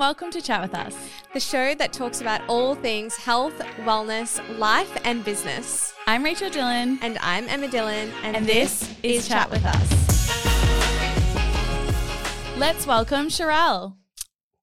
welcome 0.00 0.30
to 0.30 0.40
Chat 0.40 0.62
with 0.62 0.74
Us. 0.74 0.96
the 1.34 1.40
show 1.40 1.74
that 1.74 1.92
talks 1.92 2.22
about 2.22 2.40
all 2.48 2.74
things 2.74 3.16
health, 3.16 3.58
wellness, 3.80 4.40
life, 4.58 4.90
and 5.04 5.22
business. 5.22 5.92
I'm 6.06 6.24
Rachel 6.24 6.48
Dillon, 6.48 6.98
And 7.02 7.18
I'm 7.18 7.46
Emma 7.50 7.68
Dillon, 7.68 8.10
and, 8.22 8.34
and 8.34 8.46
this 8.46 8.94
is 9.02 9.28
Chat 9.28 9.50
with 9.50 9.62
Us. 9.62 9.90
Let's 12.56 12.86
welcome 12.86 13.28
Sharelle. 13.28 13.94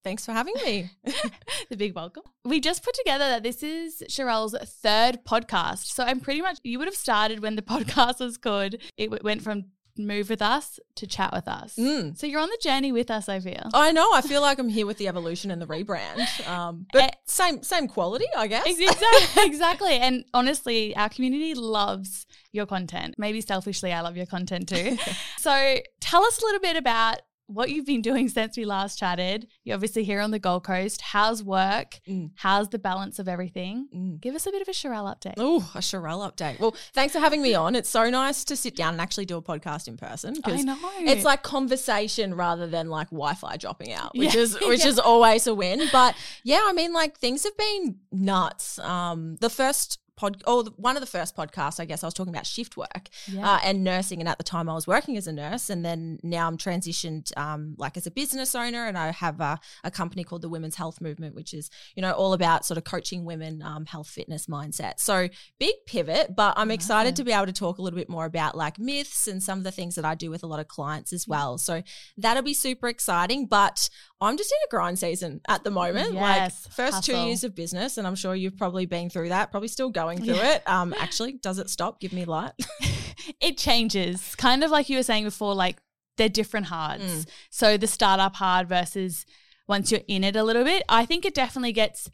Thanks 0.04 0.26
for 0.26 0.32
having 0.32 0.56
me. 0.66 0.90
the 1.70 1.78
big 1.78 1.94
welcome. 1.94 2.24
We 2.44 2.60
just 2.60 2.84
put 2.84 2.96
together 2.96 3.26
that 3.26 3.44
this 3.44 3.62
is 3.62 4.04
Sharelle's 4.10 4.56
third 4.82 5.20
podcast. 5.24 5.94
So 5.94 6.04
I'm 6.04 6.20
pretty 6.20 6.42
much, 6.42 6.58
you 6.64 6.80
would 6.80 6.88
have 6.88 6.96
started 6.96 7.44
when 7.44 7.56
the 7.56 7.62
podcast 7.74 8.22
was 8.22 8.40
called, 8.40 8.74
it 8.98 9.12
w- 9.12 9.22
went 9.24 9.44
from 9.44 9.66
Move 9.98 10.30
With 10.30 10.42
Us 10.42 10.80
to 10.96 11.08
Chat 11.08 11.32
With 11.34 11.48
Us. 11.48 11.76
Mm. 11.76 12.18
So 12.18 12.28
you're 12.28 12.40
on 12.42 12.50
the 12.50 12.60
journey 12.62 12.92
with 12.92 13.10
us, 13.12 13.28
I 13.30 13.40
feel. 13.40 13.70
I 13.74 13.92
know. 13.92 14.10
I 14.14 14.22
feel 14.22 14.42
like 14.42 14.60
I'm 14.60 14.70
here 14.70 14.86
with 14.86 14.98
the 14.98 15.08
evolution 15.08 15.52
and 15.52 15.62
the 15.62 15.66
rebrand, 15.68 16.48
um, 16.48 16.86
but 16.94 17.04
Eh. 17.04 17.10
same 17.26 17.64
same 17.64 17.88
quality, 17.88 18.26
I 18.36 18.48
guess. 18.48 18.66
Exactly. 18.66 19.44
exactly. 19.46 19.94
And 19.98 20.26
honestly, 20.34 20.96
our 20.96 21.10
community 21.10 21.54
loves 21.54 22.26
your 22.52 22.66
content. 22.66 23.16
Maybe 23.18 23.42
selfishly, 23.42 23.92
I 23.94 24.02
love 24.02 24.18
your 24.18 24.26
content 24.26 24.70
too. 24.70 24.98
so 25.38 25.78
tell 26.00 26.24
us 26.24 26.42
a 26.42 26.46
little 26.46 26.62
bit 26.62 26.76
about 26.78 27.18
what 27.48 27.70
you've 27.70 27.86
been 27.86 28.02
doing 28.02 28.30
since 28.30 28.58
we 28.58 28.66
last 28.66 29.00
chatted. 29.00 29.48
You're 29.64 29.76
obviously 29.76 30.04
here 30.04 30.20
on 30.22 30.32
the 30.32 30.40
Gold 30.40 30.64
Coast. 30.66 31.02
How's 31.02 31.42
work? 31.44 32.00
Mm. 32.08 32.32
How's 32.36 32.70
the 32.70 32.78
balance 32.80 33.20
of 33.20 33.28
everything? 33.28 33.88
Mm. 33.96 34.20
Give 34.22 34.36
us 34.36 34.46
a 34.46 34.52
bit 34.52 34.62
of 34.62 34.68
a 34.68 34.72
Sharelle 34.72 35.14
update. 35.14 35.36
Oh, 35.38 35.70
a 35.74 35.80
Sharelle 35.80 36.30
update. 36.30 36.60
Well, 36.60 36.76
thanks 36.94 37.14
for 37.14 37.20
having 37.20 37.42
me 37.42 37.56
on. 37.56 37.74
It's 37.76 37.90
so 37.90 38.10
nice 38.10 38.44
to 38.46 38.56
sit 38.56 38.76
down 38.76 38.94
and 38.96 39.02
actually 39.02 39.26
do 39.26 39.38
a 39.38 39.42
podcast 39.42 39.88
in 39.88 39.98
person 39.98 40.36
I 40.44 40.62
know. 40.62 40.78
it's 41.00 41.24
like 41.26 41.42
conversation 41.44 42.36
rather 42.36 42.68
than 42.68 42.90
like 42.90 43.08
Wi-Fi 43.12 43.58
dropping 43.58 43.94
out, 43.94 44.16
which 44.18 44.36
Yeah. 44.36 44.42
is 44.42 44.58
which 44.62 44.82
Yeah. 44.84 44.88
is 44.90 45.00
always 45.00 45.48
a 45.48 45.56
win. 45.56 45.82
But 45.92 46.16
yeah, 46.44 46.62
I 46.66 46.74
mean, 46.74 46.94
like 46.94 47.18
things 47.18 47.44
have 47.44 47.58
been 47.58 47.98
nuts. 48.12 48.78
Um, 48.80 49.38
the 49.40 49.50
first 49.50 50.00
pod, 50.18 50.44
oh, 50.46 50.64
the- 50.64 50.72
one 50.72 50.98
of 50.98 51.02
the 51.02 51.08
first 51.08 51.36
podcasts, 51.36 51.80
I 51.80 51.86
guess, 51.86 52.04
I 52.04 52.08
was 52.08 52.14
talking 52.14 52.34
about 52.34 52.46
shift 52.46 52.76
work 52.76 53.10
Yeah. 53.28 53.50
uh, 53.54 53.60
and 53.64 53.84
nursing, 53.84 54.20
and 54.20 54.28
at 54.28 54.38
the 54.38 54.44
time 54.44 54.68
I 54.68 54.74
was 54.74 54.86
working 54.88 55.16
as 55.16 55.28
a 55.28 55.32
nurse, 55.32 55.70
and 55.70 55.86
then 55.86 56.20
now 56.24 56.48
I'm 56.48 56.58
transitioned, 56.58 57.36
um, 57.38 57.76
like 57.78 57.96
as 57.96 58.06
a 58.08 58.12
business 58.12 58.54
owner, 58.56 58.86
and 58.88 58.98
I 58.98 59.12
have 59.12 59.40
a, 59.40 59.60
a 59.84 59.92
company 59.92 60.24
called 60.24 60.42
the 60.42 60.50
Women's 60.50 60.76
Health 60.76 61.00
Movement, 61.00 61.36
which 61.36 61.54
is 61.54 61.70
you 61.96 62.02
know 62.02 62.12
all 62.12 62.34
about 62.34 62.66
sort 62.66 62.78
of 62.78 62.84
coaching 62.84 63.24
women, 63.24 63.62
um, 63.62 63.86
health, 63.86 64.10
fitness, 64.10 64.48
mindset. 64.48 65.00
So 65.00 65.30
big 65.60 65.76
pivot, 65.86 66.36
but 66.36 66.54
I'm 66.58 66.72
excited 66.72 67.16
to 67.18 67.24
be 67.24 67.32
able 67.32 67.46
to 67.46 67.54
talk 67.54 67.78
a 67.78 67.82
little 67.82 67.98
bit 67.98 68.10
more 68.10 68.26
about 68.26 68.58
like 68.58 68.80
myths 68.80 69.28
and 69.28 69.42
some 69.42 69.60
of 69.60 69.64
the 69.64 69.72
things 69.72 69.96
that 69.96 70.04
I 70.06 70.16
do 70.16 70.30
with 70.32 70.44
a 70.44 70.48
lot 70.48 70.60
of 70.60 70.68
clients 70.68 71.14
as 71.14 71.28
well. 71.28 71.58
So 71.58 71.84
that'll 72.18 72.44
be 72.44 72.54
super 72.56 72.88
exciting, 72.88 73.46
but 73.46 73.90
I'm 74.20 74.38
just 74.38 74.52
in 74.52 74.58
a 74.68 74.70
grind 74.72 74.98
season 74.98 75.42
at 75.48 75.64
the 75.64 75.70
moment. 75.72 76.14
Yes, 76.14 76.66
like 76.66 76.74
first 76.74 77.04
two 77.04 77.16
years 77.18 77.44
of 77.44 77.54
business, 77.54 77.98
and 77.98 78.08
I'm 78.08 78.16
sure 78.16 78.34
you've 78.36 78.58
probably 78.58 78.86
been 78.86 79.10
through 79.10 79.30
that, 79.30 79.52
probably 79.52 79.68
still 79.68 79.90
going 79.90 80.24
through 80.24 80.36
Yeah. 80.36 80.56
it. 80.56 80.64
Um, 80.68 80.94
actually, 81.00 81.34
does 81.34 81.60
it 81.60 81.70
stop? 81.70 82.00
Give 82.00 82.14
me 82.14 82.26
light. 82.26 82.54
it 83.42 83.58
changes. 83.58 84.34
Kind 84.36 84.64
of 84.64 84.72
like 84.72 84.90
you 84.90 84.98
were 84.98 85.04
saying 85.04 85.26
before, 85.26 85.54
like 85.54 85.78
they're 86.18 86.30
different 86.30 86.66
hards. 86.68 87.04
Mm. 87.04 87.30
So 87.52 87.78
the 87.78 87.86
startup 87.88 88.36
hard 88.36 88.68
versus 88.68 89.26
once 89.68 89.92
you're 89.92 90.02
in 90.08 90.24
it 90.24 90.36
a 90.36 90.44
little 90.44 90.64
bit, 90.64 90.84
I 90.90 91.06
think 91.06 91.24
it 91.26 91.36
definitely 91.36 91.74
gets 91.74 92.10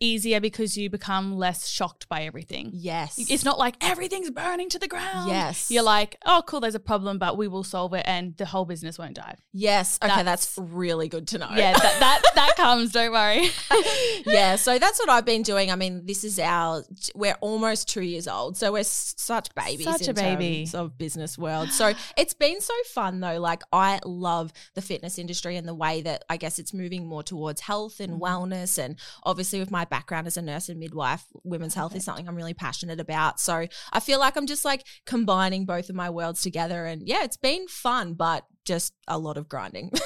easier 0.00 0.40
because 0.40 0.76
you 0.76 0.88
become 0.90 1.36
less 1.36 1.66
shocked 1.68 2.08
by 2.08 2.22
everything. 2.24 2.70
Yes. 2.72 3.16
It's 3.30 3.44
not 3.44 3.58
like 3.58 3.76
everything's 3.80 4.30
burning 4.30 4.68
to 4.70 4.78
the 4.78 4.88
ground. 4.88 5.30
Yes. 5.30 5.70
You're 5.70 5.82
like, 5.82 6.16
oh, 6.26 6.42
cool, 6.46 6.60
there's 6.60 6.74
a 6.74 6.80
problem, 6.80 7.18
but 7.18 7.36
we 7.36 7.48
will 7.48 7.64
solve 7.64 7.94
it 7.94 8.04
and 8.06 8.36
the 8.36 8.46
whole 8.46 8.64
business 8.64 8.98
won't 8.98 9.14
die. 9.14 9.36
Yes. 9.52 9.98
Okay, 10.02 10.22
that's, 10.22 10.54
That's- 10.54 10.70
really 10.72 11.08
good 11.08 11.26
to 11.28 11.38
know. 11.38 11.48
Yeah, 11.54 11.72
that, 11.72 11.96
that, 12.00 12.22
that 12.34 12.56
comes, 12.56 12.92
don't 12.92 13.12
worry. 13.12 13.50
yeah, 14.26 14.56
so 14.56 14.78
that's 14.78 14.98
what 14.98 15.08
I've 15.08 15.24
been 15.24 15.42
doing. 15.42 15.70
I 15.70 15.76
mean, 15.76 16.06
this 16.06 16.24
is 16.24 16.38
our 16.38 16.84
we're 17.14 17.36
almost 17.40 17.88
2 17.88 18.02
years 18.02 18.28
old. 18.28 18.56
So 18.56 18.72
we're 18.72 18.84
such 18.84 19.54
babies 19.54 19.84
Such 19.86 20.02
in 20.02 20.10
a 20.10 20.14
baby. 20.14 20.68
of 20.74 20.96
business 20.98 21.36
world. 21.38 21.70
So 21.70 21.92
it's 22.16 22.34
been 22.34 22.60
so 22.60 22.74
fun 22.86 23.20
though. 23.20 23.38
Like 23.38 23.62
I 23.72 24.00
love 24.04 24.52
the 24.74 24.82
fitness 24.82 25.18
industry 25.18 25.56
and 25.56 25.66
the 25.66 25.74
way 25.74 26.02
that 26.02 26.24
I 26.28 26.36
guess 26.36 26.58
it's 26.58 26.72
moving 26.74 27.06
more 27.06 27.22
towards 27.22 27.60
health 27.62 28.00
and 28.00 28.14
Mhm. 28.14 28.20
wellness 28.20 28.78
and 28.78 28.96
obviously 29.24 29.58
with 29.58 29.70
my 29.70 29.84
background 29.88 30.26
as 30.26 30.36
a 30.36 30.42
nurse 30.42 30.68
and 30.68 30.78
midwife, 30.78 31.24
women's 31.44 31.74
health 31.74 31.94
is 31.96 32.04
something 32.04 32.28
I'm 32.28 32.36
really 32.36 32.54
passionate 32.54 33.00
about. 33.00 33.40
So 33.40 33.66
I 33.92 34.00
feel 34.00 34.18
like 34.20 34.36
I'm 34.36 34.46
just 34.46 34.64
like 34.64 34.84
combining 35.06 35.64
both 35.66 35.88
of 35.90 35.96
my 35.96 36.10
worlds 36.10 36.42
together 36.42 36.84
and 36.86 37.02
yeah, 37.06 37.24
it's 37.24 37.36
been 37.36 37.66
fun 37.68 38.14
but 38.14 38.44
just 38.64 38.92
a 39.06 39.18
lot 39.18 39.36
of 39.38 39.48
grinding. 39.48 39.90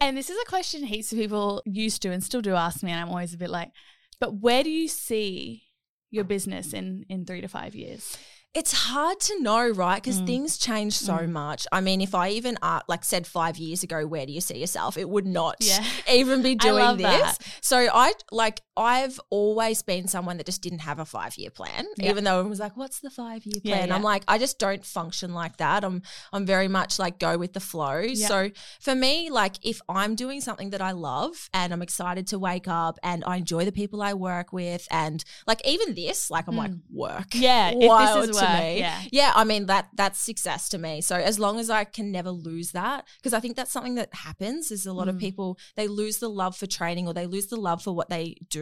And 0.00 0.16
this 0.16 0.30
is 0.30 0.36
a 0.42 0.48
question 0.50 0.82
heaps 0.82 1.12
of 1.12 1.18
people 1.18 1.62
used 1.64 2.02
to 2.02 2.10
and 2.10 2.24
still 2.24 2.40
do 2.42 2.56
ask 2.56 2.82
me, 2.82 2.90
and 2.90 3.00
I'm 3.00 3.08
always 3.10 3.34
a 3.34 3.38
bit 3.38 3.50
like, 3.50 3.70
but 4.18 4.34
where 4.40 4.64
do 4.64 4.70
you 4.70 4.88
see 4.88 5.62
your 6.10 6.24
business 6.24 6.72
in 6.72 7.04
in 7.08 7.24
three 7.24 7.40
to 7.40 7.46
five 7.46 7.76
years? 7.76 8.18
It's 8.52 8.72
hard 8.72 9.20
to 9.20 9.40
know, 9.40 9.68
right? 9.70 10.02
Because 10.02 10.20
Mm. 10.20 10.26
things 10.26 10.58
change 10.58 10.94
so 10.94 11.12
Mm. 11.14 11.30
much. 11.30 11.66
I 11.70 11.80
mean, 11.80 12.00
if 12.00 12.14
I 12.16 12.30
even 12.30 12.58
uh, 12.62 12.80
like 12.88 13.04
said 13.04 13.28
five 13.28 13.56
years 13.58 13.84
ago, 13.84 14.04
where 14.06 14.26
do 14.26 14.32
you 14.32 14.40
see 14.40 14.58
yourself? 14.58 14.96
It 14.98 15.08
would 15.08 15.24
not 15.26 15.56
Yeah. 15.60 15.84
even 16.10 16.42
be 16.42 16.56
doing 16.56 16.96
this. 16.96 17.06
that. 17.06 17.38
So 17.60 17.76
I 17.78 18.12
like 18.32 18.60
I've 18.76 19.20
always 19.28 19.82
been 19.82 20.08
someone 20.08 20.38
that 20.38 20.46
just 20.46 20.62
didn't 20.62 20.78
have 20.80 20.98
a 20.98 21.04
five 21.04 21.36
year 21.36 21.50
plan, 21.50 21.86
Yeah. 21.98 22.10
even 22.10 22.24
though 22.24 22.32
everyone 22.38 22.50
was 22.50 22.60
like, 22.60 22.76
"What's 22.76 23.00
the 23.00 23.10
five 23.10 23.44
year 23.44 23.60
plan?" 23.62 23.88
yeah. 23.88 23.94
I'm 23.94 24.02
like, 24.02 24.24
I 24.26 24.38
just 24.38 24.58
don't 24.58 24.84
function 24.84 25.34
like 25.34 25.58
that. 25.58 25.84
I'm 25.84 26.00
I'm 26.32 26.46
very 26.46 26.68
much 26.68 26.98
like 26.98 27.18
go 27.18 27.36
with 27.36 27.52
the 27.52 27.60
flow. 27.60 27.98
Yeah. 27.98 28.28
So 28.28 28.50
for 28.80 28.94
me, 28.94 29.28
like 29.30 29.56
if 29.62 29.80
I'm 29.88 30.14
doing 30.14 30.40
something 30.40 30.70
that 30.70 30.80
I 30.80 30.92
love 30.92 31.50
and 31.52 31.72
I'm 31.72 31.82
excited 31.82 32.26
to 32.28 32.38
wake 32.38 32.66
up 32.66 32.98
and 33.02 33.22
I 33.26 33.36
enjoy 33.36 33.64
the 33.66 33.72
people 33.72 34.00
I 34.00 34.14
work 34.14 34.52
with 34.54 34.88
and 34.90 35.22
like 35.46 35.60
even 35.66 35.94
this, 35.94 36.30
like 36.30 36.48
I'm 36.48 36.56
like 36.56 36.72
work. 36.90 37.30
Mm. 37.30 37.40
Yeah, 37.42 37.68
if 37.72 37.80
this 37.80 37.88
Wild 37.88 38.28
is 38.30 38.36
to 38.38 38.42
work, 38.42 38.58
me. 38.60 38.78
yeah. 38.78 39.02
Yeah, 39.10 39.32
I 39.34 39.44
mean 39.44 39.66
that 39.66 39.88
that's 39.94 40.18
success 40.18 40.70
to 40.70 40.78
me. 40.78 41.02
So 41.02 41.16
as 41.16 41.38
long 41.38 41.58
as 41.58 41.68
I 41.68 41.84
can 41.84 42.10
never 42.10 42.30
lose 42.30 42.72
that, 42.72 43.06
because 43.18 43.34
I 43.34 43.40
think 43.40 43.56
that's 43.56 43.70
something 43.72 43.96
that 43.96 44.14
happens 44.14 44.70
is 44.70 44.86
a 44.86 44.92
lot 44.94 45.08
of 45.08 45.16
Mm. 45.16 45.20
people 45.20 45.58
they 45.76 45.88
lose 45.88 46.18
the 46.18 46.28
love 46.30 46.56
for 46.56 46.66
training 46.66 47.06
or 47.06 47.12
they 47.12 47.26
lose 47.26 47.48
the 47.48 47.56
love 47.56 47.82
for 47.82 47.92
what 47.92 48.08
they 48.08 48.36
do. 48.48 48.61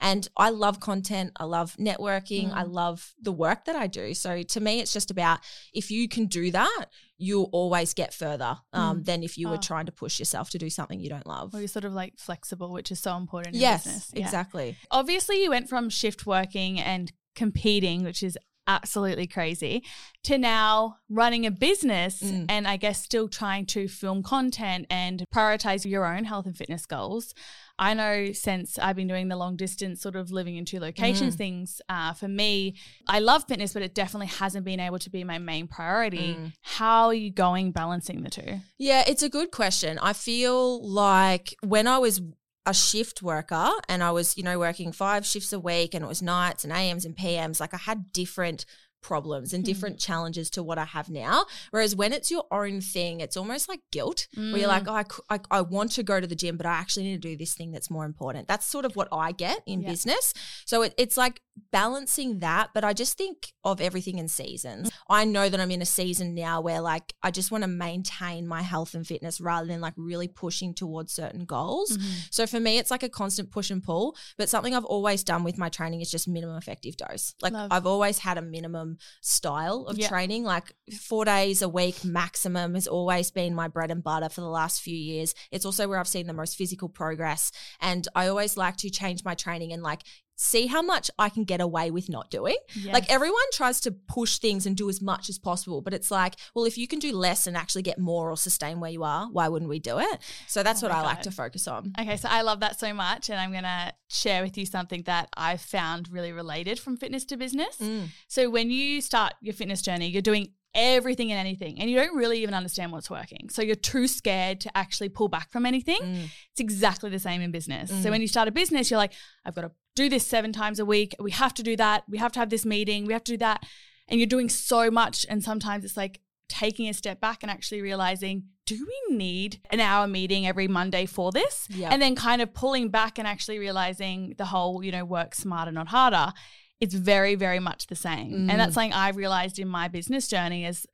And 0.00 0.28
I 0.36 0.50
love 0.50 0.80
content, 0.80 1.32
I 1.36 1.44
love 1.44 1.76
networking, 1.78 2.52
I 2.54 2.64
Mm. 2.64 2.72
love 2.72 3.14
the 3.20 3.32
work 3.32 3.64
that 3.66 3.76
I 3.76 3.86
do. 3.86 4.14
So 4.14 4.42
to 4.42 4.60
me, 4.60 4.80
it's 4.80 4.92
just 4.92 5.10
about 5.10 5.40
if 5.72 5.90
you 5.90 6.08
can 6.08 6.26
do 6.26 6.50
that, 6.50 6.86
you'll 7.16 7.48
always 7.52 7.94
get 7.94 8.14
further 8.14 8.58
um, 8.72 9.00
Mm. 9.00 9.04
than 9.06 9.22
if 9.22 9.36
you 9.38 9.48
Oh. 9.48 9.52
were 9.52 9.58
trying 9.58 9.86
to 9.86 9.92
push 9.92 10.18
yourself 10.18 10.50
to 10.50 10.58
do 10.58 10.70
something 10.70 11.00
you 11.00 11.08
don't 11.08 11.26
love. 11.26 11.54
Or 11.54 11.58
you're 11.58 11.68
sort 11.68 11.84
of 11.84 11.92
like 11.92 12.14
flexible, 12.18 12.72
which 12.72 12.90
is 12.92 13.00
so 13.00 13.16
important 13.16 13.54
in 13.56 13.60
Yes, 13.60 13.84
business. 13.84 14.10
Yeah. 14.14 14.20
exactly. 14.24 14.76
Obviously, 14.90 15.42
you 15.42 15.50
went 15.50 15.68
from 15.68 15.88
shift 15.90 16.26
working 16.26 16.78
and 16.80 17.12
competing, 17.34 18.04
which 18.04 18.22
is 18.22 18.36
absolutely 18.68 19.26
crazy, 19.26 19.82
to 20.24 20.38
now 20.38 20.98
running 21.08 21.46
a 21.46 21.50
business 21.50 22.22
Mm. 22.22 22.46
and 22.48 22.68
I 22.68 22.76
guess 22.76 23.02
still 23.02 23.28
trying 23.28 23.66
to 23.66 23.88
film 23.88 24.22
content 24.22 24.86
and 24.90 25.24
prioritize 25.34 25.84
your 25.84 26.04
own 26.04 26.24
health 26.24 26.46
and 26.46 26.56
fitness 26.56 26.86
goals. 26.86 27.34
I 27.80 27.94
know 27.94 28.32
since 28.32 28.76
I've 28.78 28.96
been 28.96 29.06
doing 29.08 29.28
the 29.28 29.36
long 29.36 29.56
distance, 29.56 30.00
sort 30.02 30.16
of 30.16 30.30
living 30.32 30.56
in 30.56 30.64
two 30.64 30.80
locations 30.80 31.34
Mm. 31.34 31.38
things, 31.38 31.80
uh, 31.88 32.12
for 32.12 32.28
me, 32.28 32.74
I 33.06 33.20
love 33.20 33.44
fitness, 33.48 33.72
but 33.72 33.82
it 33.82 33.94
definitely 33.94 34.26
hasn't 34.26 34.64
been 34.64 34.80
able 34.80 34.98
to 34.98 35.10
be 35.10 35.22
my 35.24 35.38
main 35.38 35.66
priority. 35.68 36.34
Mm. 36.34 36.52
How 36.62 37.06
are 37.06 37.14
you 37.14 37.30
going 37.30 37.70
balancing 37.72 38.22
the 38.22 38.30
two? 38.30 38.60
Yeah, 38.78 39.04
it's 39.06 39.22
a 39.22 39.28
good 39.28 39.50
question. 39.52 39.98
I 40.00 40.12
feel 40.12 40.82
like 40.86 41.54
when 41.62 41.86
I 41.86 41.98
was 41.98 42.20
a 42.68 42.74
shift 42.74 43.22
worker 43.22 43.70
and 43.88 44.02
I 44.02 44.10
was, 44.10 44.36
you 44.36 44.42
know, 44.42 44.58
working 44.58 44.92
five 44.92 45.24
shifts 45.24 45.52
a 45.52 45.58
week 45.60 45.94
and 45.94 46.04
it 46.04 46.08
was 46.08 46.20
nights 46.22 46.64
and 46.64 46.72
AMs 46.72 47.04
and 47.06 47.16
PMs, 47.16 47.60
like 47.60 47.72
I 47.74 47.78
had 47.78 48.12
different 48.12 48.64
problems 49.00 49.52
and 49.54 49.62
Mm. 49.62 49.66
different 49.66 49.98
challenges 50.00 50.50
to 50.50 50.60
what 50.62 50.76
I 50.76 50.84
have 50.84 51.08
now. 51.08 51.46
Whereas 51.70 51.94
when 51.94 52.12
it's 52.12 52.30
your 52.32 52.44
own 52.50 52.80
thing, 52.80 53.20
it's 53.20 53.36
almost 53.36 53.68
like 53.68 53.80
guilt 53.92 54.26
where 54.34 54.58
you're 54.58 54.66
like, 54.76 54.84
Mm. 54.84 54.88
oh, 54.90 55.22
I, 55.30 55.34
I, 55.36 55.58
I 55.58 55.60
want 55.62 55.92
to 55.92 56.02
go 56.02 56.20
to 56.20 56.26
the 56.26 56.34
gym, 56.34 56.56
but 56.56 56.66
I 56.66 56.72
actually 56.72 57.04
need 57.04 57.22
to 57.22 57.28
do 57.30 57.36
this 57.36 57.54
thing 57.54 57.70
that's 57.70 57.90
more 57.90 58.04
important. 58.04 58.48
That's 58.48 58.66
sort 58.66 58.84
of 58.84 58.96
what 58.96 59.06
I 59.12 59.30
get 59.32 59.62
in 59.66 59.82
Yeah. 59.82 59.90
business. 59.90 60.34
So 60.66 60.82
it, 60.82 60.94
it's 60.98 61.16
like 61.16 61.40
balancing 61.72 62.40
that. 62.40 62.70
But 62.74 62.84
I 62.84 62.92
just 62.92 63.16
think 63.16 63.52
of 63.64 63.80
everything 63.80 64.18
in 64.18 64.28
seasons. 64.28 64.90
I 65.08 65.24
know 65.24 65.48
that 65.48 65.60
I'm 65.60 65.70
in 65.70 65.82
a 65.82 65.86
season 65.86 66.34
now 66.34 66.60
where 66.60 66.80
like 66.80 67.12
I 67.22 67.30
just 67.30 67.50
want 67.50 67.62
to 67.64 67.68
maintain 67.68 68.46
my 68.46 68.62
health 68.62 68.94
and 68.94 69.06
fitness 69.06 69.40
rather 69.40 69.66
than 69.66 69.80
like 69.80 69.94
really 69.96 70.28
pushing 70.28 70.74
towards 70.74 71.12
certain 71.12 71.44
goals. 71.44 71.96
Mhm. 71.96 72.28
So 72.30 72.46
for 72.46 72.60
me, 72.60 72.78
it's 72.78 72.90
like 72.90 73.02
a 73.02 73.08
constant 73.08 73.50
push 73.50 73.70
and 73.70 73.82
pull. 73.82 74.16
But 74.36 74.48
something 74.48 74.74
I've 74.74 74.84
always 74.84 75.22
done 75.24 75.44
with 75.44 75.58
my 75.58 75.68
training 75.68 76.00
is 76.00 76.10
just 76.10 76.28
minimum 76.28 76.56
effective 76.56 76.96
dose. 76.96 77.34
Like 77.42 77.52
Love. 77.52 77.68
I've 77.72 77.86
always 77.86 78.18
had 78.18 78.38
a 78.38 78.42
minimum 78.42 78.98
style 79.20 79.86
of 79.86 79.98
Yeah. 79.98 80.08
training. 80.08 80.44
Like 80.44 80.74
four 81.00 81.24
days 81.24 81.62
a 81.62 81.68
week 81.68 82.04
maximum 82.04 82.74
has 82.74 82.86
always 82.86 83.30
been 83.30 83.54
my 83.54 83.68
bread 83.68 83.90
and 83.90 84.02
butter 84.02 84.28
for 84.28 84.40
the 84.40 84.48
last 84.48 84.80
few 84.80 84.96
years. 84.96 85.34
It's 85.50 85.64
also 85.64 85.88
where 85.88 85.98
I've 85.98 86.08
seen 86.08 86.26
the 86.26 86.32
most 86.32 86.56
physical 86.56 86.88
progress. 86.88 87.50
And 87.80 88.06
I 88.14 88.28
always 88.28 88.56
like 88.56 88.76
to 88.78 88.90
change 88.90 89.24
my 89.24 89.34
training 89.34 89.72
and 89.72 89.82
like 89.82 90.02
see 90.40 90.68
how 90.68 90.80
much 90.80 91.10
I 91.18 91.28
can 91.28 91.42
get 91.42 91.60
away 91.60 91.90
with 91.90 92.08
not 92.08 92.30
doing. 92.30 92.56
Like 92.84 93.10
everyone 93.10 93.42
tries 93.52 93.80
to 93.82 93.90
push 93.90 94.38
things 94.38 94.66
and 94.66 94.76
do 94.76 94.88
as 94.88 95.02
much 95.02 95.28
as 95.28 95.36
possible, 95.36 95.82
but 95.82 95.92
it's 95.92 96.12
like, 96.12 96.36
well, 96.54 96.64
if 96.64 96.78
you 96.78 96.86
can 96.86 97.00
do 97.00 97.12
less 97.12 97.48
and 97.48 97.56
actually 97.56 97.82
get 97.82 97.98
more 97.98 98.30
or 98.30 98.36
sustain 98.36 98.78
where 98.78 98.90
you 98.90 99.02
are, 99.02 99.28
why 99.32 99.48
wouldn't 99.48 99.68
we 99.68 99.80
do 99.80 99.98
it? 99.98 100.20
So 100.46 100.62
that's 100.62 100.82
Oh 100.82 100.86
what 100.86 100.96
I 100.96 101.02
like 101.02 101.22
to 101.22 101.32
focus 101.32 101.66
on. 101.66 101.92
Okay, 102.00 102.16
so 102.16 102.28
I 102.30 102.42
love 102.42 102.60
that 102.60 102.78
so 102.78 102.94
much, 102.94 103.30
and 103.30 103.40
I'm 103.40 103.52
gonna 103.52 103.92
share 104.08 104.42
with 104.42 104.56
you 104.56 104.64
something 104.64 105.02
that 105.02 105.28
I've 105.36 105.60
found 105.60 106.08
really 106.08 106.32
related 106.32 106.78
from 106.78 106.96
fitness 106.96 107.24
to 107.26 107.36
business. 107.36 107.76
Mm. 107.78 108.08
So 108.28 108.48
when 108.48 108.70
you 108.70 109.00
start 109.00 109.34
your 109.40 109.54
fitness 109.54 109.82
journey, 109.82 110.06
you're 110.06 110.22
doing 110.22 110.52
everything 110.74 111.32
and 111.32 111.38
anything, 111.40 111.80
and 111.80 111.90
you 111.90 111.96
don't 111.96 112.16
really 112.16 112.42
even 112.42 112.54
understand 112.54 112.92
what's 112.92 113.10
working. 113.10 113.48
So 113.50 113.62
you're 113.62 113.74
too 113.74 114.06
scared 114.06 114.60
to 114.60 114.76
actually 114.76 115.08
pull 115.08 115.28
back 115.28 115.50
from 115.50 115.66
anything. 115.66 116.00
Mm. 116.00 116.24
It's 116.52 116.60
exactly 116.60 117.10
the 117.10 117.18
same 117.18 117.40
in 117.40 117.50
business. 117.50 117.90
So 117.90 117.96
Mm. 118.08 118.10
when 118.10 118.20
you 118.20 118.28
start 118.28 118.48
a 118.48 118.52
business, 118.52 118.90
you're 118.90 118.98
like, 118.98 119.12
I've 119.44 119.54
got 119.54 119.62
to 119.62 119.72
do 119.96 120.08
this 120.08 120.26
seven 120.26 120.52
times 120.52 120.78
a 120.78 120.84
week. 120.84 121.14
We 121.18 121.30
have 121.32 121.54
to 121.54 121.62
do 121.62 121.74
that. 121.76 122.04
We 122.08 122.18
have 122.18 122.32
to 122.32 122.38
have 122.38 122.50
this 122.50 122.64
meeting. 122.64 123.06
We 123.06 123.12
have 123.12 123.24
to 123.24 123.32
do 123.32 123.38
that. 123.38 123.64
And 124.06 124.20
you're 124.20 124.26
doing 124.26 124.48
so 124.48 124.90
much. 124.90 125.26
And 125.28 125.42
sometimes 125.42 125.84
it's 125.84 125.96
like 125.96 126.20
taking 126.48 126.88
a 126.88 126.94
step 126.94 127.20
back 127.20 127.42
and 127.42 127.50
actually 127.50 127.82
realizing, 127.82 128.44
do 128.64 128.86
we 128.86 129.16
need 129.16 129.60
an 129.70 129.80
hour 129.80 130.06
meeting 130.06 130.46
every 130.46 130.68
Monday 130.68 131.04
for 131.06 131.32
this? 131.32 131.66
Yeah. 131.70 131.90
And 131.92 132.00
then 132.00 132.14
kind 132.14 132.40
of 132.40 132.54
pulling 132.54 132.90
back 132.90 133.18
and 133.18 133.26
actually 133.26 133.58
realizing 133.58 134.34
the 134.38 134.44
whole, 134.46 134.82
you 134.84 134.92
know, 134.92 135.04
work 135.04 135.34
smarter, 135.34 135.72
not 135.72 135.88
harder. 135.88 136.32
It's 136.80 136.94
very, 136.94 137.34
very 137.34 137.58
much 137.60 137.86
the 137.88 137.96
same. 137.96 138.30
Mm. 138.32 138.50
And 138.50 138.60
that's 138.60 138.74
something 138.74 138.92
I 138.92 139.10
realized 139.10 139.58
in 139.58 139.68
my 139.68 139.88
business 139.88 140.28
journey 140.28 140.64
is 140.64 140.86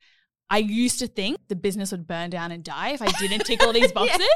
I 0.49 0.57
used 0.59 0.99
to 0.99 1.07
think 1.07 1.37
the 1.47 1.55
business 1.55 1.91
would 1.91 2.07
burn 2.07 2.29
down 2.29 2.51
and 2.51 2.63
die 2.63 2.89
if 2.91 3.01
I 3.01 3.07
didn't 3.19 3.45
tick 3.45 3.61
all 3.63 3.73
these 3.73 3.91
boxes. 3.99 4.27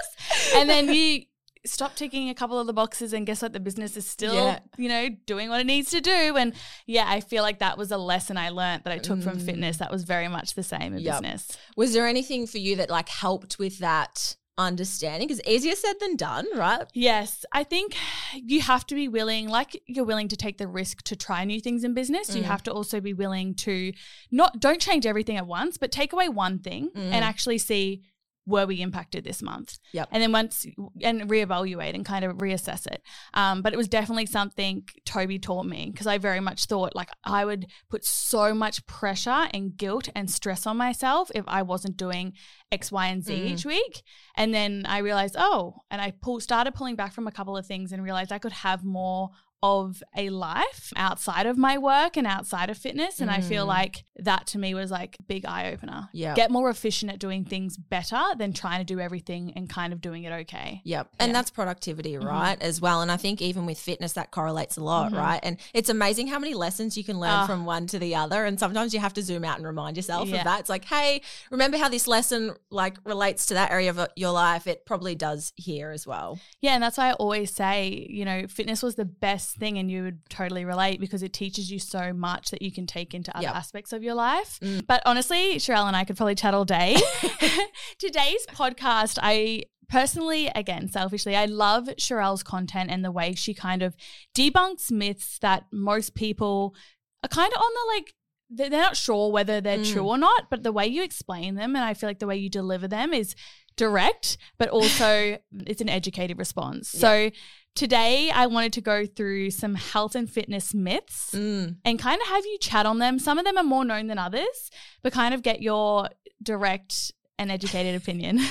And 0.56 0.69
then 0.69 0.94
you 0.94 1.24
stop 1.66 1.94
ticking 1.96 2.30
a 2.30 2.34
couple 2.34 2.57
of 2.57 2.68
the 2.68 2.74
boxes 2.74 3.13
and 3.13 3.25
guess 3.28 3.42
what? 3.42 3.51
The 3.54 3.60
business 3.60 3.98
is 3.98 4.07
still, 4.07 4.34
Yeah. 4.34 4.60
you 4.78 4.88
know, 4.90 5.10
doing 5.25 5.50
what 5.50 5.60
it 5.60 5.66
needs 5.66 5.92
to 5.92 6.01
do. 6.01 6.38
And 6.38 6.54
yeah, 6.88 7.06
I 7.07 7.19
feel 7.19 7.44
like 7.44 7.60
that 7.60 7.78
was 7.78 7.92
a 7.92 7.98
lesson 7.98 8.38
I 8.38 8.50
learned 8.50 8.86
that 8.86 8.94
I 8.94 8.98
took 8.98 9.22
from 9.22 9.38
Mm. 9.38 9.45
fitness 9.45 9.78
that 9.78 9.92
was 9.92 10.04
very 10.04 10.28
much 10.30 10.54
the 10.56 10.63
same 10.63 10.94
in 10.94 11.00
Yep. 11.00 11.22
business. 11.22 11.57
Was 11.75 11.94
there 11.94 12.07
anything 12.07 12.48
for 12.48 12.60
you 12.60 12.75
that 12.78 12.90
like 12.90 13.10
helped 13.10 13.60
with 13.60 13.80
that 13.80 14.36
understanding? 14.60 15.28
Because 15.28 15.42
easier 15.48 15.76
said 15.76 15.94
than 16.00 16.16
done, 16.16 16.46
right? 16.56 16.84
Yes, 16.94 17.46
I 17.52 17.64
think 17.64 17.96
you 18.34 18.62
have 18.62 18.86
to 18.88 18.96
be 18.96 19.08
willing, 19.08 19.48
like 19.48 19.82
you're 19.88 20.06
willing 20.06 20.28
to 20.30 20.36
take 20.38 20.58
the 20.58 20.68
risk 20.68 21.02
to 21.04 21.16
try 21.16 21.46
new 21.46 21.60
things 21.62 21.84
in 21.84 21.94
business. 21.94 22.36
You 22.36 22.44
Mm. 22.44 22.46
have 22.54 22.64
to 22.64 22.72
also 22.72 23.00
be 23.00 23.14
willing 23.14 23.56
to 23.56 23.94
not 24.32 24.60
don't 24.60 24.82
change 24.82 25.06
everything 25.06 25.38
at 25.38 25.48
once, 25.48 25.78
but 25.78 25.92
take 25.92 26.14
away 26.14 26.30
one 26.30 26.60
thing 26.60 26.90
Mm. 26.96 27.12
and 27.14 27.24
actually 27.26 27.58
see 27.58 28.04
were 28.50 28.66
we 28.66 28.81
impacted 28.81 29.24
this 29.24 29.42
month? 29.42 29.78
Yep. 29.94 30.10
And 30.12 30.22
then 30.24 30.31
once 30.31 30.66
and 31.01 31.30
reevaluate 31.30 31.94
and 31.96 32.04
kind 32.06 32.25
of 32.25 32.38
reassess 32.38 32.88
it. 32.88 33.01
Um, 33.34 33.62
but 33.62 33.74
it 33.74 33.78
was 33.78 33.88
definitely 33.88 34.25
something 34.25 34.84
Toby 35.06 35.40
taught 35.40 35.66
me 35.66 35.90
because 35.92 36.07
I 36.07 36.18
very 36.18 36.40
much 36.40 36.66
thought 36.66 36.96
like 36.96 37.10
I 37.24 37.46
would 37.46 37.68
put 37.90 38.04
so 38.06 38.54
much 38.54 38.86
pressure 38.88 39.48
and 39.54 39.78
guilt 39.78 40.10
and 40.16 40.30
stress 40.30 40.66
on 40.66 40.78
myself 40.78 41.31
if 41.36 41.46
I 41.48 41.62
wasn't 41.62 41.96
doing 41.98 42.34
X, 42.72 42.92
Y, 42.92 43.07
and 43.07 43.24
Z 43.24 43.34
Mm. 43.34 43.46
each 43.51 43.66
week. 43.66 44.04
And 44.36 44.54
then 44.54 44.86
I 44.88 45.00
realized, 45.00 45.36
oh, 45.38 45.75
and 45.92 46.02
I 46.02 46.12
pull, 46.22 46.40
started 46.40 46.74
pulling 46.74 46.95
back 46.95 47.13
from 47.13 47.28
a 47.28 47.31
couple 47.31 47.56
of 47.56 47.66
things 47.66 47.92
and 47.92 48.04
realized 48.04 48.31
I 48.31 48.40
could 48.40 48.52
have 48.52 48.84
more 48.84 49.30
of 49.62 50.02
a 50.16 50.30
life 50.30 50.94
outside 50.96 51.46
of 51.46 51.58
my 51.58 51.78
work 51.78 52.16
and 52.16 52.26
outside 52.26 52.70
of 52.70 52.78
fitness. 52.78 53.20
And 53.20 53.30
I 53.30 53.42
feel 53.42 53.66
Mm. 53.66 53.68
like 53.70 54.04
that 54.18 54.48
to 54.48 54.58
me 54.58 54.74
was 54.74 54.90
like 54.92 55.18
a 55.20 55.24
big 55.24 55.46
eye 55.46 55.72
opener. 55.72 56.10
Yeah. 56.14 56.34
Get 56.34 56.50
more 56.52 56.70
efficient 56.70 57.12
at 57.12 57.20
doing 57.20 57.44
things 57.44 57.76
better 57.78 58.22
than 58.38 58.54
trying 58.54 58.80
to 58.80 58.86
do 58.86 59.00
everything 59.00 59.52
and 59.56 59.70
kind 59.70 59.92
of 59.92 60.00
doing 60.02 60.24
it 60.24 60.32
okay. 60.32 60.82
Yep. 60.86 61.10
And 61.20 61.30
Yeah. 61.30 61.34
that's 61.34 61.50
productivity, 61.52 62.14
Mhm. 62.14 62.24
right? 62.26 62.62
As 62.62 62.80
well. 62.80 63.02
And 63.02 63.12
I 63.12 63.18
think 63.18 63.42
even 63.42 63.66
with 63.66 63.78
fitness, 63.80 64.14
that 64.14 64.32
correlates 64.32 64.78
a 64.78 64.84
lot, 64.84 65.12
Mhm. 65.12 65.18
right? 65.18 65.40
And 65.44 65.58
it's 65.74 65.90
amazing 65.90 66.28
how 66.28 66.40
many 66.40 66.54
lessons 66.54 66.96
you 66.98 67.04
can 67.04 67.20
learn 67.20 67.32
Ah. 67.32 67.46
from 67.46 67.66
one 67.66 67.86
to 67.88 68.00
the 68.00 68.16
other. 68.16 68.46
And 68.46 68.58
sometimes 68.60 68.94
you 68.94 69.00
have 69.02 69.14
to 69.16 69.22
zoom 69.22 69.44
out 69.44 69.58
and 69.58 69.66
remind 69.68 69.98
yourself 69.98 70.30
Yeah. 70.30 70.38
of 70.38 70.44
that. 70.46 70.60
It's 70.62 70.70
like, 70.70 70.86
hey, 70.86 71.22
remember 71.52 71.78
how 71.78 71.90
this 71.90 72.08
lesson 72.08 72.56
like 72.70 72.98
relates 73.04 73.46
to 73.48 73.54
that 73.56 73.72
area 73.72 73.90
of 73.90 74.00
uh, 74.00 74.08
your 74.16 74.32
life? 74.32 74.68
It 74.68 74.86
probably 74.86 75.16
does 75.16 75.52
here 75.58 75.92
as 75.92 76.08
well. 76.08 76.40
Yeah, 76.62 76.74
and 76.76 76.84
that's 76.84 76.98
why 76.98 77.10
I 77.10 77.14
always 77.14 77.54
say, 77.54 78.08
you 78.10 78.24
know, 78.24 78.48
fitness 78.48 78.82
was 78.82 78.96
the 78.96 79.06
best 79.06 79.49
thing, 79.54 79.78
and 79.78 79.90
you 79.92 80.04
would 80.04 80.19
totally 80.30 80.66
relate 80.66 81.00
because 81.00 81.24
it 81.24 81.34
teaches 81.34 81.72
you 81.72 81.80
so 81.80 82.13
much 82.13 82.51
that 82.51 82.62
you 82.62 82.72
can 82.72 82.86
take 82.88 83.13
into 83.13 83.36
other 83.36 83.48
Yep. 83.48 83.56
aspects 83.56 83.94
of 83.94 84.04
your 84.04 84.13
life. 84.16 84.60
Mm. 84.62 84.86
But 84.88 85.01
honestly, 85.06 85.56
Sharelle 85.56 85.88
and 85.88 85.96
I 85.96 86.04
could 86.04 86.18
probably 86.18 86.36
chat 86.36 86.54
all 86.54 86.66
day. 86.66 86.98
Today's 88.00 88.46
podcast, 88.48 89.18
I 89.22 89.63
personally, 89.90 90.51
again, 90.56 90.88
selfishly, 90.88 91.36
I 91.36 91.46
love 91.46 91.86
Sharelle's 91.98 92.44
content 92.44 92.92
and 92.92 93.04
the 93.04 93.12
way 93.12 93.34
she 93.36 93.54
kind 93.54 93.81
of 93.81 93.96
debunks 94.36 94.92
myths 94.92 95.40
that 95.40 95.63
most 95.72 96.13
people 96.16 96.75
are 97.24 97.30
kind 97.30 97.52
of 97.54 97.62
on 97.62 97.69
the 97.74 97.94
like, 97.95 98.13
they're 98.52 98.69
they're 98.69 98.81
not 98.81 98.98
sure 98.98 99.31
whether 99.31 99.62
they're 99.62 99.80
Mm. 99.80 99.92
true 99.94 100.07
or 100.07 100.18
not, 100.18 100.50
but 100.50 100.63
the 100.63 100.72
way 100.72 100.88
you 100.88 101.04
explain 101.04 101.56
them, 101.56 101.75
and 101.75 101.84
I 101.86 101.94
feel 101.94 102.10
like 102.10 102.19
the 102.19 102.28
way 102.28 102.38
you 102.38 102.50
deliver 102.50 102.88
them 102.88 103.13
is 103.13 103.36
direct, 103.80 104.38
but 104.60 104.70
also 104.70 105.38
it's 105.68 105.81
an 105.81 105.90
educated 105.90 106.38
response. 106.38 106.90
So 106.90 107.31
today 107.76 108.30
I 108.30 108.46
wanted 108.48 108.74
to 108.74 108.81
go 108.81 109.06
through 109.06 109.52
some 109.52 109.76
health 109.76 110.14
and 110.16 110.30
fitness 110.30 110.74
myths 110.74 111.31
Mm. 111.34 111.78
and 111.86 111.98
kind 111.98 112.22
of 112.22 112.28
have 112.28 112.46
you 112.46 112.58
chat 112.60 112.86
on 112.86 113.00
them. 113.00 113.18
Some 113.20 113.40
of 113.40 113.46
them 113.46 113.58
are 113.58 113.64
more 113.64 113.86
known 113.86 114.08
than 114.08 114.18
others, 114.18 114.70
but 115.02 115.14
kind 115.14 115.34
of 115.34 115.42
get 115.42 115.62
your 115.62 116.10
direct 116.44 117.12
and 117.40 117.52
educated 117.52 117.96
opinion. 117.96 118.40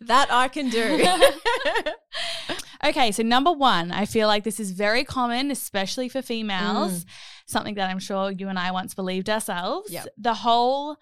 That 0.00 0.28
I 0.30 0.48
can 0.48 0.70
do. 0.70 1.04
okay, 2.84 3.12
so 3.12 3.22
number 3.22 3.52
one, 3.52 3.92
I 3.92 4.06
feel 4.06 4.26
like 4.28 4.44
this 4.44 4.60
is 4.60 4.70
very 4.70 5.04
common, 5.04 5.50
especially 5.50 6.08
for 6.08 6.22
females. 6.22 7.04
Something 7.46 7.74
that 7.74 7.90
I'm 7.90 7.98
sure 7.98 8.30
you 8.30 8.48
and 8.48 8.58
I 8.58 8.70
once 8.70 8.94
believed 8.94 9.28
ourselves. 9.28 9.90
Yep. 9.90 10.06
The 10.18 10.34
whole 10.34 10.96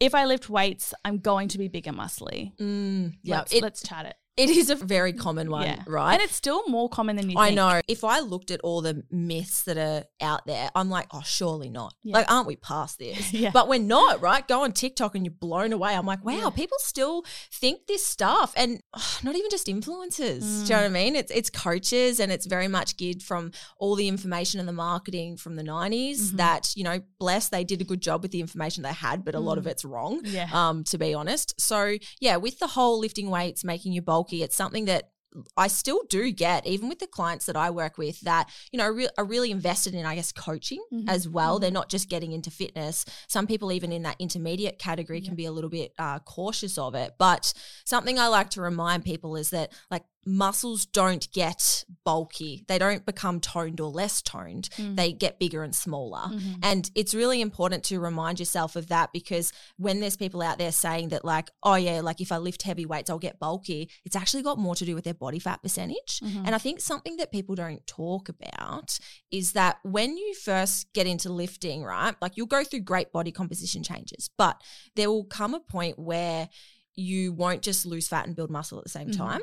if 0.00 0.14
I 0.14 0.24
lift 0.24 0.48
weights, 0.48 0.94
I'm 1.04 1.18
going 1.18 1.48
to 1.48 1.58
be 1.58 1.68
big 1.68 1.86
and 1.86 1.96
muscly. 1.96 2.56
mm. 2.56 3.14
Yeah. 3.22 3.38
Let's, 3.38 3.60
let's 3.60 3.82
chat 3.82 4.06
it. 4.06 4.16
It 4.38 4.48
is 4.50 4.70
a 4.70 4.74
very 4.76 5.12
common 5.12 5.50
one, 5.50 5.64
yeah. 5.66 5.82
right? 5.86 6.14
And 6.14 6.22
it's 6.22 6.34
still 6.36 6.66
more 6.68 6.88
common 6.88 7.16
than 7.16 7.28
you 7.28 7.36
I 7.38 7.46
think. 7.48 7.56
know. 7.56 7.80
If 7.88 8.04
I 8.04 8.20
looked 8.20 8.50
at 8.50 8.60
all 8.62 8.80
the 8.80 9.02
myths 9.10 9.62
that 9.64 9.76
are 9.76 10.04
out 10.20 10.46
there, 10.46 10.70
I'm 10.74 10.88
like, 10.88 11.08
oh, 11.12 11.22
surely 11.24 11.68
not. 11.68 11.92
Yeah. 12.02 12.14
Like, 12.18 12.30
aren't 12.30 12.46
we 12.46 12.56
past 12.56 12.98
this? 12.98 13.32
Yeah. 13.38 13.50
But 13.52 13.68
we're 13.68 13.78
not, 13.80 14.20
right? 14.22 14.46
Go 14.46 14.62
on 14.62 14.72
TikTok 14.72 15.14
and 15.14 15.24
you're 15.24 15.34
blown 15.38 15.72
away. 15.72 15.94
I'm 15.94 16.06
like, 16.06 16.24
wow, 16.24 16.50
people 16.50 16.76
still 16.80 17.24
think 17.52 17.86
this 17.86 18.04
stuff, 18.06 18.52
and 18.56 18.80
oh, 18.94 19.18
not 19.22 19.36
even 19.36 19.50
just 19.50 19.66
influencers. 19.66 20.42
Mm. 20.42 20.56
Do 20.58 20.62
you 20.64 20.68
know 20.70 20.76
what 20.82 20.84
I 20.84 20.88
mean? 20.88 21.16
It's 21.16 21.30
it's 21.32 21.50
coaches, 21.50 22.20
and 22.20 22.30
it's 22.32 22.46
very 22.46 22.68
much 22.68 22.96
geared 22.96 23.22
from 23.22 23.52
all 23.78 23.94
the 23.96 24.08
information 24.08 24.60
and 24.60 24.68
the 24.68 24.72
marketing 24.72 25.36
from 25.36 25.56
the 25.56 25.62
90s. 25.62 26.18
Mhm. 26.32 26.36
That 26.36 26.70
you 26.76 26.84
know, 26.84 27.00
bless, 27.18 27.48
they 27.48 27.64
did 27.64 27.80
a 27.80 27.84
good 27.84 28.00
job 28.00 28.22
with 28.22 28.30
the 28.30 28.40
information 28.40 28.82
they 28.82 28.92
had, 28.92 29.24
but 29.24 29.34
a 29.34 29.40
lot 29.40 29.58
of 29.58 29.64
Mm. 29.64 29.70
it's 29.70 29.84
wrong 29.84 30.20
Yeah. 30.24 30.48
um, 30.52 30.84
to 30.84 30.98
be 30.98 31.12
honest. 31.14 31.54
So 31.60 31.96
yeah, 32.20 32.36
with 32.36 32.58
the 32.60 32.68
whole 32.68 32.98
lifting 33.00 33.30
weights, 33.30 33.64
making 33.64 33.92
you 33.92 34.02
bulky, 34.28 34.42
it's 34.42 34.56
something 34.56 34.84
that 34.86 35.10
I 35.58 35.68
still 35.68 36.00
do 36.08 36.32
get, 36.32 36.66
even 36.66 36.88
with 36.88 37.00
the 37.00 37.06
clients 37.06 37.44
that 37.46 37.54
I 37.56 37.68
work 37.70 37.98
with, 37.98 38.20
that 38.22 38.48
you 38.72 38.78
know 38.78 38.88
re- 38.88 39.08
are 39.18 39.24
really 39.24 39.50
invested 39.50 39.94
in, 39.94 40.06
I 40.06 40.14
guess, 40.14 40.32
coaching 40.32 40.82
Mhm. 40.90 41.04
as 41.06 41.28
well. 41.28 41.58
Mhm. 41.58 41.60
They're 41.60 41.70
not 41.70 41.90
just 41.90 42.08
getting 42.08 42.32
into 42.32 42.50
fitness. 42.50 43.04
Some 43.28 43.46
people, 43.46 43.70
even 43.70 43.92
in 43.92 44.02
that 44.04 44.16
intermediate 44.18 44.78
category, 44.78 45.20
Yeah. 45.20 45.26
can 45.28 45.36
be 45.36 45.44
a 45.44 45.52
little 45.52 45.70
bit 45.70 45.92
uh, 45.98 46.18
cautious 46.20 46.78
of 46.78 46.94
it. 46.94 47.14
But 47.18 47.52
something 47.84 48.18
I 48.18 48.28
like 48.28 48.48
to 48.50 48.62
remind 48.62 49.04
people 49.04 49.36
is 49.36 49.50
that 49.50 49.70
like 49.90 50.04
muscles 50.26 50.84
don't 50.86 51.30
get 51.32 51.84
bulky; 52.04 52.64
they 52.68 52.78
don't 52.78 53.06
become 53.06 53.40
toned 53.40 53.80
or 53.80 53.88
less 53.90 54.20
toned. 54.20 54.68
Mm. 54.76 54.96
They 54.96 55.12
get 55.12 55.38
bigger 55.38 55.62
and 55.62 55.74
smaller. 55.74 56.28
Mhm. 56.28 56.58
And 56.62 56.90
it's 56.94 57.14
really 57.14 57.40
important 57.40 57.84
to 57.84 57.98
remind 57.98 58.38
yourself 58.38 58.76
of 58.76 58.88
that 58.88 59.12
because 59.12 59.52
when 59.76 60.00
there's 60.00 60.16
people 60.16 60.42
out 60.42 60.58
there 60.58 60.72
saying 60.72 61.08
that, 61.08 61.24
like, 61.24 61.50
oh, 61.62 61.76
yeah, 61.76 62.00
like 62.00 62.20
if 62.20 62.30
I 62.32 62.36
lift 62.38 62.62
heavy 62.62 62.84
weights, 62.84 63.08
I'll 63.08 63.18
get 63.18 63.38
bulky, 63.38 63.90
it's 64.04 64.16
actually 64.16 64.42
got 64.42 64.58
more 64.58 64.74
to 64.74 64.84
do 64.84 64.94
with 64.94 65.04
their 65.04 65.14
body 65.14 65.38
fat 65.38 65.62
percentage. 65.62 66.20
Mhm. 66.20 66.42
And 66.46 66.54
I 66.54 66.58
think 66.58 66.80
something 66.80 67.16
that 67.16 67.32
people 67.32 67.54
don't 67.54 67.86
talk 67.86 68.28
about 68.28 68.98
is 69.30 69.52
that 69.52 69.78
when 69.82 70.16
you 70.16 70.34
first 70.34 70.92
get 70.92 71.06
into 71.06 71.30
lifting, 71.32 71.84
right, 71.84 72.14
like 72.20 72.36
you'll 72.36 72.46
go 72.46 72.64
through 72.64 72.80
great 72.80 73.12
body 73.12 73.32
composition 73.32 73.82
changes, 73.82 74.28
but 74.36 74.60
there 74.94 75.10
will 75.10 75.24
come 75.24 75.54
a 75.54 75.60
point 75.60 75.98
where 75.98 76.48
you 76.94 77.32
won't 77.32 77.62
just 77.62 77.86
lose 77.86 78.08
fat 78.08 78.26
and 78.26 78.34
build 78.34 78.50
muscle 78.50 78.76
at 78.78 78.84
the 78.84 78.90
same 78.90 79.08
Mhm. 79.08 79.16
time. 79.16 79.42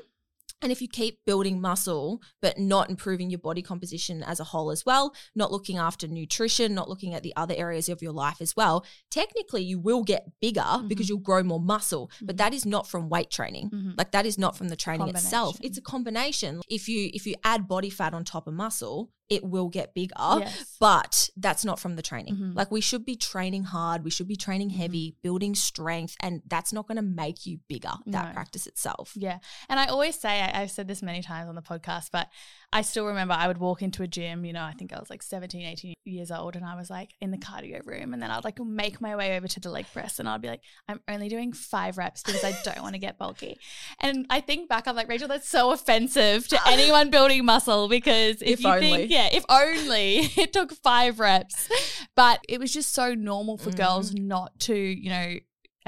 And 0.62 0.71
if 0.71 0.81
you 0.81 0.88
keep 0.88 1.19
building 1.25 1.62
muscle, 1.62 2.21
but 2.41 2.57
not 2.57 2.89
improving 2.89 3.29
your 3.29 3.39
body 3.39 3.62
composition 3.62 4.24
as 4.24 4.39
a 4.39 4.45
whole 4.45 4.71
as 4.71 4.85
well, 4.85 5.13
not 5.35 5.51
looking 5.51 5.77
after 5.77 6.07
nutrition, 6.07 6.74
not 6.74 6.89
looking 6.89 7.13
at 7.13 7.24
the 7.24 7.33
other 7.35 7.53
areas 7.55 7.89
of 7.89 8.01
your 8.01 8.13
life 8.13 8.38
as 8.39 8.55
well, 8.55 8.85
technically 9.12 9.62
you 9.63 9.77
will 9.79 10.03
get 10.03 10.31
bigger 10.41 10.83
because 10.88 11.05
Mhm. 11.05 11.09
you'll 11.09 11.19
grow 11.19 11.43
more 11.43 11.59
muscle. 11.59 12.09
But 12.21 12.35
Mhm. 12.35 12.39
that 12.39 12.53
is 12.53 12.65
not 12.65 12.88
from 12.88 13.09
weight 13.09 13.29
training. 13.29 13.69
Mhm. 13.69 13.97
Like 13.97 14.12
that 14.12 14.25
is 14.25 14.38
not 14.38 14.57
from 14.57 14.69
the 14.69 14.75
training 14.75 15.09
itself. 15.09 15.57
It's 15.62 15.77
a 15.77 15.81
combination. 15.81 16.62
If 16.69 16.88
you 16.88 17.09
if 17.13 17.27
you 17.27 17.35
add 17.43 17.67
body 17.67 17.89
fat 17.89 18.13
on 18.13 18.24
top 18.24 18.47
of 18.47 18.53
muscle, 18.53 19.12
it 19.29 19.44
will 19.44 19.70
get 19.70 19.94
bigger. 19.94 20.13
Yes. 20.39 20.75
But 20.79 21.29
that's 21.36 21.65
not 21.65 21.79
from 21.79 21.96
the 21.96 22.01
training. 22.01 22.36
Mhm. 22.36 22.55
Like 22.55 22.70
we 22.72 22.82
should 22.82 23.05
be 23.05 23.15
training 23.15 23.63
hard, 23.63 24.03
we 24.03 24.12
should 24.12 24.27
be 24.27 24.36
training 24.36 24.70
Mm-hmm. 24.70 24.79
heavy, 24.79 25.15
building 25.24 25.55
strength, 25.55 26.15
and 26.20 26.41
that's 26.48 26.72
not 26.72 26.88
going 26.88 26.96
to 26.98 27.01
make 27.01 27.46
you 27.46 27.60
bigger. 27.67 27.91
That 28.05 28.27
No. 28.27 28.34
practice 28.34 28.67
itself. 28.67 29.13
Yeah. 29.15 29.39
And 29.70 29.79
I 29.79 29.88
always 29.88 30.15
say, 30.20 30.41
I, 30.41 30.62
I've 30.62 30.72
said 30.72 30.88
this 30.88 31.01
many 31.01 31.22
times 31.22 31.50
on 31.50 31.55
the 31.55 31.62
podcast, 31.62 32.10
but 32.12 32.29
I 32.74 32.82
still 32.82 33.05
remember 33.05 33.34
I 33.34 33.48
would 33.48 33.58
walk 33.58 33.82
into 33.82 34.03
a 34.03 34.08
gym, 34.08 34.44
you 34.46 34.53
know, 34.53 34.63
I 34.63 34.74
think 34.74 34.91
I 34.94 35.00
was 35.00 35.10
like 35.10 35.24
17, 35.24 35.62
18 35.65 35.94
years 36.05 36.29
old, 36.32 36.55
and 36.55 36.65
I 36.65 36.75
was 36.75 36.89
like 36.89 37.12
in 37.22 37.32
the 37.32 37.38
cardio 37.38 37.86
room. 37.86 38.13
And 38.13 38.22
then 38.22 38.29
I'd 38.32 38.44
like 38.44 38.60
make 38.60 39.00
my 39.01 39.15
way 39.15 39.38
over 39.38 39.48
to 39.48 39.60
the 39.60 39.70
leg 39.70 39.86
press, 39.94 40.20
and 40.20 40.27
I'd 40.29 40.41
be 40.41 40.48
like, 40.50 40.62
I'm 40.88 41.00
only 41.08 41.29
doing 41.29 41.53
five 41.53 41.98
reps 41.98 42.22
because 42.24 42.44
I 42.44 42.55
don't 42.63 42.82
want 42.84 42.94
to 42.94 43.00
get 43.00 43.17
bulky. 43.17 43.58
And 44.01 44.25
I 44.29 44.41
think 44.41 44.67
back, 44.70 44.88
I'm 44.88 44.96
like, 44.96 45.08
Rachel, 45.08 45.27
that's 45.27 45.48
so 45.50 45.72
offensive 45.72 46.48
to 46.50 46.60
anyone 46.67 47.10
building 47.10 47.46
muscle 47.46 47.88
because 47.88 48.41
if, 48.41 48.60
If 48.60 48.62
you 48.63 48.70
only. 48.70 48.82
think, 48.91 49.12
yeah, 49.15 49.29
if 49.31 49.43
only 49.50 50.17
it 50.43 50.51
took 50.53 50.72
five 50.74 51.19
reps. 51.19 51.69
But 52.15 52.38
it 52.48 52.60
was 52.60 52.72
just 52.74 52.93
so 52.93 53.13
normal 53.13 53.57
for 53.57 53.72
girls 53.72 54.13
not 54.13 54.60
to, 54.67 54.75
you 54.75 55.10
know, 55.10 55.36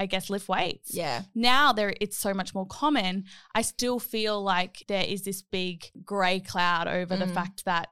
I 0.00 0.06
guess 0.06 0.30
lift 0.30 0.48
weights 0.48 0.94
Yeah. 0.94 1.22
now 1.34 1.72
there 1.72 1.92
it's 2.00 2.16
so 2.16 2.32
much 2.32 2.54
more 2.54 2.66
common 2.66 3.24
i 3.58 3.62
still 3.62 3.98
feel 3.98 4.40
like 4.40 4.84
there 4.86 5.02
is 5.14 5.22
this 5.22 5.42
big 5.42 5.90
gray 6.04 6.38
cloud 6.38 6.86
over 6.86 7.16
the 7.16 7.24
Mm. 7.26 7.34
fact 7.34 7.64
that 7.64 7.88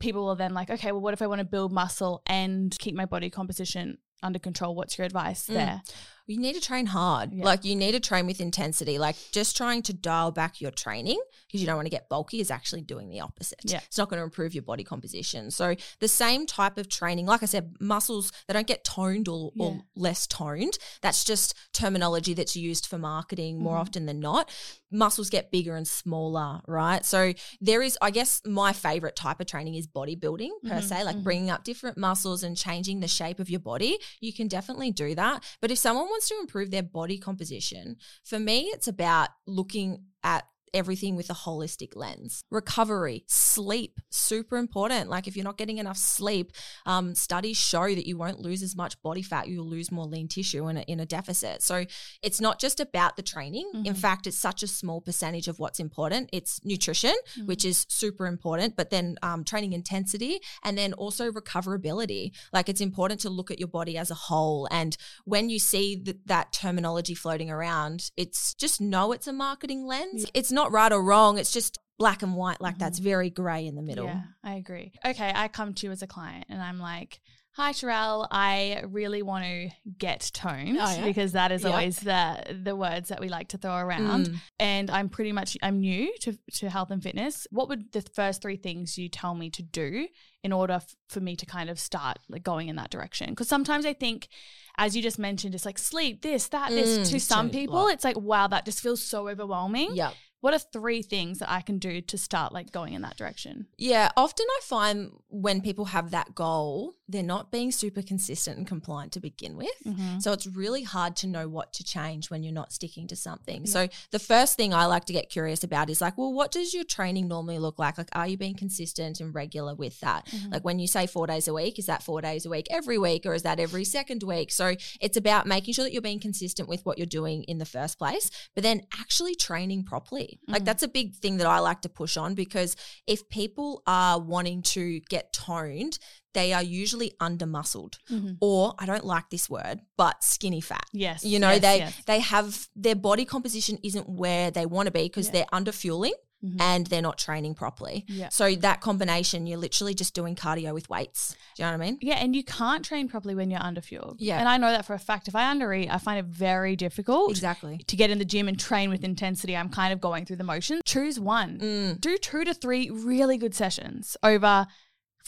people 0.00 0.28
are 0.30 0.36
then 0.36 0.54
like 0.54 0.70
okay 0.70 0.92
well 0.92 1.02
what 1.02 1.12
if 1.12 1.20
i 1.20 1.26
want 1.26 1.40
to 1.40 1.44
build 1.56 1.72
muscle 1.72 2.22
and 2.26 2.74
keep 2.78 2.94
my 2.94 3.04
body 3.04 3.28
composition 3.28 3.98
under 4.22 4.38
control 4.38 4.74
what's 4.74 4.96
your 4.96 5.04
advice 5.04 5.42
Mm. 5.46 5.54
there 5.60 5.82
You 6.26 6.38
need 6.40 6.54
to 6.54 6.60
train 6.60 6.86
hard. 6.86 7.32
Yeah. 7.32 7.44
Like 7.44 7.64
you 7.64 7.76
need 7.76 7.92
to 7.92 8.00
train 8.00 8.26
with 8.26 8.40
intensity. 8.40 8.98
Like 8.98 9.16
just 9.30 9.56
trying 9.56 9.82
to 9.82 9.92
dial 9.92 10.32
back 10.32 10.60
your 10.60 10.72
training 10.72 11.20
because 11.46 11.60
you 11.60 11.66
don't 11.66 11.76
want 11.76 11.86
to 11.86 11.90
get 11.90 12.08
bulky 12.08 12.40
is 12.40 12.50
actually 12.50 12.80
doing 12.82 13.08
the 13.08 13.20
opposite. 13.20 13.60
Yeah. 13.64 13.80
It's 13.86 13.96
not 13.96 14.08
going 14.10 14.18
to 14.18 14.24
improve 14.24 14.52
your 14.54 14.62
body 14.64 14.82
composition. 14.82 15.52
So 15.52 15.76
the 16.00 16.08
same 16.08 16.44
type 16.46 16.78
of 16.78 16.88
training, 16.88 17.26
like 17.26 17.42
I 17.44 17.46
said, 17.46 17.76
muscles 17.80 18.32
they 18.48 18.54
don't 18.54 18.66
get 18.66 18.82
toned 18.84 19.28
or, 19.28 19.52
Yeah. 19.54 19.64
or 19.66 19.82
less 19.94 20.26
toned. 20.26 20.78
That's 21.00 21.22
just 21.24 21.54
terminology 21.72 22.34
that's 22.34 22.56
used 22.56 22.86
for 22.86 22.98
marketing 22.98 23.60
more 23.60 23.76
Mhm. 23.76 23.80
often 23.80 24.06
than 24.06 24.18
not. 24.18 24.50
Muscles 24.90 25.30
get 25.30 25.50
bigger 25.52 25.76
and 25.76 25.86
smaller, 25.86 26.60
right? 26.66 27.04
So 27.04 27.34
there 27.60 27.82
is, 27.82 27.98
I 28.00 28.10
guess, 28.10 28.40
my 28.44 28.72
favorite 28.72 29.14
type 29.16 29.40
of 29.40 29.46
training 29.46 29.74
is 29.74 29.86
bodybuilding 29.86 30.50
per 30.64 30.80
Mhm, 30.80 30.82
se, 30.82 31.04
like 31.04 31.16
mhm. 31.16 31.22
bringing 31.24 31.50
up 31.50 31.64
different 31.64 31.98
muscles 31.98 32.42
and 32.42 32.56
changing 32.56 33.00
the 33.00 33.08
shape 33.08 33.38
of 33.38 33.50
your 33.50 33.60
body. 33.60 33.98
You 34.20 34.32
can 34.32 34.48
definitely 34.48 34.90
do 34.90 35.14
that. 35.14 35.44
But 35.60 35.70
if 35.70 35.78
someone 35.78 36.08
wants 36.16 36.28
to 36.30 36.38
improve 36.40 36.70
their 36.70 36.82
body 36.82 37.18
composition, 37.18 37.96
for 38.24 38.38
me, 38.38 38.70
it's 38.72 38.88
about 38.88 39.28
looking 39.46 40.04
at 40.22 40.44
everything 40.74 41.16
with 41.16 41.30
a 41.30 41.34
holistic 41.34 41.94
lens. 41.96 42.42
Recovery, 42.50 43.24
sleep, 43.28 44.00
super 44.10 44.56
important. 44.56 45.08
Like 45.10 45.26
if 45.26 45.36
you're 45.36 45.44
not 45.44 45.56
getting 45.58 45.78
enough 45.78 45.96
sleep, 45.96 46.52
um, 46.84 47.14
studies 47.14 47.56
show 47.56 47.86
that 47.94 48.06
you 48.06 48.16
won't 48.16 48.40
lose 48.40 48.62
as 48.62 48.76
much 48.76 49.00
body 49.02 49.22
fat, 49.22 49.48
you'll 49.48 49.68
lose 49.68 49.90
more 49.92 50.06
lean 50.06 50.28
tissue 50.28 50.68
in 50.68 50.76
a, 50.76 50.80
in 50.82 51.00
a 51.00 51.06
deficit. 51.06 51.62
So 51.62 51.84
it's 52.22 52.40
not 52.40 52.58
just 52.60 52.80
about 52.80 53.16
the 53.16 53.22
training. 53.22 53.70
In 53.84 53.94
Mhm. 53.94 53.96
fact, 53.96 54.26
it's 54.26 54.38
such 54.38 54.62
a 54.62 54.66
small 54.66 55.00
percentage 55.00 55.48
of 55.48 55.58
what's 55.58 55.80
important. 55.80 56.30
It's 56.32 56.60
nutrition, 56.64 57.14
which 57.44 57.64
is 57.64 57.86
super 57.88 58.26
important, 58.26 58.76
but 58.76 58.90
then 58.90 59.16
um, 59.22 59.44
training 59.44 59.72
intensity 59.72 60.40
and 60.64 60.76
then 60.76 60.92
also 60.94 61.30
recoverability. 61.30 62.32
Like 62.52 62.68
it's 62.68 62.80
important 62.80 63.20
to 63.20 63.30
look 63.30 63.50
at 63.50 63.58
your 63.58 63.68
body 63.68 63.96
as 63.98 64.10
a 64.10 64.14
whole. 64.14 64.68
And 64.70 64.96
when 65.24 65.48
you 65.50 65.58
see 65.58 65.96
th- 65.96 66.16
that 66.26 66.52
terminology 66.52 67.14
floating 67.14 67.50
around, 67.50 68.10
it's 68.16 68.54
just 68.54 68.80
know 68.80 69.12
it's 69.12 69.26
a 69.26 69.32
marketing 69.32 69.86
lens. 69.86 70.22
Yeah. 70.22 70.30
It's 70.34 70.52
not 70.52 70.65
right 70.70 70.92
or 70.92 71.02
wrong. 71.02 71.38
It's 71.38 71.52
just 71.52 71.78
black 71.98 72.22
and 72.22 72.34
white. 72.34 72.60
Like 72.60 72.76
Mhm. 72.76 72.78
that's 72.80 72.98
very 72.98 73.30
gray 73.30 73.66
in 73.66 73.74
the 73.74 73.82
middle. 73.82 74.06
Yeah, 74.06 74.22
I 74.44 74.54
agree. 74.54 74.92
Okay, 75.04 75.32
I 75.34 75.48
come 75.48 75.74
to 75.74 75.86
you 75.86 75.92
as 75.92 76.02
a 76.02 76.06
client 76.06 76.46
and 76.48 76.60
I'm 76.62 76.78
like, 76.78 77.20
Hi 77.52 77.72
Sharelle, 77.72 78.28
I 78.30 78.82
really 78.86 79.22
want 79.22 79.44
to 79.46 79.70
get 79.96 80.30
toned 80.34 80.76
Oh, 80.78 80.94
yeah? 80.94 81.04
because 81.06 81.32
that 81.32 81.52
is 81.52 81.62
Yeah. 81.62 81.70
always 81.70 81.98
the 82.00 82.60
the 82.64 82.76
words 82.76 83.08
that 83.08 83.18
we 83.18 83.30
like 83.30 83.48
to 83.48 83.56
throw 83.58 83.76
around. 83.76 84.26
Mm. 84.26 84.36
And 84.60 84.90
I'm 84.90 85.08
pretty 85.08 85.32
much 85.32 85.56
I'm 85.62 85.80
new 85.80 86.12
to, 86.20 86.38
to 86.56 86.68
health 86.68 86.90
and 86.90 87.02
fitness. 87.02 87.46
What 87.50 87.70
would 87.70 87.92
the 87.92 88.02
first 88.02 88.42
three 88.42 88.58
things 88.58 88.98
you 88.98 89.08
tell 89.08 89.34
me 89.34 89.48
to 89.50 89.62
do 89.62 90.06
in 90.44 90.52
order 90.52 90.74
f- 90.74 90.94
for 91.08 91.20
me 91.20 91.34
to 91.34 91.46
kind 91.46 91.70
of 91.70 91.80
start 91.80 92.18
like 92.28 92.42
going 92.42 92.68
in 92.68 92.76
that 92.76 92.90
direction? 92.90 93.30
Because 93.30 93.48
sometimes 93.48 93.86
I 93.86 93.94
think, 93.94 94.28
as 94.76 94.94
you 94.94 95.02
just 95.02 95.18
mentioned, 95.18 95.54
it's 95.54 95.64
like 95.64 95.78
sleep, 95.78 96.20
this, 96.20 96.48
that, 96.48 96.68
this. 96.68 97.08
Mm, 97.08 97.10
To 97.12 97.20
some 97.20 97.48
people, 97.48 97.76
lot. 97.84 97.94
it's 97.94 98.04
like 98.04 98.18
wow, 98.18 98.48
that 98.48 98.66
just 98.66 98.80
feels 98.82 99.02
so 99.02 99.28
overwhelming. 99.30 99.96
Yep. 99.96 100.12
What 100.46 100.54
are 100.54 100.60
three 100.60 101.02
things 101.02 101.40
that 101.40 101.50
I 101.50 101.60
can 101.60 101.78
do 101.78 102.00
to 102.00 102.16
start 102.16 102.52
like 102.52 102.70
going 102.70 102.92
in 102.92 103.02
that 103.02 103.16
direction? 103.16 103.66
Yeah, 103.78 104.10
often 104.16 104.46
I 104.48 104.60
find 104.62 105.10
when 105.28 105.60
people 105.60 105.86
have 105.86 106.12
that 106.12 106.36
goal, 106.36 106.94
they're 107.08 107.22
not 107.22 107.52
being 107.52 107.70
super 107.70 108.02
consistent 108.02 108.58
and 108.58 108.66
compliant 108.66 109.12
to 109.12 109.20
begin 109.20 109.56
with. 109.56 109.70
Mhm. 109.86 110.20
So 110.20 110.32
it's 110.32 110.46
really 110.46 110.82
hard 110.82 111.14
to 111.16 111.26
know 111.28 111.48
what 111.48 111.72
to 111.74 111.84
change 111.84 112.30
when 112.30 112.42
you're 112.42 112.52
not 112.52 112.72
sticking 112.72 113.06
to 113.08 113.14
something. 113.16 113.64
So 113.66 113.88
the 114.10 114.18
first 114.18 114.56
thing 114.56 114.74
I 114.74 114.86
like 114.86 115.04
to 115.04 115.12
get 115.12 115.30
curious 115.30 115.62
about 115.62 115.88
is 115.88 116.00
like, 116.00 116.18
well, 116.18 116.32
what 116.32 116.50
does 116.50 116.74
your 116.74 116.82
training 116.84 117.28
normally 117.28 117.58
look 117.60 117.78
like? 117.78 117.96
Like, 117.96 118.08
are 118.12 118.26
you 118.26 118.36
being 118.36 118.56
consistent 118.56 119.20
and 119.20 119.32
regular 119.34 119.74
with 119.74 120.00
that? 120.00 120.26
Mhm. 120.26 120.52
Like 120.54 120.64
when 120.64 120.78
you 120.80 120.88
say 120.88 121.06
four 121.06 121.26
days 121.28 121.46
a 121.46 121.54
week, 121.54 121.78
is 121.78 121.86
that 121.86 122.02
four 122.02 122.20
days 122.20 122.44
a 122.44 122.50
week 122.50 122.66
every 122.70 122.98
week 122.98 123.24
or 123.24 123.34
is 123.34 123.42
that 123.44 123.60
every 123.60 123.84
second 123.84 124.24
week? 124.24 124.50
So 124.50 124.74
it's 125.00 125.16
about 125.16 125.46
making 125.46 125.74
sure 125.74 125.84
that 125.84 125.92
you're 125.92 126.02
being 126.02 126.18
consistent 126.20 126.68
with 126.68 126.84
what 126.84 126.98
you're 126.98 127.06
doing 127.06 127.44
in 127.44 127.58
the 127.58 127.64
first 127.64 127.98
place, 127.98 128.30
but 128.54 128.62
then 128.64 128.82
actually 128.98 129.36
training 129.36 129.84
properly. 129.84 130.40
Like 130.48 130.62
Mhm. 130.62 130.66
that's 130.66 130.82
a 130.82 130.88
big 130.88 131.14
thing 131.14 131.36
that 131.36 131.46
I 131.46 131.60
like 131.60 131.82
to 131.82 131.88
push 131.88 132.16
on 132.16 132.34
because 132.34 132.74
if 133.06 133.28
people 133.28 133.82
are 133.86 134.18
wanting 134.18 134.62
to 134.62 135.00
get 135.08 135.32
toned, 135.32 135.98
they 136.36 136.52
are 136.52 136.62
usually 136.62 137.10
under 137.18 137.46
muscled 137.46 137.94
Mhm. 138.10 138.36
or 138.40 138.74
I 138.78 138.84
don't 138.86 139.04
like 139.14 139.30
this 139.30 139.48
word, 139.50 139.80
but 139.96 140.22
skinny 140.22 140.60
fat. 140.60 140.86
Yes. 140.92 141.24
You 141.24 141.38
know, 141.40 141.52
yes, 141.56 141.62
they 141.62 141.78
yes. 141.78 141.94
they 142.10 142.20
have 142.20 142.68
their 142.76 142.94
body 143.08 143.24
composition 143.24 143.78
isn't 143.82 144.08
where 144.08 144.50
they 144.56 144.66
want 144.66 144.86
to 144.86 144.92
be 144.92 145.04
because 145.04 145.26
Yeah. 145.28 145.32
they're 145.34 145.52
under 145.58 145.72
fueling 145.72 146.14
Mhm. 146.44 146.60
and 146.60 146.86
they're 146.88 147.00
not 147.10 147.16
training 147.16 147.54
properly. 147.54 148.04
Yeah. 148.08 148.28
So 148.28 148.54
that 148.56 148.82
combination, 148.82 149.46
you're 149.46 149.58
literally 149.66 149.94
just 149.94 150.12
doing 150.12 150.34
cardio 150.36 150.74
with 150.74 150.86
weights. 150.90 151.34
Do 151.56 151.62
you 151.62 151.64
know 151.64 151.72
what 151.78 151.82
I 151.82 151.86
mean? 151.86 151.98
Yeah, 152.02 152.16
and 152.22 152.36
you 152.36 152.44
can't 152.44 152.84
train 152.84 153.08
properly 153.08 153.34
when 153.34 153.50
you're 153.50 153.60
underfueled. 153.70 154.16
Yeah. 154.18 154.38
And 154.38 154.46
I 154.46 154.58
know 154.58 154.70
that 154.70 154.84
for 154.84 154.92
a 154.94 154.98
fact. 154.98 155.28
If 155.28 155.34
I 155.34 155.44
undereat, 155.52 155.88
I 155.90 155.96
find 155.96 156.18
it 156.18 156.26
very 156.26 156.76
difficult 156.76 157.30
Exactly. 157.30 157.78
to 157.86 157.96
get 157.96 158.10
in 158.10 158.18
the 158.18 158.26
gym 158.26 158.48
and 158.48 158.58
train 158.60 158.90
with 158.90 159.02
intensity. 159.02 159.56
I'm 159.56 159.70
kind 159.70 159.92
of 159.94 160.00
going 160.08 160.26
through 160.26 160.36
the 160.36 160.44
motions. 160.44 160.82
Choose 160.84 161.18
one. 161.18 161.58
Mm. 161.58 162.00
Do 162.02 162.18
two 162.18 162.44
to 162.44 162.52
three 162.52 162.90
really 162.90 163.38
good 163.38 163.54
sessions 163.54 164.14
over 164.22 164.66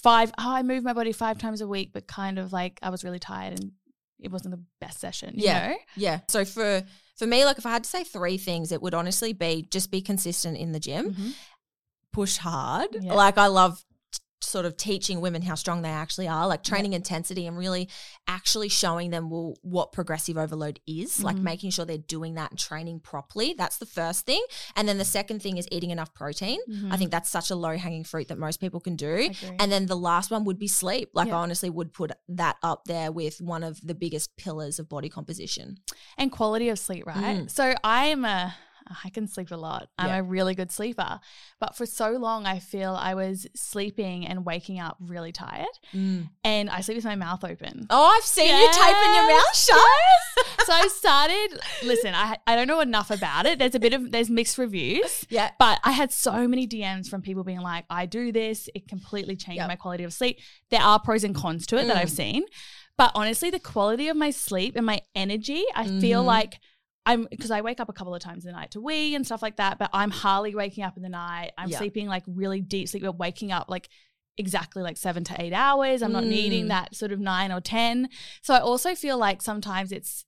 five. 0.02 0.30
Oh, 0.38 0.50
I 0.52 0.62
move 0.62 0.84
my 0.84 0.92
body 0.92 1.12
five 1.12 1.38
times 1.38 1.60
a 1.60 1.68
week, 1.68 1.90
but 1.92 2.06
kind 2.06 2.38
of 2.38 2.52
like 2.52 2.78
I 2.82 2.90
was 2.90 3.04
really 3.04 3.18
tired 3.18 3.58
and 3.58 3.72
it 4.20 4.30
wasn't 4.30 4.52
the 4.54 4.62
best 4.80 4.98
session. 5.00 5.34
You 5.36 5.44
Yeah. 5.44 5.68
know? 5.68 5.76
Yeah. 5.96 6.20
So 6.28 6.44
for 6.44 6.82
for 7.16 7.26
me, 7.26 7.44
like 7.44 7.58
if 7.58 7.66
I 7.66 7.70
had 7.70 7.84
to 7.84 7.90
say 7.90 8.04
three 8.04 8.38
things, 8.38 8.70
it 8.72 8.80
would 8.80 8.94
honestly 8.94 9.32
be 9.32 9.66
just 9.70 9.90
be 9.90 10.00
consistent 10.00 10.56
in 10.56 10.72
the 10.72 10.80
gym, 10.80 11.14
Mhm. 11.14 11.34
push 12.12 12.36
hard. 12.36 12.96
Yeah. 13.00 13.14
Like 13.14 13.38
I 13.38 13.46
love 13.46 13.84
sort 14.40 14.64
of 14.64 14.76
teaching 14.76 15.20
women 15.20 15.42
how 15.42 15.54
strong 15.54 15.82
they 15.82 15.88
actually 15.88 16.28
are, 16.28 16.46
like 16.46 16.62
training 16.62 16.92
intensity 16.92 17.46
and 17.46 17.58
really 17.58 17.88
actually 18.28 18.68
showing 18.68 19.10
them 19.10 19.30
well 19.30 19.54
what 19.62 19.90
progressive 19.92 20.38
overload 20.38 20.78
is, 20.86 21.22
like 21.22 21.36
Mhm. 21.36 21.42
making 21.42 21.70
sure 21.70 21.84
they're 21.84 21.98
doing 21.98 22.34
that 22.34 22.50
and 22.52 22.58
training 22.58 23.00
properly. 23.00 23.54
That's 23.58 23.78
the 23.78 23.86
first 23.86 24.26
thing. 24.26 24.44
And 24.76 24.88
then 24.88 24.98
the 24.98 25.04
second 25.04 25.42
thing 25.42 25.56
is 25.56 25.66
eating 25.72 25.90
enough 25.90 26.14
protein. 26.14 26.60
I 26.68 26.72
Mhm. 26.72 26.98
think 26.98 27.10
that's 27.10 27.28
such 27.30 27.50
a 27.50 27.56
low 27.56 27.76
hanging 27.76 28.04
fruit 28.04 28.28
that 28.28 28.38
most 28.38 28.60
people 28.60 28.80
can 28.80 28.94
do. 28.96 29.30
And 29.58 29.72
then 29.72 29.86
the 29.86 29.96
last 29.96 30.30
one 30.30 30.44
would 30.44 30.58
be 30.58 30.68
sleep. 30.68 31.10
Like. 31.14 31.28
I 31.28 31.32
honestly 31.32 31.68
would 31.68 31.92
put 31.92 32.12
that 32.28 32.56
up 32.62 32.84
there 32.86 33.10
with 33.12 33.40
one 33.40 33.62
of 33.62 33.80
the 33.86 33.94
biggest 33.94 34.36
pillars 34.36 34.78
of 34.78 34.88
body 34.88 35.08
composition. 35.08 35.78
and 36.16 36.32
quality 36.32 36.68
of 36.68 36.78
sleep, 36.78 37.06
right? 37.06 37.38
Mm. 37.44 37.50
So 37.50 37.74
I 37.84 38.06
am 38.06 38.24
a 38.24 38.54
I 39.04 39.10
can 39.10 39.26
sleep 39.28 39.50
a 39.50 39.56
lot. 39.56 39.88
I'm 39.98 40.08
Yeah. 40.08 40.16
a 40.18 40.22
really 40.22 40.54
good 40.54 40.70
sleeper. 40.72 41.20
But 41.60 41.76
for 41.76 41.86
so 41.86 42.10
long 42.12 42.46
I 42.46 42.58
feel 42.58 42.94
I 42.94 43.14
was 43.14 43.46
sleeping 43.54 44.26
and 44.26 44.44
waking 44.46 44.78
up 44.80 44.96
really 45.00 45.32
tired. 45.32 45.66
And 45.92 46.70
I 46.70 46.80
sleep 46.80 46.96
with 46.96 47.04
my 47.04 47.14
mouth 47.16 47.44
open. 47.44 47.86
Oh, 47.90 48.04
I've 48.16 48.24
seen 48.24 48.46
you 48.54 48.68
taping 48.72 49.14
your 49.14 49.28
mouth 49.28 49.44
Yes, 49.54 49.66
shut. 49.66 50.66
so 50.66 50.72
I 50.72 50.88
started 50.96 51.60
listen, 51.84 52.14
I 52.14 52.38
I 52.46 52.56
don't 52.56 52.66
know 52.68 52.80
enough 52.80 53.10
about 53.10 53.46
it. 53.46 53.58
There's 53.58 53.74
a 53.74 53.80
bit 53.80 53.92
of 53.94 54.10
there's 54.12 54.30
mixed 54.30 54.58
reviews. 54.58 55.24
Yeah. 55.28 55.50
But 55.58 55.80
I 55.84 55.92
had 55.92 56.12
so 56.12 56.46
many 56.48 56.66
DMs 56.66 57.08
from 57.08 57.22
people 57.22 57.44
being 57.44 57.60
like, 57.60 57.84
I 57.90 58.06
do 58.06 58.32
this, 58.32 58.68
it 58.74 58.88
completely 58.88 59.36
changed 59.36 59.58
Yep. 59.58 59.68
my 59.68 59.76
quality 59.76 60.04
of 60.04 60.12
sleep. 60.12 60.38
There 60.70 60.80
are 60.82 60.98
pros 60.98 61.24
and 61.24 61.34
cons 61.34 61.66
to 61.68 61.76
it 61.78 61.86
that 61.86 61.96
Mm. 61.96 62.00
I've 62.00 62.10
seen. 62.10 62.44
But 62.96 63.12
honestly, 63.14 63.50
the 63.50 63.60
quality 63.60 64.08
of 64.08 64.16
my 64.16 64.30
sleep 64.30 64.74
and 64.74 64.84
my 64.84 65.00
energy, 65.14 65.64
I 65.74 65.84
feel 66.00 66.22
Mhm. 66.22 66.26
like 66.26 66.60
I'm 67.08 67.26
because 67.30 67.50
I 67.50 67.60
wake 67.62 67.80
up 67.80 67.88
a 67.88 67.92
couple 67.92 68.14
of 68.14 68.20
times 68.22 68.44
in 68.44 68.52
the 68.52 68.56
night 68.58 68.70
to 68.72 68.80
wee 68.80 69.14
and 69.16 69.24
stuff 69.26 69.42
like 69.42 69.56
that, 69.56 69.78
but 69.78 69.90
I'm 69.92 70.10
hardly 70.10 70.54
waking 70.54 70.84
up 70.84 70.96
in 70.96 71.02
the 71.02 71.08
night. 71.08 71.52
I'm 71.58 71.70
Yeah. 71.70 71.78
sleeping 71.78 72.06
like 72.06 72.22
really 72.26 72.60
deep 72.60 72.88
sleep, 72.88 73.02
but 73.02 73.18
waking 73.18 73.50
up 73.50 73.66
like 73.68 73.88
exactly 74.36 74.82
like 74.82 74.96
seven 74.96 75.24
to 75.24 75.42
eight 75.42 75.52
hours. 75.52 76.02
I'm 76.02 76.12
not 76.12 76.24
needing 76.24 76.66
Mm. 76.66 76.68
that 76.68 76.94
sort 76.94 77.10
of 77.10 77.18
nine 77.18 77.50
or 77.50 77.60
10. 77.60 78.08
So 78.42 78.54
I 78.54 78.60
also 78.60 78.94
feel 78.94 79.18
like 79.18 79.42
sometimes 79.42 79.90
it's 79.90 80.24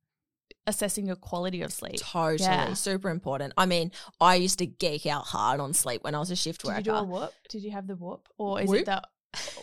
assessing 0.66 1.06
your 1.06 1.16
quality 1.16 1.62
of 1.62 1.72
sleep. 1.72 1.96
Totally, 2.00 2.38
Yeah. 2.48 2.74
super 2.74 3.08
important. 3.10 3.52
I 3.56 3.66
mean, 3.66 3.92
I 4.20 4.34
used 4.36 4.58
to 4.58 4.66
geek 4.66 5.06
out 5.06 5.26
hard 5.26 5.60
on 5.60 5.72
sleep 5.74 6.02
when 6.02 6.14
I 6.14 6.18
was 6.18 6.30
a 6.30 6.36
shift 6.36 6.62
Did 6.62 6.68
worker. 6.68 6.78
you 6.78 6.84
do 6.84 6.94
a 6.94 7.02
whoop? 7.04 7.32
Did 7.48 7.62
you 7.62 7.70
have 7.72 7.86
the 7.86 7.94
whoop, 7.96 8.28
or 8.38 8.60
is 8.60 8.68
Whoop? 8.68 8.80
it 8.80 8.86
the 8.86 9.02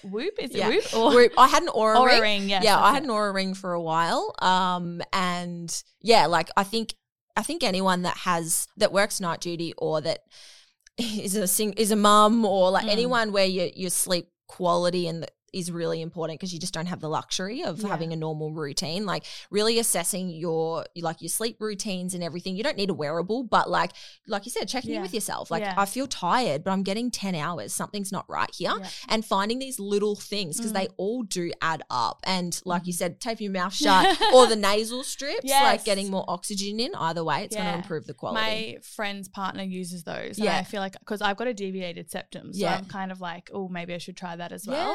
whoop? 0.08 0.34
Is 0.40 0.52
it 0.52 0.58
Yeah. 0.58 0.70
whoop 0.70 0.94
or 0.96 1.14
Whoop. 1.14 1.34
I 1.38 1.48
had 1.48 1.64
an 1.64 1.70
Oura, 1.70 1.96
Oura 1.98 2.06
ring. 2.14 2.22
ring, 2.22 2.50
yes, 2.50 2.64
yeah, 2.64 2.80
I 2.82 2.94
had 2.94 3.04
it. 3.04 3.10
an 3.10 3.12
Oura 3.14 3.34
ring 3.34 3.54
for 3.54 3.74
a 3.74 3.82
while. 3.82 4.34
Um, 4.40 5.02
and 5.14 5.84
yeah, 6.02 6.26
like 6.28 6.50
I 6.56 6.64
think 6.64 6.96
I 7.38 7.44
think 7.44 7.64
anyone 7.64 8.02
that 8.02 8.18
has 8.18 8.68
that 8.78 8.92
works 8.92 9.22
night 9.22 9.40
duty 9.40 9.74
or 9.78 10.02
that 10.02 10.20
is 10.98 11.36
a 11.36 11.48
sing 11.48 11.74
is 11.74 11.92
a 11.92 11.96
mum 11.96 12.44
or 12.46 12.72
like 12.72 12.86
Mm. 12.86 12.92
anyone 12.92 13.32
where 13.32 13.46
your 13.46 13.68
your 13.76 13.90
sleep 13.92 14.28
quality 14.48 15.08
and 15.08 15.24
the, 15.24 15.28
is 15.54 15.72
really 15.72 16.02
important 16.02 16.40
because 16.40 16.54
you 16.54 16.60
just 16.60 16.74
don't 16.74 16.88
have 16.88 17.00
the 17.00 17.10
luxury 17.10 17.64
of 17.64 17.80
Yeah. 17.80 17.88
having 17.90 18.12
a 18.14 18.16
normal 18.16 18.52
routine 18.52 19.06
like 19.06 19.24
really 19.50 19.80
assessing 19.80 20.30
your 20.30 20.86
like 20.98 21.22
your 21.22 21.30
sleep 21.30 21.58
routines 21.60 22.14
and 22.14 22.24
everything 22.24 22.56
you 22.56 22.64
don't 22.64 22.78
need 22.78 22.90
a 22.90 22.94
wearable 22.94 23.44
but 23.44 23.70
like 23.70 23.92
like 24.28 24.46
you 24.46 24.52
said 24.52 24.68
checking 24.68 24.92
Yeah. 24.92 24.98
in 24.98 25.02
with 25.04 25.14
yourself 25.14 25.50
like 25.50 25.64
Yeah. 25.64 25.74
i 25.78 25.86
feel 25.86 26.06
tired 26.08 26.64
but 26.64 26.72
i'm 26.72 26.84
getting 26.84 27.10
10 27.12 27.34
hours 27.36 27.74
something's 27.74 28.12
not 28.12 28.26
right 28.30 28.54
here 28.54 28.74
and 29.08 29.26
finding 29.26 29.60
these 29.60 29.80
little 29.80 30.16
things 30.16 30.58
because 30.58 30.72
Mm. 30.72 30.76
they 30.76 30.88
all 30.98 31.24
do 31.24 31.52
add 31.62 31.84
up. 31.90 32.20
And 32.26 32.60
like 32.66 32.88
you 32.88 32.94
Mhm. 32.94 32.98
said, 32.98 33.20
tape 33.22 33.40
your 33.42 33.52
mouth 33.52 33.74
shut 33.84 34.20
or 34.34 34.48
the 34.48 34.56
nasal 34.56 35.04
strips, 35.04 35.42
Yes. 35.46 35.62
like 35.64 35.86
getting 35.86 36.10
more 36.12 36.26
oxygen 36.28 36.80
in. 36.80 36.94
Either 36.96 37.24
way, 37.24 37.44
it's 37.46 37.56
going 37.56 37.68
to 37.68 37.74
improve 37.76 38.06
the 38.06 38.14
quality. 38.14 38.42
My 38.74 38.78
friend's 38.82 39.28
partner 39.28 39.64
uses 39.64 40.04
those. 40.04 40.38
Yeah. 40.40 40.58
I 40.58 40.64
feel 40.64 40.82
like 40.82 40.94
because 41.00 41.22
I've 41.22 41.38
got 41.38 41.48
a 41.48 41.54
deviated 41.54 42.10
septum. 42.12 42.54
So. 42.54 42.66
I'm 42.68 42.86
kind 42.86 43.12
of 43.12 43.22
like, 43.22 43.50
oh, 43.54 43.68
maybe 43.70 43.94
I 43.94 43.98
should 43.98 44.18
try 44.18 44.36
that 44.36 44.52
as 44.52 44.66
well. 44.68 44.94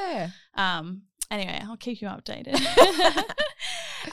Um, 0.54 1.02
anyway, 1.30 1.60
I'll 1.62 1.76
keep 1.76 2.00
you 2.02 2.08
updated. 2.08 2.60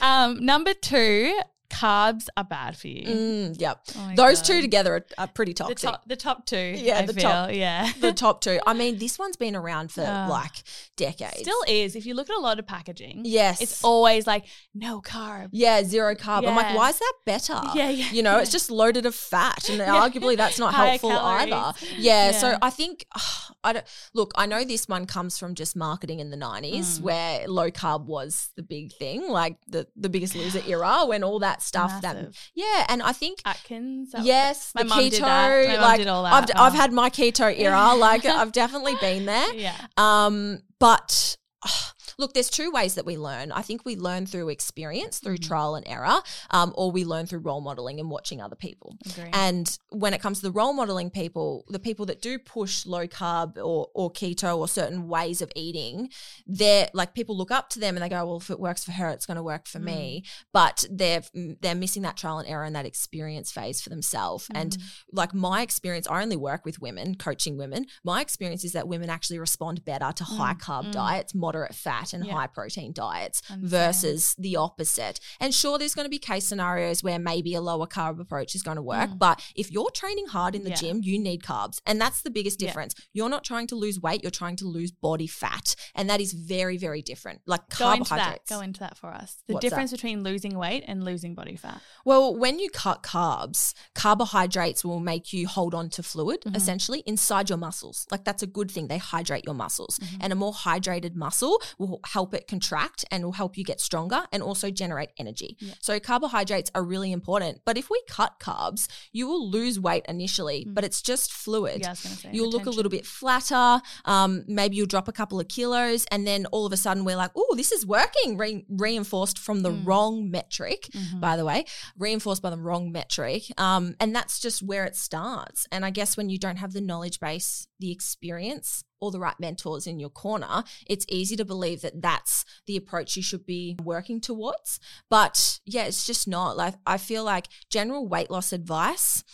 um, 0.00 0.44
number 0.44 0.74
two, 0.74 1.38
carbs 1.70 2.26
are 2.36 2.44
bad 2.44 2.76
for 2.76 2.88
you. 2.88 3.06
Mm, 3.06 3.60
yep. 3.60 3.80
Oh 3.96 4.12
Those 4.16 4.38
God. 4.40 4.44
two 4.46 4.60
together 4.60 4.94
are, 4.96 5.06
are 5.18 5.26
pretty 5.28 5.52
The 5.52 5.58
toxic. 5.64 5.78
top, 5.90 6.02
the 6.06 6.16
top 6.16 6.46
two. 6.46 6.56
Yeah, 6.76 6.98
I 6.98 7.06
the 7.06 7.12
feel, 7.14 7.22
top- 7.22 7.52
Yeah. 7.52 7.90
the 8.00 8.12
top 8.24 8.40
two. 8.40 8.58
I 8.66 8.74
mean, 8.74 8.98
this 8.98 9.18
one's 9.18 9.36
been 9.36 9.54
around 9.56 9.92
for 9.92 10.04
Ah. 10.06 10.26
like 10.28 10.52
decades. 10.96 11.38
Still 11.40 11.62
is. 11.68 11.96
If 11.96 12.06
you 12.06 12.14
look 12.14 12.28
at 12.30 12.36
a 12.36 12.40
lot 12.40 12.58
of 12.58 12.66
packaging, 12.66 13.22
yes. 13.24 13.60
it's 13.60 13.82
always 13.84 14.26
like 14.26 14.44
no 14.74 15.00
carb. 15.00 15.48
yeah, 15.52 15.82
zero 15.84 16.14
carb. 16.14 16.46
I'm 16.46 16.56
like, 16.56 16.76
why 16.76 16.90
is 16.90 16.98
that 16.98 17.12
better? 17.24 17.60
Yeah, 17.74 17.90
yeah. 17.90 18.10
You 18.10 18.22
know, 18.22 18.38
it's 18.38 18.50
just 18.50 18.70
loaded 18.70 19.06
of 19.06 19.14
fat, 19.14 19.68
and 19.68 19.78
Yeah. 19.90 19.94
arguably 20.08 20.36
that's 20.36 20.58
not 20.58 20.74
helpful 20.74 21.10
either. 21.12 21.72
Yeah, 21.96 22.32
so 22.32 22.56
I 22.60 22.70
think 22.70 23.04
I 23.64 23.72
don't 23.74 23.84
look. 24.14 24.32
I 24.36 24.46
know 24.46 24.64
this 24.64 24.88
one 24.88 25.06
comes 25.06 25.38
from 25.38 25.54
just 25.54 25.76
marketing 25.76 26.18
in 26.20 26.30
the 26.30 26.36
'90s, 26.36 26.98
Mm. 26.98 27.00
where 27.02 27.46
low 27.48 27.70
carb 27.70 28.06
was 28.06 28.48
the 28.56 28.62
big 28.62 28.92
thing, 28.94 29.28
like 29.28 29.56
the 29.68 29.86
the 29.96 30.08
Biggest 30.08 30.34
Loser 30.34 30.62
era, 30.66 31.04
when 31.06 31.22
all 31.22 31.38
that 31.40 31.59
stuff 31.62 32.00
that 32.02 32.34
yeah, 32.54 32.86
and 32.88 33.02
I 33.02 33.12
think. 33.12 33.40
Atkins. 33.44 34.14
Yes, 34.22 34.72
My 34.74 34.82
the 34.82 34.88
keto, 34.88 35.10
did 35.10 35.22
that. 35.22 35.68
My 35.68 35.76
like 35.80 36.00
I've, 36.00 36.46
that. 36.48 36.58
I've 36.58 36.74
Oh. 36.74 36.76
had 36.76 36.92
my 36.92 37.10
keto 37.10 37.52
era, 37.58 37.94
like 37.94 38.24
I've 38.24 38.52
definitely 38.62 38.94
been 39.00 39.26
there. 39.26 39.54
Yeah. 39.54 39.76
Um, 39.96 40.62
but 40.78 41.36
ah, 41.64 41.92
look, 42.20 42.34
there's 42.34 42.50
two 42.50 42.70
ways 42.70 42.94
that 42.94 43.06
we 43.06 43.16
learn. 43.16 43.50
I 43.50 43.62
think 43.62 43.84
we 43.84 43.96
learn 43.96 44.26
through 44.26 44.50
experience, 44.50 45.18
through 45.18 45.38
Mhm. 45.38 45.48
trial 45.48 45.74
and 45.74 45.86
error, 45.88 46.22
um, 46.50 46.72
or 46.76 46.92
we 46.92 47.04
learn 47.04 47.26
through 47.26 47.40
role 47.40 47.60
modeling 47.60 47.98
and 47.98 48.10
watching 48.10 48.40
other 48.40 48.54
people. 48.56 48.96
Agree. 49.06 49.30
And 49.32 49.78
when 49.88 50.12
it 50.14 50.20
comes 50.20 50.38
to 50.40 50.42
the 50.42 50.52
role 50.52 50.72
modeling 50.72 51.10
people, 51.10 51.64
the 51.68 51.78
people 51.78 52.06
that 52.06 52.20
do 52.20 52.38
push 52.38 52.84
low 52.86 53.06
carb 53.06 53.56
or, 53.56 53.88
or 53.94 54.12
keto 54.12 54.56
or 54.58 54.68
certain 54.68 55.08
ways 55.08 55.40
of 55.40 55.50
eating, 55.56 56.10
they're 56.46 56.90
like 56.92 57.14
people 57.14 57.36
look 57.36 57.50
up 57.50 57.70
to 57.70 57.78
them 57.80 57.96
and 57.96 58.04
they 58.04 58.08
go, 58.08 58.24
well, 58.26 58.36
if 58.36 58.50
it 58.50 58.60
works 58.60 58.84
for 58.84 58.92
her, 58.92 59.08
it's 59.08 59.26
going 59.26 59.36
to 59.38 59.42
work 59.42 59.66
for 59.66 59.78
me. 59.78 60.22
But 60.52 60.84
they're 60.90 61.22
they're 61.34 61.74
missing 61.74 62.02
that 62.02 62.16
trial 62.16 62.38
and 62.38 62.48
error 62.48 62.64
and 62.64 62.76
that 62.76 62.86
experience 62.86 63.50
phase 63.50 63.80
for 63.80 63.88
themselves. 63.88 64.46
And 64.54 64.76
Mhm. 64.76 64.82
like 65.12 65.32
my 65.32 65.62
experience, 65.62 66.06
I 66.08 66.20
only 66.22 66.36
work 66.36 66.64
with 66.66 66.80
women, 66.80 67.14
coaching 67.14 67.56
women. 67.56 67.86
My 68.04 68.20
experience 68.20 68.62
is 68.64 68.72
that 68.72 68.86
women 68.86 69.08
actually 69.08 69.38
respond 69.38 69.84
better 69.84 70.12
to 70.12 70.24
high 70.24 70.54
carb 70.54 70.86
mm. 70.86 70.92
diets, 70.92 71.34
moderate 71.34 71.74
fat, 71.74 72.09
and 72.12 72.24
Yeah. 72.24 72.32
high 72.34 72.46
protein 72.46 72.92
diets 72.92 73.42
versus 73.58 74.34
the 74.38 74.56
opposite. 74.56 75.20
And 75.38 75.54
sure, 75.54 75.78
there's 75.78 75.94
going 75.94 76.04
to 76.06 76.10
be 76.10 76.18
case 76.18 76.46
scenarios 76.46 77.02
where 77.02 77.18
maybe 77.18 77.54
a 77.54 77.60
lower 77.60 77.86
carb 77.86 78.20
approach 78.20 78.54
is 78.54 78.62
going 78.62 78.76
to 78.76 78.82
work. 78.82 79.10
Mm. 79.10 79.18
But 79.18 79.42
if 79.54 79.70
you're 79.70 79.90
training 79.90 80.26
hard 80.26 80.54
in 80.54 80.64
the 80.64 80.70
Yeah. 80.70 80.76
gym, 80.76 81.00
you 81.02 81.18
need 81.18 81.42
carbs. 81.42 81.78
And 81.86 82.00
that's 82.00 82.22
the 82.22 82.30
biggest 82.30 82.58
difference. 82.58 82.94
You're 83.12 83.28
not 83.28 83.44
trying 83.44 83.66
to 83.68 83.74
lose 83.76 84.00
weight, 84.00 84.22
you're 84.22 84.30
trying 84.30 84.56
to 84.56 84.66
lose 84.66 84.90
body 84.90 85.26
fat. 85.26 85.74
And 85.94 86.08
that 86.10 86.20
is 86.20 86.32
very, 86.32 86.76
very 86.76 87.02
different. 87.02 87.40
Like 87.46 87.68
Go 87.76 87.90
into 87.92 88.04
that. 88.04 88.08
carbohydrates. 88.08 88.50
Go 88.50 88.60
into 88.60 88.80
that 88.80 88.96
for 88.96 89.08
us. 89.12 89.36
The 89.46 89.54
What's 89.54 89.64
difference 89.64 89.90
between 89.92 90.22
losing 90.22 90.56
weight 90.58 90.84
and 90.86 91.04
losing 91.04 91.34
body 91.34 91.56
fat. 91.56 91.80
Well, 92.04 92.34
when 92.34 92.58
you 92.58 92.70
cut 92.70 93.02
carbs, 93.02 93.74
carbohydrates 93.94 94.84
will 94.84 95.00
make 95.00 95.32
you 95.32 95.46
hold 95.46 95.74
on 95.74 95.88
to 95.90 96.02
fluid 96.02 96.40
Mhm. 96.42 96.56
essentially 96.56 97.00
inside 97.06 97.48
your 97.48 97.58
muscles. 97.58 98.06
Like 98.10 98.24
that's 98.24 98.42
a 98.42 98.46
good 98.46 98.70
thing. 98.70 98.88
They 98.88 98.98
hydrate 98.98 99.44
your 99.44 99.54
muscles. 99.54 99.98
Mhm. 99.98 100.16
And 100.20 100.32
a 100.32 100.36
more 100.36 100.52
hydrated 100.52 101.14
muscle 101.14 101.60
will 101.78 101.99
help 102.06 102.34
it 102.34 102.46
contract 102.46 103.04
and 103.10 103.24
will 103.24 103.32
help 103.32 103.56
you 103.56 103.64
get 103.64 103.80
stronger 103.80 104.26
and 104.32 104.42
also 104.42 104.70
generate 104.70 105.10
energy. 105.18 105.56
Yeah. 105.60 105.74
So 105.80 105.98
carbohydrates 106.00 106.70
are 106.74 106.82
really 106.82 107.12
important. 107.12 107.60
But 107.64 107.76
if 107.78 107.90
we 107.90 108.02
cut 108.08 108.38
carbs, 108.40 108.88
you 109.12 109.26
will 109.26 109.50
lose 109.50 109.78
weight 109.80 110.04
initially, 110.08 110.64
Mm. 110.64 110.74
but 110.74 110.84
it's 110.84 111.02
just 111.02 111.32
fluid. 111.32 111.80
Yeah, 111.80 111.88
I 111.88 111.90
was 111.90 112.02
going 112.02 112.14
to 112.16 112.22
say. 112.22 112.30
You'll 112.32 112.50
look 112.50 112.66
a 112.66 112.70
little 112.70 112.90
bit 112.90 113.06
flatter. 113.06 113.80
Um, 114.04 114.44
maybe 114.46 114.76
you'll 114.76 114.86
drop 114.86 115.08
a 115.08 115.12
couple 115.12 115.40
of 115.40 115.48
kilos, 115.48 116.04
and 116.10 116.26
then 116.26 116.46
all 116.46 116.66
of 116.66 116.72
a 116.72 116.76
sudden 116.76 117.04
we're 117.04 117.16
like, 117.16 117.30
"Oh, 117.36 117.54
this 117.56 117.72
is 117.72 117.86
working." 117.86 118.36
Re- 118.36 118.64
reinforced 118.68 119.38
from 119.38 119.62
the 119.62 119.70
Mm. 119.70 119.86
wrong 119.86 120.30
metric 120.30 120.88
Mhm. 120.92 121.20
by 121.20 121.36
the 121.36 121.44
way, 121.44 121.64
reinforced 121.98 122.42
by 122.42 122.50
the 122.50 122.58
wrong 122.58 122.92
metric. 122.92 123.44
Um, 123.58 123.94
and 124.00 124.14
that's 124.14 124.38
just 124.40 124.62
where 124.62 124.84
it 124.84 124.96
starts. 124.96 125.66
And 125.72 125.84
I 125.84 125.90
guess 125.90 126.16
when 126.16 126.28
you 126.30 126.38
don't 126.38 126.56
have 126.56 126.72
the 126.72 126.80
knowledge 126.80 127.20
base, 127.20 127.66
the 127.78 127.90
experience, 127.90 128.84
or 129.00 129.10
the 129.10 129.20
right 129.20 129.38
mentors 129.38 129.86
in 129.86 129.98
your 129.98 130.10
corner, 130.10 130.64
it's 130.86 131.06
easy 131.08 131.36
to 131.36 131.44
believe 131.44 131.80
that 131.82 132.02
that's 132.02 132.44
the 132.66 132.76
approach 132.76 133.16
you 133.16 133.22
should 133.22 133.46
be 133.46 133.76
working 133.82 134.20
towards. 134.20 134.78
But 135.08 135.60
yeah, 135.64 135.84
it's 135.84 136.06
just 136.06 136.28
not. 136.28 136.56
Like, 136.56 136.74
I 136.86 136.98
feel 136.98 137.24
like 137.24 137.48
general 137.70 138.06
weight 138.06 138.30
loss 138.30 138.52
advice 138.52 139.24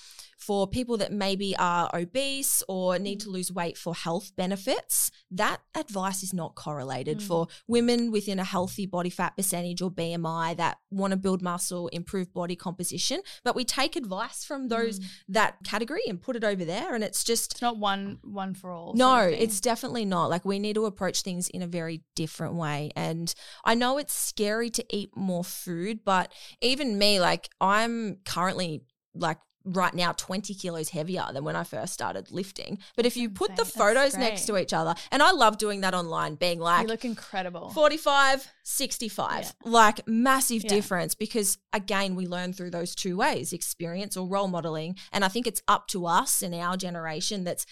for 0.47 0.67
people 0.69 0.97
that 0.99 1.13
maybe 1.13 1.57
are 1.57 1.91
obese 1.93 2.63
or 2.69 2.99
need 2.99 3.19
to 3.21 3.29
lose 3.31 3.51
weight 3.51 3.77
for 3.77 3.95
health 3.95 4.31
benefits, 4.37 5.11
that 5.31 5.61
advice 5.75 6.23
is 6.23 6.33
not 6.33 6.55
correlated 6.55 7.19
Mm. 7.19 7.23
for 7.23 7.49
women 7.67 8.13
within 8.13 8.39
a 8.39 8.45
healthy 8.45 8.87
body 8.87 9.11
fat 9.11 9.37
percentage 9.37 9.83
or 9.83 9.91
BMI 9.91 10.55
that 10.57 10.79
want 10.91 11.11
to 11.11 11.17
build 11.17 11.43
muscle, 11.43 11.89
improve 11.89 12.33
body 12.33 12.55
composition. 12.55 13.21
But 13.43 13.57
we 13.57 13.65
take 13.65 13.97
advice 13.97 14.45
from 14.45 14.69
those 14.69 15.01
Mm. 15.01 15.05
that 15.29 15.57
category 15.65 16.03
and 16.09 16.21
put 16.23 16.37
it 16.37 16.45
over 16.45 16.65
there, 16.65 16.95
and 16.95 17.03
it's 17.03 17.25
just 17.25 17.53
It's 17.55 17.63
not 17.63 17.77
one 17.77 18.19
one 18.23 18.55
for 18.55 18.71
all. 18.71 18.89
sort 18.89 18.99
no, 18.99 19.27
of 19.27 19.33
it's 19.33 19.61
definitely 19.61 20.05
not. 20.05 20.31
Like 20.31 20.45
we 20.45 20.59
need 20.59 20.75
to 20.75 20.85
approach 20.87 21.23
things 21.23 21.49
in 21.49 21.63
a 21.63 21.67
very 21.67 22.03
different 22.15 22.55
way. 22.55 22.93
And 22.95 23.35
I 23.65 23.75
know 23.75 23.99
it's 23.99 24.15
scary 24.15 24.71
to 24.71 24.85
eat 24.97 25.11
more 25.17 25.43
food, 25.45 26.05
but 26.05 26.33
even 26.61 26.99
me, 26.99 27.19
like 27.21 27.49
I'm 27.61 28.19
currently 28.25 28.83
like 29.15 29.39
right 29.67 29.93
now 29.93 30.13
20 30.13 30.55
kilos 30.55 30.91
heavier 30.91 31.27
than 31.33 31.43
when 31.45 31.57
I 31.57 31.65
first 31.65 31.93
started 31.93 32.31
lifting. 32.31 32.79
But 32.95 33.05
if 33.05 33.17
you 33.17 33.29
put 33.29 33.57
the 33.57 33.63
insane. 33.63 33.81
Photos 33.83 34.17
next 34.17 34.47
to 34.47 34.57
each 34.57 34.73
other, 34.73 34.95
and 35.11 35.23
I 35.23 35.33
love 35.33 35.59
doing 35.59 35.81
that 35.81 35.93
online, 35.93 36.37
being 36.37 36.61
like 36.61 36.83
you 36.83 36.89
look 36.89 37.05
incredible. 37.05 37.71
45, 37.71 38.49
65. 38.63 39.55
Like 39.65 40.07
massive 40.07 40.63
Yeah. 40.65 40.71
difference 40.71 41.15
because 41.15 41.59
again, 41.73 42.15
we 42.15 42.27
learn 42.27 42.53
through 42.53 42.71
those 42.71 42.95
two 42.95 43.17
ways, 43.17 43.53
experience 43.53 44.17
or 44.17 44.27
role 44.29 44.49
modeling. 44.49 44.97
And 45.13 45.25
I 45.25 45.29
think 45.29 45.47
it's 45.47 45.63
up 45.67 45.89
to 45.89 46.07
us 46.07 46.43
in 46.43 46.55
our 46.55 46.77
generation 46.77 47.45
that's 47.45 47.67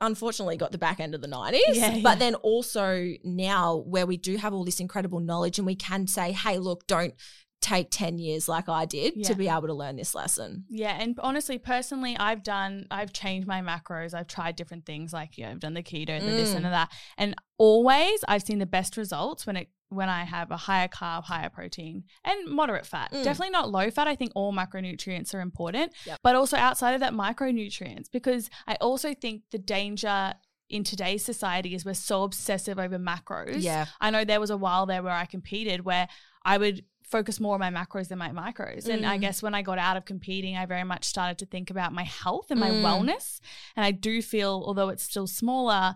unfortunately 0.00 0.56
got 0.58 0.72
the 0.72 0.78
back 0.78 1.00
end 1.00 1.14
of 1.14 1.22
the 1.22 1.28
90s 1.28 1.52
Yeah, 1.72 1.92
yeah. 1.94 2.00
but 2.02 2.18
then 2.18 2.34
also 2.34 3.14
now 3.24 3.76
where 3.86 4.04
we 4.06 4.18
do 4.18 4.36
have 4.36 4.52
all 4.52 4.62
this 4.64 4.78
incredible 4.78 5.20
knowledge 5.20 5.58
and 5.58 5.64
we 5.66 5.74
can 5.74 6.06
say 6.06 6.32
hey 6.32 6.58
look 6.58 6.86
don't 6.86 7.14
take 7.60 7.88
10 7.90 8.18
years 8.18 8.48
like 8.48 8.68
I 8.68 8.84
did 8.84 9.14
Yeah. 9.16 9.28
to 9.28 9.34
be 9.34 9.48
able 9.48 9.66
to 9.66 9.74
learn 9.74 9.96
this 9.96 10.14
lesson 10.14 10.64
Yeah, 10.68 10.96
and 11.00 11.18
honestly, 11.20 11.58
personally, 11.58 12.16
I've 12.16 12.42
done, 12.42 12.86
I've 12.90 13.12
changed 13.12 13.48
my 13.48 13.60
macros. 13.60 14.14
I've 14.14 14.28
tried 14.28 14.56
different 14.56 14.84
things, 14.86 15.12
like 15.12 15.36
you 15.36 15.44
yeah, 15.44 15.50
I've 15.50 15.60
done 15.60 15.74
the 15.74 15.82
keto, 15.82 16.20
the 16.20 16.26
this 16.26 16.52
Mm. 16.52 16.56
and 16.56 16.64
the 16.66 16.68
that, 16.70 16.92
and 17.18 17.34
always 17.58 18.20
I've 18.28 18.42
seen 18.42 18.58
the 18.58 18.66
best 18.66 18.96
results 18.96 19.46
when 19.46 19.56
it 19.56 19.68
when 19.88 20.08
I 20.08 20.24
have 20.24 20.50
a 20.50 20.56
higher 20.56 20.88
carb, 20.88 21.24
higher 21.24 21.48
protein, 21.48 22.02
and 22.24 22.48
moderate 22.48 22.84
fat. 22.84 23.12
Mm. 23.12 23.22
Definitely 23.22 23.50
not 23.50 23.70
low 23.70 23.88
fat. 23.88 24.08
I 24.08 24.16
think 24.16 24.32
all 24.34 24.52
macronutrients 24.52 25.32
are 25.32 25.40
important, 25.40 25.92
Yep. 26.06 26.18
but 26.24 26.34
also 26.34 26.56
outside 26.56 26.94
of 26.94 27.00
that, 27.00 27.12
micronutrients, 27.12 28.10
because 28.10 28.50
I 28.66 28.74
also 28.80 29.14
think 29.14 29.42
the 29.52 29.58
danger 29.58 30.34
in 30.68 30.82
today's 30.82 31.24
society 31.24 31.72
is 31.76 31.84
we're 31.84 31.94
so 31.94 32.24
obsessive 32.24 32.76
over 32.80 32.98
macros. 32.98 33.62
yeah 33.62 33.86
I 34.00 34.10
know 34.10 34.24
there 34.24 34.40
was 34.40 34.50
a 34.50 34.56
while 34.56 34.84
there 34.86 35.00
where 35.04 35.12
I 35.12 35.24
competed 35.24 35.84
where 35.84 36.08
I 36.44 36.58
would 36.58 36.84
focus 37.06 37.38
more 37.40 37.54
on 37.54 37.60
my 37.60 37.70
macros 37.70 38.08
than 38.08 38.18
my 38.18 38.30
micros. 38.30 38.88
And 38.88 39.06
I 39.06 39.16
Mm. 39.16 39.20
guess 39.20 39.42
when 39.42 39.54
I 39.54 39.62
got 39.62 39.78
out 39.78 39.96
of 39.96 40.04
competing, 40.04 40.56
I 40.56 40.66
very 40.66 40.84
much 40.84 41.04
started 41.04 41.38
to 41.38 41.46
think 41.46 41.70
about 41.70 41.92
my 41.92 42.02
health 42.04 42.50
and 42.50 42.58
my 42.58 42.70
Mm. 42.70 42.82
wellness. 42.82 43.40
And 43.76 43.84
I 43.84 43.92
do 43.92 44.20
feel, 44.20 44.62
although 44.66 44.88
it's 44.88 45.04
still 45.04 45.26
smaller, 45.26 45.94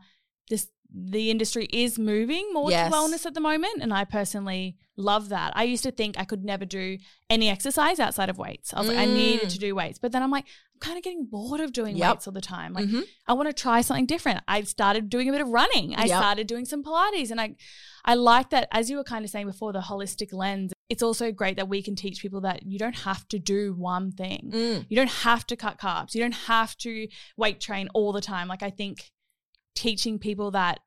this 0.48 0.68
the 0.92 1.30
industry 1.30 1.68
is 1.72 2.00
moving 2.00 2.52
more 2.52 2.68
Yes. 2.68 2.90
to 2.90 2.96
wellness 2.96 3.24
at 3.24 3.32
the 3.34 3.40
moment. 3.40 3.80
And 3.80 3.94
I 3.94 4.04
personally 4.04 4.76
love 4.96 5.28
that. 5.28 5.52
I 5.56 5.62
used 5.62 5.84
to 5.84 5.92
think 5.92 6.18
I 6.18 6.24
could 6.24 6.44
never 6.44 6.64
do 6.64 6.98
any 7.28 7.48
exercise 7.48 8.00
outside 8.00 8.28
of 8.28 8.38
weights. 8.38 8.74
I 8.74 8.80
was 8.80 8.88
like, 8.88 8.98
I 8.98 9.04
needed 9.06 9.46
Mm. 9.46 9.52
to 9.52 9.58
do 9.60 9.74
weights. 9.76 10.00
But 10.00 10.10
then 10.10 10.20
I'm 10.20 10.32
like, 10.32 10.46
I'm 10.74 10.80
kind 10.80 10.96
of 10.98 11.04
getting 11.04 11.26
bored 11.26 11.60
of 11.60 11.72
doing 11.72 11.96
Yep. 11.96 12.10
weights 12.16 12.26
all 12.26 12.32
the 12.32 12.40
time. 12.40 12.72
Like, 12.72 12.86
Mhm. 12.86 13.04
I 13.28 13.34
want 13.34 13.48
to 13.48 13.52
try 13.52 13.82
something 13.82 14.06
different. 14.06 14.42
I 14.48 14.62
started 14.62 15.08
doing 15.08 15.28
a 15.28 15.32
bit 15.32 15.40
of 15.40 15.48
running. 15.50 15.94
I 15.94 16.06
Yep. 16.06 16.18
started 16.18 16.46
doing 16.48 16.64
some 16.64 16.82
Pilates. 16.82 17.30
And 17.30 17.40
I, 17.40 17.54
I 18.04 18.14
like 18.14 18.50
that, 18.50 18.66
as 18.72 18.90
you 18.90 18.96
were 18.96 19.04
kind 19.04 19.24
of 19.24 19.30
saying 19.30 19.46
before, 19.46 19.72
the 19.72 19.82
holistic 19.82 20.32
lens. 20.32 20.72
It's 20.90 21.02
also 21.02 21.32
great 21.32 21.56
that 21.56 21.68
we 21.68 21.82
can 21.82 21.94
teach 21.94 22.20
people 22.20 22.42
that 22.42 22.64
you 22.64 22.78
don't 22.78 22.98
have 22.98 23.26
to 23.28 23.38
do 23.38 23.72
one 23.72 24.10
thing. 24.10 24.50
Mm. 24.52 24.86
You 24.88 24.96
don't 24.96 25.10
have 25.10 25.46
to 25.46 25.56
cut 25.56 25.78
carbs. 25.78 26.14
You 26.14 26.20
don't 26.20 26.32
have 26.32 26.76
to 26.78 27.06
weight 27.36 27.60
train 27.60 27.88
all 27.94 28.12
the 28.12 28.20
time. 28.20 28.48
Like 28.48 28.62
I 28.62 28.70
think 28.70 29.12
teaching 29.74 30.18
people 30.18 30.50
that 30.50 30.80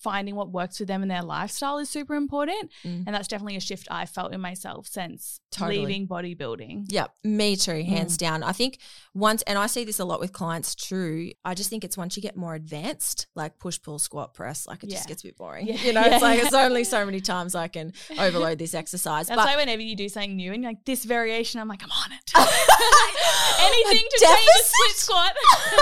finding 0.00 0.34
what 0.34 0.50
works 0.50 0.78
for 0.78 0.84
them 0.84 1.02
and 1.02 1.10
their 1.10 1.22
lifestyle 1.22 1.78
is 1.78 1.88
super 1.90 2.14
important. 2.14 2.70
Mm. 2.84 3.04
And 3.06 3.14
that's 3.14 3.28
definitely 3.28 3.56
a 3.56 3.60
shift 3.60 3.86
I 3.90 4.06
felt 4.06 4.32
in 4.32 4.40
myself 4.40 4.86
since 4.86 5.40
Totally. 5.50 5.78
leaving 5.84 6.08
bodybuilding. 6.08 6.86
Yeah, 6.88 7.06
me 7.22 7.54
too, 7.56 7.82
hands 7.84 8.14
Mm. 8.14 8.18
down. 8.18 8.42
I 8.42 8.52
think 8.52 8.78
once, 9.14 9.42
and 9.42 9.58
I 9.58 9.66
see 9.66 9.84
this 9.84 9.98
a 9.98 10.04
lot 10.04 10.18
with 10.20 10.32
clients 10.32 10.74
too. 10.74 11.32
I 11.44 11.54
just 11.54 11.68
think 11.70 11.84
it's 11.84 11.96
once 11.96 12.16
you 12.16 12.22
get 12.22 12.36
more 12.36 12.54
advanced, 12.54 13.26
like 13.34 13.58
push, 13.58 13.80
pull, 13.80 13.98
squat, 13.98 14.34
press, 14.34 14.66
like 14.66 14.82
it 14.82 14.90
Yeah. 14.90 14.96
just 14.96 15.08
gets 15.08 15.22
a 15.22 15.26
bit 15.28 15.36
boring. 15.36 15.66
Yeah. 15.66 15.76
You 15.84 15.92
know, 15.92 16.02
it's 16.02 16.22
like 16.22 16.38
Yeah. 16.38 16.46
it's 16.46 16.54
only 16.54 16.84
so 16.94 17.04
many 17.04 17.20
times 17.20 17.54
I 17.54 17.68
can 17.68 17.92
overload 18.18 18.58
this 18.58 18.74
exercise. 18.74 19.26
That's 19.28 19.36
but 19.36 19.46
why 19.46 19.56
whenever 19.56 19.82
you 19.82 19.96
do 19.96 20.08
something 20.08 20.36
new 20.36 20.52
and 20.52 20.62
like 20.64 20.84
this 20.84 21.04
variation, 21.04 21.60
I'm 21.60 21.68
like, 21.68 21.82
I'm 21.82 21.90
on 21.90 22.12
it. 22.12 22.30
Anything 23.60 24.04
to 24.10 24.18
Deficit? 24.20 24.36
change 24.36 24.48
a 24.60 24.64
split 24.64 24.96
squat. 24.96 25.32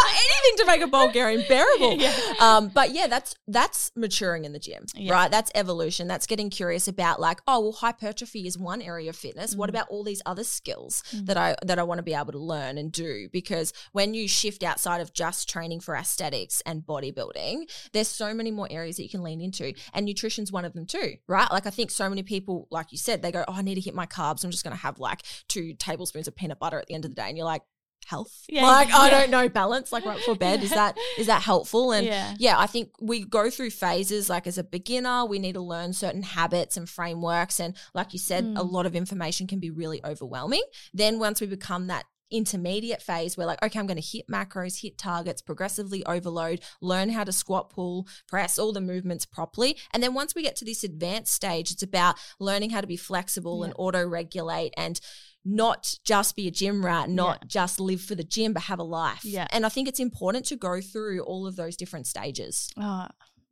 anything 0.09 0.57
to 0.59 0.67
make 0.67 0.81
a 0.83 0.87
Bulgarian 0.87 1.45
bearable. 1.49 1.95
Yeah. 1.99 2.13
Um, 2.41 2.69
but 2.69 2.93
yeah, 2.93 3.07
that's 3.07 3.35
that's 3.47 3.91
maturing 4.09 4.44
in 4.44 4.53
the 4.53 4.59
gym, 4.59 4.85
Yeah. 4.94 5.12
right? 5.12 5.31
That's 5.31 5.51
evolution. 5.55 6.09
That's 6.09 6.27
getting 6.27 6.51
curious 6.51 6.88
about 6.88 7.21
like, 7.21 7.40
oh, 7.47 7.61
well, 7.61 7.73
hypertrophy 7.73 8.47
is 8.47 8.57
one 8.59 8.81
area 8.83 9.11
of 9.11 9.16
fitness. 9.16 9.55
What 9.55 9.68
Mm. 9.68 9.75
about 9.75 9.88
all 9.90 10.03
these 10.05 10.23
other 10.27 10.44
skills 10.44 11.03
Mm. 11.12 11.27
that 11.27 11.37
I 11.37 11.57
that 11.68 11.79
I 11.79 11.83
want 11.83 11.99
to 11.99 12.03
be 12.03 12.14
able 12.14 12.33
to 12.33 12.38
learn 12.38 12.79
and 12.79 12.90
do? 12.90 13.29
Because 13.33 13.73
when 13.92 14.14
you 14.14 14.27
shift 14.29 14.62
outside 14.62 15.01
of 15.01 15.12
just 15.12 15.49
training 15.49 15.81
for 15.81 15.94
aesthetics 15.94 16.62
and 16.66 16.83
bodybuilding, 16.87 17.71
there's 17.92 18.09
so 18.09 18.33
many 18.35 18.51
more 18.51 18.68
areas 18.71 18.97
that 18.97 19.03
you 19.03 19.09
can 19.09 19.23
lean 19.23 19.40
into, 19.40 19.75
and 19.92 20.07
nutrition's 20.07 20.51
one 20.53 20.64
of 20.64 20.73
them 20.73 20.87
too, 20.87 21.16
right? 21.27 21.51
Like 21.51 21.66
I 21.66 21.71
think 21.71 21.90
so 21.90 22.09
many 22.09 22.23
people, 22.23 22.66
like 22.71 22.92
you 22.92 22.99
said, 22.99 23.23
they 23.23 23.33
go, 23.33 23.44
oh, 23.49 23.55
I 23.55 23.62
need 23.62 23.75
to 23.77 23.81
hit 23.81 23.94
my 23.94 24.07
carbs. 24.07 24.44
I'm 24.44 24.51
just 24.51 24.64
going 24.64 24.77
to 24.77 24.83
have 24.83 24.99
like 24.99 25.23
two 25.49 25.75
tablespoons 25.75 26.29
of 26.29 26.35
peanut 26.37 26.59
butter 26.59 26.79
at 26.79 26.87
the 26.87 26.94
end 26.94 27.05
of 27.05 27.11
the 27.11 27.21
day, 27.21 27.29
and 27.29 27.37
you're 27.37 27.44
like. 27.47 27.62
Health, 28.09 28.44
Yeah, 28.49 28.64
like 28.66 28.90
I 28.90 29.11
don't 29.11 29.31
know 29.31 29.51
balance, 29.51 29.92
like 29.92 30.07
right 30.07 30.16
before 30.16 30.35
bed. 30.49 30.62
Is 30.62 30.71
that 30.71 30.97
is 31.18 31.27
that 31.27 31.42
helpful? 31.42 31.92
And 31.92 32.07
yeah. 32.07 32.35
yeah, 32.38 32.59
I 32.59 32.66
think 32.66 32.88
we 33.03 33.23
go 33.23 33.51
through 33.51 33.68
phases. 33.71 34.31
Like 34.31 34.47
as 34.47 34.57
a 34.57 34.64
beginner, 34.64 35.27
we 35.27 35.38
need 35.38 35.53
to 35.55 35.61
learn 35.61 35.92
certain 35.92 36.23
habits 36.23 36.79
and 36.79 36.88
frameworks. 36.88 37.61
And 37.61 37.77
like 37.92 38.14
you 38.14 38.18
said, 38.18 38.44
a 38.44 38.47
Mm. 38.64 38.73
lot 38.73 38.87
of 38.87 38.97
information 38.97 39.47
can 39.47 39.61
be 39.61 39.71
really 39.71 40.01
overwhelming. 40.05 40.62
Then 40.94 41.18
once 41.18 41.40
we 41.42 41.47
become 41.47 41.88
that 41.88 42.07
intermediate 42.31 43.03
phase, 43.03 43.37
we're 43.37 43.47
like, 43.47 43.62
okay, 43.62 43.79
I'm 43.79 43.87
going 43.87 44.01
to 44.01 44.07
hit 44.07 44.29
macros, 44.29 44.83
hit 44.83 44.99
targets, 44.99 45.43
progressively 45.43 46.05
overload, 46.07 46.61
learn 46.81 47.11
how 47.11 47.25
to 47.25 47.33
squat, 47.33 47.71
pull, 47.71 48.07
press, 48.27 48.59
all 48.59 48.73
the 48.73 48.81
movements 48.81 49.27
properly. 49.27 49.77
And 49.93 50.03
then 50.03 50.14
once 50.14 50.35
we 50.35 50.43
get 50.43 50.57
to 50.57 50.64
this 50.64 50.85
advanced 50.85 51.33
stage, 51.33 51.71
it's 51.71 51.83
about 51.83 52.17
learning 52.38 52.71
how 52.71 52.81
to 52.81 52.87
be 52.87 52.97
flexible 52.97 53.62
and 53.62 53.75
auto 53.77 54.07
regulate 54.07 54.75
and 54.77 55.01
not 55.45 55.97
just 56.05 56.37
be 56.37 56.47
a 56.47 56.51
gym 56.51 56.85
rat, 56.85 57.09
not 57.09 57.49
just 57.49 57.81
live 57.81 58.03
for 58.03 58.14
the 58.14 58.25
gym, 58.25 58.53
but 58.53 58.64
have 58.64 58.79
a 58.79 58.85
life. 58.85 59.25
Yeah. 59.25 59.47
And 59.51 59.64
I 59.64 59.69
think 59.69 59.88
it's 59.88 60.01
important 60.01 60.45
to 60.47 60.57
go 60.57 60.81
through 60.81 61.23
all 61.23 61.47
of 61.47 61.57
those 61.57 61.77
different 61.77 62.07
stages. 62.07 62.71
Oh, 62.77 63.07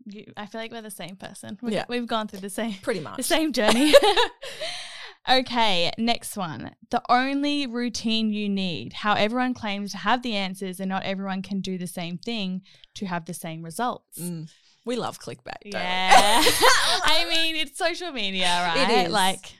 you, 0.04 0.32
I 0.36 0.46
feel 0.46 0.60
like 0.60 0.72
we're 0.72 0.82
the 0.82 0.90
same 0.90 1.16
person. 1.16 1.58
We, 1.62 1.72
Yeah. 1.72 1.84
We've 1.88 2.06
gone 2.06 2.28
through 2.28 2.40
the 2.40 2.50
same 2.50 2.74
Pretty 2.82 3.00
much, 3.08 3.16
the 3.16 3.22
same 3.22 3.52
journey. 3.52 3.92
okay, 5.28 5.92
next 5.98 6.36
one. 6.36 6.72
The 6.90 7.02
only 7.08 7.66
routine 7.66 8.32
you 8.32 8.48
need. 8.48 8.92
How 8.92 9.14
everyone 9.14 9.54
claims 9.54 9.92
to 9.92 9.98
have 9.98 10.22
the 10.22 10.34
answers 10.34 10.80
and 10.80 10.88
not 10.88 11.04
everyone 11.04 11.42
can 11.42 11.60
do 11.60 11.78
the 11.78 11.86
same 11.86 12.18
thing 12.18 12.62
to 12.94 13.06
have 13.06 13.24
the 13.24 13.34
same 13.34 13.62
results. 13.62 14.18
Mm. 14.18 14.50
We 14.84 14.96
love 14.96 15.18
clickbait, 15.18 15.70
don't 15.70 15.82
Yeah. 15.82 16.42
I 16.44 17.26
mean, 17.28 17.56
it's 17.56 17.76
social 17.76 18.12
media, 18.12 18.46
right? 18.46 19.06
is. 19.06 19.12
Like 19.12 19.54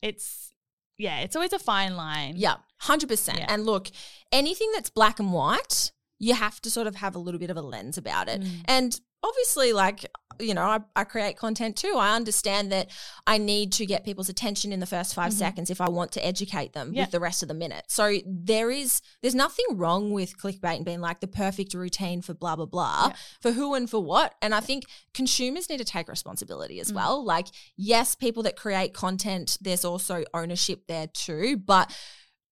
it's 0.00 0.52
yeah, 0.96 1.20
it's 1.20 1.36
always 1.36 1.52
a 1.52 1.58
fine 1.58 1.96
line. 1.96 2.34
Yeah, 2.36 2.56
100%. 2.82 3.38
Yeah. 3.38 3.46
And 3.48 3.66
look, 3.66 3.90
anything 4.32 4.70
that's 4.72 4.90
black 4.90 5.18
and 5.18 5.32
white, 5.32 5.92
you 6.18 6.34
have 6.34 6.60
to 6.62 6.70
sort 6.70 6.86
of 6.86 6.96
have 6.96 7.14
a 7.14 7.18
little 7.18 7.40
bit 7.40 7.50
of 7.50 7.56
a 7.56 7.62
lens 7.62 7.98
about 7.98 8.28
it. 8.28 8.40
Mm. 8.40 8.50
And 8.66 9.00
obviously, 9.24 9.72
like, 9.72 10.04
you 10.40 10.52
know, 10.52 10.62
I, 10.62 10.80
I 10.96 11.04
create 11.04 11.36
content 11.36 11.76
too. 11.76 11.94
I 11.96 12.16
understand 12.16 12.72
that 12.72 12.90
I 13.24 13.38
need 13.38 13.70
to 13.74 13.86
get 13.86 14.04
people's 14.04 14.28
attention 14.28 14.72
in 14.72 14.80
the 14.80 14.86
first 14.86 15.14
5 15.14 15.32
Mhm. 15.32 15.36
seconds 15.36 15.70
if 15.70 15.80
I 15.80 15.88
want 15.88 16.10
to 16.12 16.26
educate 16.26 16.72
them 16.72 16.92
Yeah. 16.92 17.02
with 17.04 17.12
the 17.12 17.20
rest 17.20 17.42
of 17.42 17.48
the 17.48 17.54
minute. 17.54 17.84
So 17.88 18.18
there 18.26 18.68
is, 18.72 19.00
there's 19.22 19.34
nothing 19.36 19.64
wrong 19.72 20.10
with 20.10 20.36
clickbait 20.36 20.76
and 20.76 20.84
being 20.84 21.00
like 21.00 21.20
the 21.20 21.28
perfect 21.28 21.72
routine 21.72 22.20
for 22.20 22.34
blah, 22.34 22.56
blah, 22.56 22.66
blah, 22.66 23.08
Yeah. 23.10 23.16
for 23.40 23.52
who 23.52 23.74
and 23.74 23.88
for 23.88 24.02
what. 24.02 24.34
And 24.42 24.54
I 24.56 24.60
think 24.60 24.86
consumers 25.14 25.68
need 25.70 25.78
to 25.78 25.84
take 25.84 26.08
responsibility 26.08 26.80
as 26.80 26.90
Mm. 26.90 26.96
well. 26.96 27.24
Like, 27.24 27.46
yes, 27.76 28.16
people 28.16 28.42
that 28.42 28.56
create 28.56 28.92
content, 28.92 29.56
there's 29.60 29.84
also 29.84 30.24
ownership 30.34 30.88
there 30.88 31.06
too. 31.06 31.58
But 31.58 31.92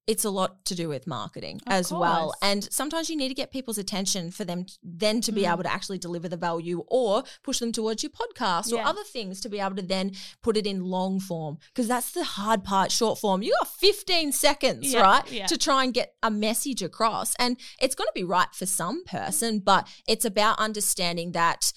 it's 0.09 0.25
a 0.25 0.31
lot 0.31 0.65
to 0.65 0.75
do 0.75 0.89
with 0.89 1.07
marketing 1.07 1.61
Of 1.67 1.73
as 1.73 1.93
well. 1.93 2.35
And 2.43 2.65
sometimes 2.73 3.09
you 3.09 3.17
need 3.17 3.29
to 3.29 3.35
get 3.35 3.53
people's 3.53 3.79
attention 3.79 4.33
for 4.33 4.45
them 4.45 4.65
t- 4.65 4.73
then 4.83 5.21
to 5.21 5.31
be 5.31 5.43
Mm. 5.43 5.53
able 5.53 5.63
to 5.63 5.73
actually 5.73 5.99
deliver 5.99 6.29
the 6.29 6.37
value 6.37 6.83
or 6.89 7.23
push 7.45 7.61
them 7.61 7.71
towards 7.71 8.03
your 8.03 8.11
podcast 8.11 8.73
or 8.73 8.81
other 8.83 9.05
things 9.05 9.41
to 9.43 9.49
be 9.49 9.61
able 9.61 9.77
to 9.77 9.83
then 9.83 10.11
put 10.43 10.57
it 10.57 10.67
in 10.67 10.85
long 10.85 11.21
form. 11.21 11.59
Because 11.69 11.87
that's 11.87 12.11
the 12.11 12.25
hard 12.25 12.65
part, 12.65 12.91
short 12.91 13.19
form. 13.21 13.43
You 13.43 13.55
got 13.61 13.69
15 13.69 14.33
seconds, 14.33 14.93
Yeah, 14.93 15.03
right? 15.03 15.31
yeah. 15.33 15.47
To 15.47 15.57
try 15.57 15.85
and 15.85 15.95
get 15.95 16.15
a 16.23 16.31
message 16.33 16.83
across. 16.83 17.35
And 17.37 17.57
it's 17.81 17.95
going 17.95 18.09
to 18.09 18.13
be 18.15 18.25
right 18.25 18.53
for 18.53 18.67
some 18.67 19.05
person, 19.05 19.61
but 19.61 19.87
it's 20.09 20.25
about 20.25 20.59
understanding 20.59 21.31
that 21.33 21.73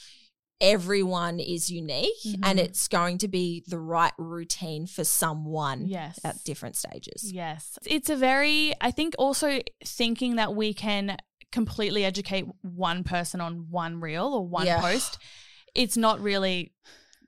everyone 0.61 1.39
is 1.39 1.69
unique 1.69 2.25
and 2.43 2.57
Mhm. 2.59 2.63
it's 2.63 2.87
going 2.87 3.17
to 3.19 3.27
be 3.27 3.63
the 3.67 3.79
right 3.79 4.13
routine 4.17 4.87
for 4.87 5.03
someone 5.03 5.87
Yes. 5.87 6.19
at 6.23 6.43
different 6.43 6.75
stages. 6.75 7.31
Yes. 7.31 7.77
It's 7.85 8.09
a 8.09 8.15
very, 8.15 8.73
I 8.79 8.91
think 8.91 9.15
also 9.19 9.59
thinking 9.83 10.37
that 10.37 10.55
we 10.55 10.73
can 10.73 11.17
completely 11.51 12.03
educate 12.05 12.45
one 12.61 13.03
person 13.03 13.41
on 13.41 13.69
one 13.69 13.99
reel 13.99 14.27
or 14.33 14.47
one 14.47 14.65
Yeah. 14.65 14.81
post, 14.81 15.17
it's 15.73 15.97
not 15.97 16.19
really. 16.21 16.73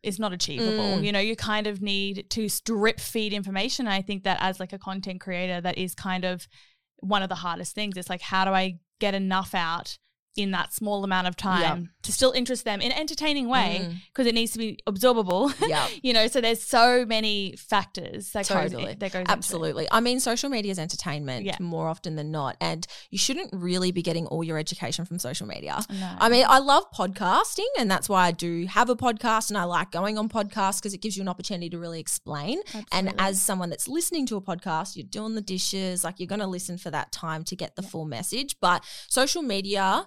It's 0.03 0.19
not 0.19 0.31
achievable. 0.31 0.97
Mm. 0.99 1.03
You 1.03 1.11
know, 1.11 1.19
you 1.19 1.35
kind 1.35 1.65
of 1.67 1.81
need 1.81 2.29
to 2.29 2.47
strip 2.49 2.99
feed 2.99 3.33
information. 3.33 3.87
I 3.87 4.01
think 4.01 4.23
that 4.23 4.37
as 4.39 4.59
like 4.59 4.71
a 4.71 4.77
content 4.79 5.19
creator, 5.19 5.59
that 5.59 5.77
is 5.77 5.95
kind 5.95 6.23
of 6.23 6.47
one 6.97 7.23
of 7.23 7.29
the 7.29 7.35
hardest 7.35 7.73
things. 7.75 7.97
It's 7.97 8.09
like, 8.09 8.21
how 8.21 8.45
do 8.45 8.51
I 8.51 8.79
get 8.99 9.15
enough 9.15 9.53
out 9.55 9.97
in 10.37 10.51
that 10.51 10.71
small 10.73 11.03
amount 11.03 11.27
of 11.27 11.35
time 11.35 11.89
to 12.03 12.13
still 12.13 12.31
interest 12.31 12.63
them 12.63 12.79
in 12.79 12.91
an 12.91 12.97
entertaining 12.97 13.49
way? 13.49 13.81
Mm. 13.83 13.95
Because 14.07 14.27
it 14.27 14.33
needs 14.35 14.51
to 14.53 14.57
be 14.59 14.77
absorbable. 14.87 15.53
Yeah. 15.67 15.87
you 16.01 16.13
know, 16.13 16.27
so 16.27 16.39
there's 16.39 16.61
so 16.63 17.05
many 17.05 17.55
factors 17.57 18.31
that 18.31 18.45
Totally. 18.45 18.85
goes 18.85 18.95
that 18.99 19.11
goes. 19.11 19.25
Absolutely. 19.27 19.87
I 19.91 19.99
mean, 19.99 20.19
social 20.21 20.49
media 20.49 20.71
is 20.71 20.79
entertainment 20.79 21.45
Yeah. 21.45 21.57
more 21.59 21.89
often 21.89 22.15
than 22.15 22.31
not. 22.31 22.55
And 22.61 22.87
you 23.09 23.17
shouldn't 23.17 23.49
really 23.53 23.91
be 23.91 24.01
getting 24.01 24.27
all 24.27 24.43
your 24.43 24.57
education 24.57 25.03
from 25.03 25.19
social 25.19 25.45
media. 25.47 25.83
No. 25.89 26.15
I 26.19 26.29
mean, 26.29 26.45
I 26.47 26.59
love 26.59 26.85
podcasting, 26.93 27.65
and 27.77 27.89
that's 27.91 28.07
why 28.07 28.27
I 28.27 28.31
do 28.31 28.65
have 28.67 28.89
a 28.89 28.95
podcast, 28.95 29.49
and 29.49 29.57
I 29.57 29.63
like 29.65 29.91
going 29.91 30.17
on 30.17 30.29
podcasts 30.29 30.79
because 30.79 30.93
it 30.93 31.01
gives 31.01 31.17
you 31.17 31.21
an 31.21 31.27
opportunity 31.27 31.69
to 31.71 31.77
really 31.79 31.99
explain. 31.99 32.61
And 32.91 33.13
as 33.17 33.41
someone 33.41 33.69
that's 33.69 33.87
listening 33.87 34.25
to 34.27 34.37
a 34.37 34.41
podcast, 34.41 34.95
you're 34.95 35.05
doing 35.05 35.35
the 35.35 35.41
dishes, 35.41 36.03
like 36.03 36.19
you're 36.19 36.27
going 36.27 36.39
to 36.39 36.47
listen 36.47 36.77
for 36.77 36.91
that 36.91 37.11
time 37.11 37.43
to 37.45 37.55
get 37.55 37.75
the 37.75 37.81
full 37.81 38.05
message. 38.05 38.55
But 38.61 38.83
social 39.09 39.41
media, 39.41 40.05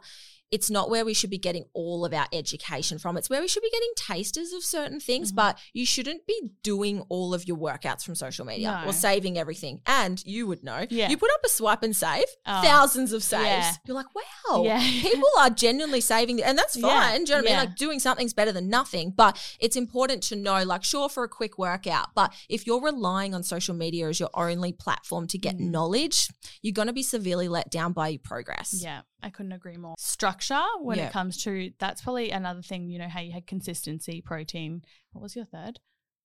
it's 0.50 0.70
not 0.70 0.90
where 0.90 1.04
we 1.04 1.14
should 1.14 1.30
be 1.30 1.38
getting 1.38 1.64
all 1.74 2.04
of 2.04 2.12
our 2.12 2.26
education 2.32 2.98
from. 2.98 3.16
It's 3.16 3.30
where 3.30 3.40
we 3.40 3.48
should 3.48 3.62
be 3.62 3.70
getting 3.70 3.90
tasters 3.96 4.52
of 4.52 4.62
certain 4.64 4.98
things, 5.00 5.30
Mhm. 5.32 5.36
but 5.36 5.58
you 5.72 5.86
shouldn't 5.86 6.26
be 6.26 6.50
doing 6.62 7.00
all 7.08 7.32
of 7.34 7.46
your 7.46 7.56
workouts 7.56 8.02
from 8.02 8.14
social 8.16 8.44
media 8.44 8.80
No. 8.82 8.90
or 8.90 8.92
saving 8.92 9.38
everything. 9.38 9.80
And 9.86 10.22
you 10.26 10.46
would 10.46 10.64
know, 10.64 10.86
Yeah. 10.90 11.08
you 11.08 11.16
put 11.16 11.30
up 11.32 11.40
a 11.44 11.48
swipe 11.48 11.82
and 11.82 11.94
save, 11.94 12.24
Oh. 12.46 12.62
thousands 12.62 13.12
of 13.12 13.22
saves. 13.22 13.44
Yeah. 13.44 13.74
You're 13.86 13.94
like, 13.96 14.06
wow, 14.14 14.64
Yeah. 14.64 14.80
people 15.02 15.28
are 15.38 15.50
genuinely 15.50 16.00
saving, 16.00 16.42
and 16.42 16.58
that's 16.58 16.78
fine. 16.78 17.24
Do 17.24 17.32
you 17.32 17.36
know 17.38 17.42
what 17.44 17.52
I 17.52 17.56
mean? 17.56 17.68
Like 17.68 17.76
doing 17.76 18.00
something's 18.00 18.34
better 18.34 18.52
than 18.52 18.68
nothing, 18.68 19.12
but 19.16 19.38
it's 19.60 19.76
important 19.76 20.22
to 20.24 20.36
know, 20.36 20.64
like, 20.64 20.82
sure, 20.84 21.08
for 21.08 21.22
a 21.24 21.28
quick 21.28 21.58
workout, 21.58 22.08
but 22.14 22.32
if 22.48 22.66
you're 22.66 22.80
relying 22.80 23.34
on 23.34 23.42
social 23.42 23.74
media 23.74 24.08
as 24.08 24.18
your 24.18 24.30
only 24.34 24.72
platform 24.72 25.26
to 25.28 25.38
get 25.38 25.56
Mm. 25.58 25.70
knowledge, 25.70 26.28
you're 26.62 26.72
going 26.72 26.88
to 26.88 26.92
be 26.92 27.02
severely 27.02 27.46
let 27.48 27.70
down 27.70 27.92
by 27.92 28.08
your 28.08 28.18
progress. 28.18 28.74
Yeah, 28.82 29.02
I 29.22 29.30
couldn't 29.30 29.52
agree 29.52 29.76
more. 29.76 29.94
Structure 29.98 30.62
when 30.80 30.98
Yeah. 30.98 31.08
it 31.08 31.12
comes 31.12 31.42
to 31.44 31.72
that's 31.78 32.02
probably 32.02 32.30
another 32.30 32.62
thing. 32.62 32.88
You 32.88 32.98
know 32.98 33.08
how 33.08 33.20
you 33.20 33.32
had 33.32 33.46
consistency, 33.46 34.20
protein. 34.20 34.82
What 35.12 35.22
was 35.22 35.36
your 35.36 35.44
third? 35.44 35.80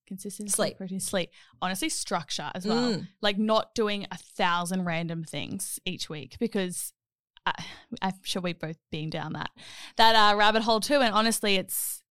Consistency, 0.07 0.51
Sleep. 0.51 0.77
protein, 0.77 0.99
sleep. 0.99 1.31
Honestly, 1.61 1.89
structure 1.89 2.51
as 2.53 2.65
well. 2.67 2.93
Mm. 2.93 3.07
Like 3.21 3.37
not 3.39 3.73
doing 3.73 4.05
a 4.11 4.17
thousand 4.17 4.85
random 4.85 5.23
things 5.23 5.79
each 5.83 6.09
week 6.09 6.37
because 6.39 6.93
I, 7.45 7.53
I'm 8.01 8.13
sure 8.23 8.41
we've 8.41 8.59
both 8.59 8.77
been 8.91 9.09
down 9.09 9.33
that 9.33 9.49
that 9.97 10.15
uh, 10.15 10.35
rabbit 10.37 10.61
hole 10.63 10.79
too. 10.79 11.01
And 11.01 11.13
honestly, 11.13 11.55
it's 11.55 12.03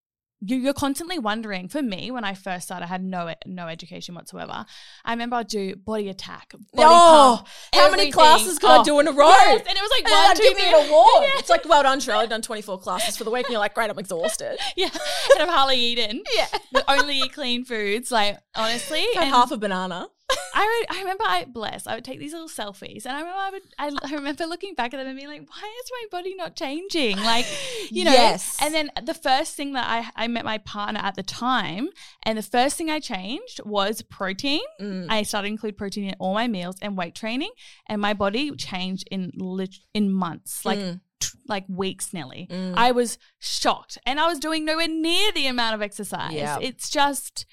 you, 0.45 0.57
you're 0.57 0.73
constantly 0.73 1.17
wondering. 1.19 1.67
For 1.67 1.81
me, 1.81 2.11
when 2.11 2.23
I 2.23 2.33
first 2.33 2.65
started, 2.65 2.85
I 2.85 2.87
had 2.87 3.03
no 3.03 3.33
no 3.45 3.67
education 3.67 4.15
whatsoever. 4.15 4.65
I 5.03 5.11
remember 5.11 5.37
I'd 5.37 5.47
do 5.47 5.75
body 5.75 6.09
attack, 6.09 6.51
body 6.51 6.85
oh, 6.87 7.35
pump, 7.37 7.47
how 7.73 7.81
many 7.89 7.93
everything. 8.03 8.11
classes 8.13 8.59
can 8.59 8.69
I 8.69 8.77
Oh, 8.77 8.83
do 8.83 8.99
in 8.99 9.07
a 9.07 9.11
oh, 9.11 9.15
row? 9.15 9.27
Yes, 9.29 9.65
and 9.67 9.77
it 9.77 9.81
was 9.81 9.91
like 10.01 10.11
one, 10.11 10.35
two, 10.35 10.53
three. 10.53 10.67
an 10.67 10.87
award. 10.87 11.29
It's 11.39 11.49
like, 11.49 11.65
well 11.67 11.83
done, 11.83 11.99
Shirley. 11.99 12.23
I've 12.23 12.29
done 12.29 12.41
24 12.41 12.79
classes 12.79 13.17
for 13.17 13.23
the 13.23 13.31
week. 13.31 13.45
And 13.45 13.51
you're 13.53 13.59
like, 13.59 13.73
great, 13.73 13.89
I'm 13.89 13.99
exhausted. 13.99 14.57
Yeah, 14.75 14.89
and 15.33 15.41
I've 15.43 15.49
hardly 15.49 15.77
eaten. 15.77 16.23
Yeah. 16.35 16.47
Only 16.87 17.19
eat 17.19 17.33
clean 17.33 17.63
foods. 17.65 18.11
Like 18.11 18.37
honestly, 18.55 19.05
and 19.15 19.29
half 19.29 19.51
a 19.51 19.57
banana. 19.57 20.07
I 20.29 20.85
re- 20.89 20.97
I 20.97 20.99
remember 21.01 21.23
I 21.27 21.45
bless. 21.45 21.85
I 21.85 21.95
would 21.95 22.05
take 22.05 22.19
these 22.19 22.33
little 22.33 22.47
selfies, 22.47 23.05
and 23.05 23.15
I 23.15 23.19
remember 23.19 23.37
I 23.39 23.49
would. 23.51 23.61
I, 23.77 23.91
I 24.09 24.15
remember 24.15 24.45
looking 24.45 24.73
back 24.73 24.93
at 24.93 24.97
them 24.97 25.07
and 25.07 25.15
being 25.17 25.27
like, 25.29 25.47
"Why 25.49 25.79
is 25.83 25.91
my 25.91 26.17
body 26.17 26.33
not 26.35 26.55
changing?" 26.55 27.17
Like, 27.17 27.45
you 27.91 28.05
know. 28.05 28.11
Yes. 28.11 28.57
And 28.61 28.73
then 28.73 28.89
the 29.03 29.13
first 29.13 29.55
thing 29.55 29.73
that 29.73 29.85
I 29.87 30.23
I 30.23 30.27
met 30.27 30.45
my 30.45 30.57
partner 30.59 30.99
at 31.03 31.15
the 31.15 31.23
time, 31.23 31.89
and 32.23 32.37
the 32.37 32.41
first 32.43 32.77
thing 32.77 32.89
I 32.89 32.99
changed 32.99 33.59
was 33.65 34.01
protein. 34.01 34.61
Mm. 34.81 35.07
I 35.09 35.23
started 35.23 35.47
to 35.47 35.51
include 35.51 35.77
protein 35.77 36.05
in 36.09 36.15
all 36.19 36.33
my 36.33 36.47
meals 36.47 36.77
and 36.81 36.97
weight 36.97 37.15
training, 37.15 37.51
and 37.87 38.01
my 38.01 38.13
body 38.13 38.49
changed 38.55 39.07
in 39.11 39.31
lit- 39.35 39.75
in 39.93 40.11
months, 40.11 40.65
like 40.65 40.79
Mm. 40.79 41.01
like 41.47 41.65
weeks 41.67 42.13
nearly. 42.13 42.47
Mm. 42.49 42.73
I 42.75 42.91
was 42.91 43.17
shocked, 43.39 43.97
and 44.07 44.19
I 44.19 44.27
was 44.27 44.39
doing 44.39 44.65
nowhere 44.65 44.87
near 44.87 45.31
the 45.33 45.45
amount 45.47 45.75
of 45.75 45.81
exercise. 45.83 46.33
Yeah. 46.33 46.57
It's 46.61 46.89
just, 46.89 47.45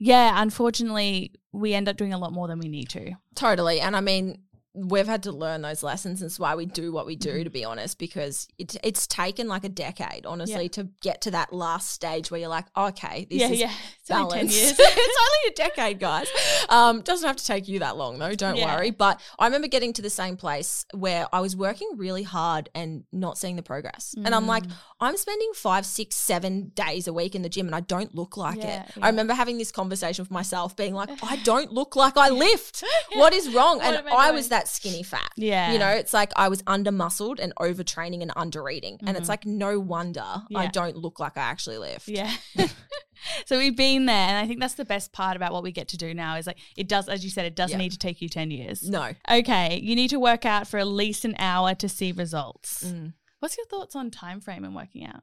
yeah. 0.00 0.42
Unfortunately, 0.42 1.32
we 1.52 1.74
end 1.74 1.88
up 1.88 1.96
doing 1.96 2.12
a 2.12 2.18
lot 2.18 2.32
more 2.32 2.48
than 2.48 2.58
we 2.58 2.68
need 2.68 2.88
to. 2.88 3.12
Totally. 3.36 3.80
And 3.80 3.94
I 3.94 4.00
mean, 4.00 4.42
we've 4.72 5.06
had 5.06 5.24
to 5.24 5.32
learn 5.32 5.62
those 5.62 5.82
lessons. 5.82 6.22
and 6.22 6.28
it's 6.28 6.38
why 6.38 6.54
we 6.54 6.64
do 6.64 6.92
what 6.92 7.04
we 7.04 7.16
do, 7.16 7.42
to 7.42 7.50
be 7.50 7.64
honest, 7.64 7.98
because 7.98 8.46
it, 8.56 8.76
it's 8.84 9.06
taken 9.06 9.48
like 9.48 9.64
a 9.64 9.68
decade, 9.68 10.24
honestly. 10.26 10.62
Yeah. 10.62 10.68
to 10.68 10.88
get 11.02 11.20
to 11.22 11.32
that 11.32 11.52
last 11.52 11.90
stage 11.90 12.30
where 12.30 12.38
you're 12.38 12.48
like, 12.48 12.66
okay, 12.76 13.26
this 13.28 13.40
yeah, 13.40 13.48
is 13.48 13.58
yeah. 13.60 13.72
It's 14.00 14.10
only 14.10 14.38
10 14.38 14.48
years. 14.48 14.70
it's 14.78 15.18
only 15.18 15.52
a 15.52 15.54
decade, 15.68 15.98
guys. 15.98 16.28
Um, 16.68 17.00
doesn't 17.02 17.26
have 17.26 17.36
to 17.36 17.44
take 17.44 17.66
you 17.66 17.80
that 17.80 17.96
long 17.96 18.18
though. 18.18 18.34
Don't 18.34 18.56
Yeah. 18.56 18.76
worry. 18.76 18.90
But 18.92 19.20
I 19.38 19.46
remember 19.46 19.66
getting 19.66 19.92
to 19.94 20.02
the 20.02 20.10
same 20.10 20.36
place 20.36 20.84
where 20.94 21.26
I 21.32 21.40
was 21.40 21.56
working 21.56 21.88
really 21.96 22.22
hard 22.22 22.68
and 22.74 23.04
not 23.12 23.38
seeing 23.38 23.56
the 23.56 23.62
progress. 23.62 24.14
And 24.24 24.34
I'm 24.34 24.46
like, 24.46 24.64
Mm. 24.64 24.72
I'm 25.00 25.16
spending 25.16 25.50
five, 25.54 25.86
six, 25.86 26.14
seven 26.14 26.72
days 26.74 27.08
a 27.08 27.12
week 27.12 27.34
in 27.34 27.42
the 27.42 27.48
gym 27.48 27.66
and 27.66 27.74
I 27.74 27.80
don't 27.80 28.14
look 28.14 28.36
like 28.36 28.62
it. 28.62 28.82
I 29.00 29.08
remember 29.08 29.32
having 29.34 29.56
this 29.58 29.72
conversation 29.72 30.22
with 30.22 30.30
myself, 30.30 30.76
being 30.76 30.94
like, 30.94 31.08
I 31.22 31.36
don't 31.36 31.72
look 31.72 31.96
like 31.96 32.16
I 32.16 32.28
lift. 32.28 32.84
What 33.14 33.32
is 33.32 33.52
wrong? 33.52 33.78
What 33.78 33.86
and 33.96 34.08
I 34.08 34.28
I, 34.28 34.30
was 34.30 34.48
that 34.50 34.59
skinny 34.68 35.02
fat. 35.02 35.30
Yeah. 35.36 35.72
You 35.72 35.78
know, 35.78 35.88
it's 35.88 36.12
like 36.14 36.32
I 36.36 36.48
was 36.48 36.62
under 36.66 36.90
muscled 36.92 37.40
and 37.40 37.54
overtraining 37.56 38.22
and 38.22 38.32
under 38.36 38.68
eating. 38.68 38.98
And 39.06 39.16
it's 39.16 39.26
Mhm. 39.26 39.30
like, 39.30 39.46
no 39.46 39.78
wonder 39.80 40.24
I 40.54 40.66
don't 40.68 40.96
look 40.96 41.20
like 41.20 41.36
I 41.36 41.42
actually 41.42 41.78
lift. 41.78 42.08
Yeah. 42.08 42.32
so 43.46 43.58
we've 43.58 43.76
been 43.76 44.06
there, 44.06 44.16
and 44.28 44.36
I 44.38 44.46
think 44.46 44.60
that's 44.60 44.74
the 44.74 44.84
best 44.84 45.12
part 45.12 45.36
about 45.36 45.52
what 45.52 45.62
we 45.62 45.72
get 45.72 45.88
to 45.88 45.96
do 45.96 46.14
now 46.14 46.36
is 46.36 46.46
like 46.46 46.58
it 46.76 46.88
does, 46.88 47.08
as 47.08 47.22
you 47.24 47.30
said, 47.30 47.44
it 47.44 47.54
doesn't 47.54 47.78
Yeah. 47.78 47.84
need 47.84 47.92
to 47.92 47.98
take 47.98 48.20
you 48.22 48.28
10 48.28 48.50
years. 48.50 48.88
No. 48.88 49.12
Okay, 49.30 49.78
you 49.82 49.94
need 49.94 50.08
to 50.08 50.18
work 50.18 50.44
out 50.46 50.66
for 50.66 50.78
at 50.78 50.86
least 50.86 51.24
an 51.24 51.34
hour 51.38 51.74
to 51.74 51.88
see 51.88 52.12
results. 52.12 52.84
Mm. 52.84 53.12
What's 53.40 53.56
your 53.56 53.66
thoughts 53.66 53.96
on 53.96 54.10
time 54.10 54.40
frame 54.42 54.64
and 54.64 54.74
working 54.74 55.06
out? 55.06 55.22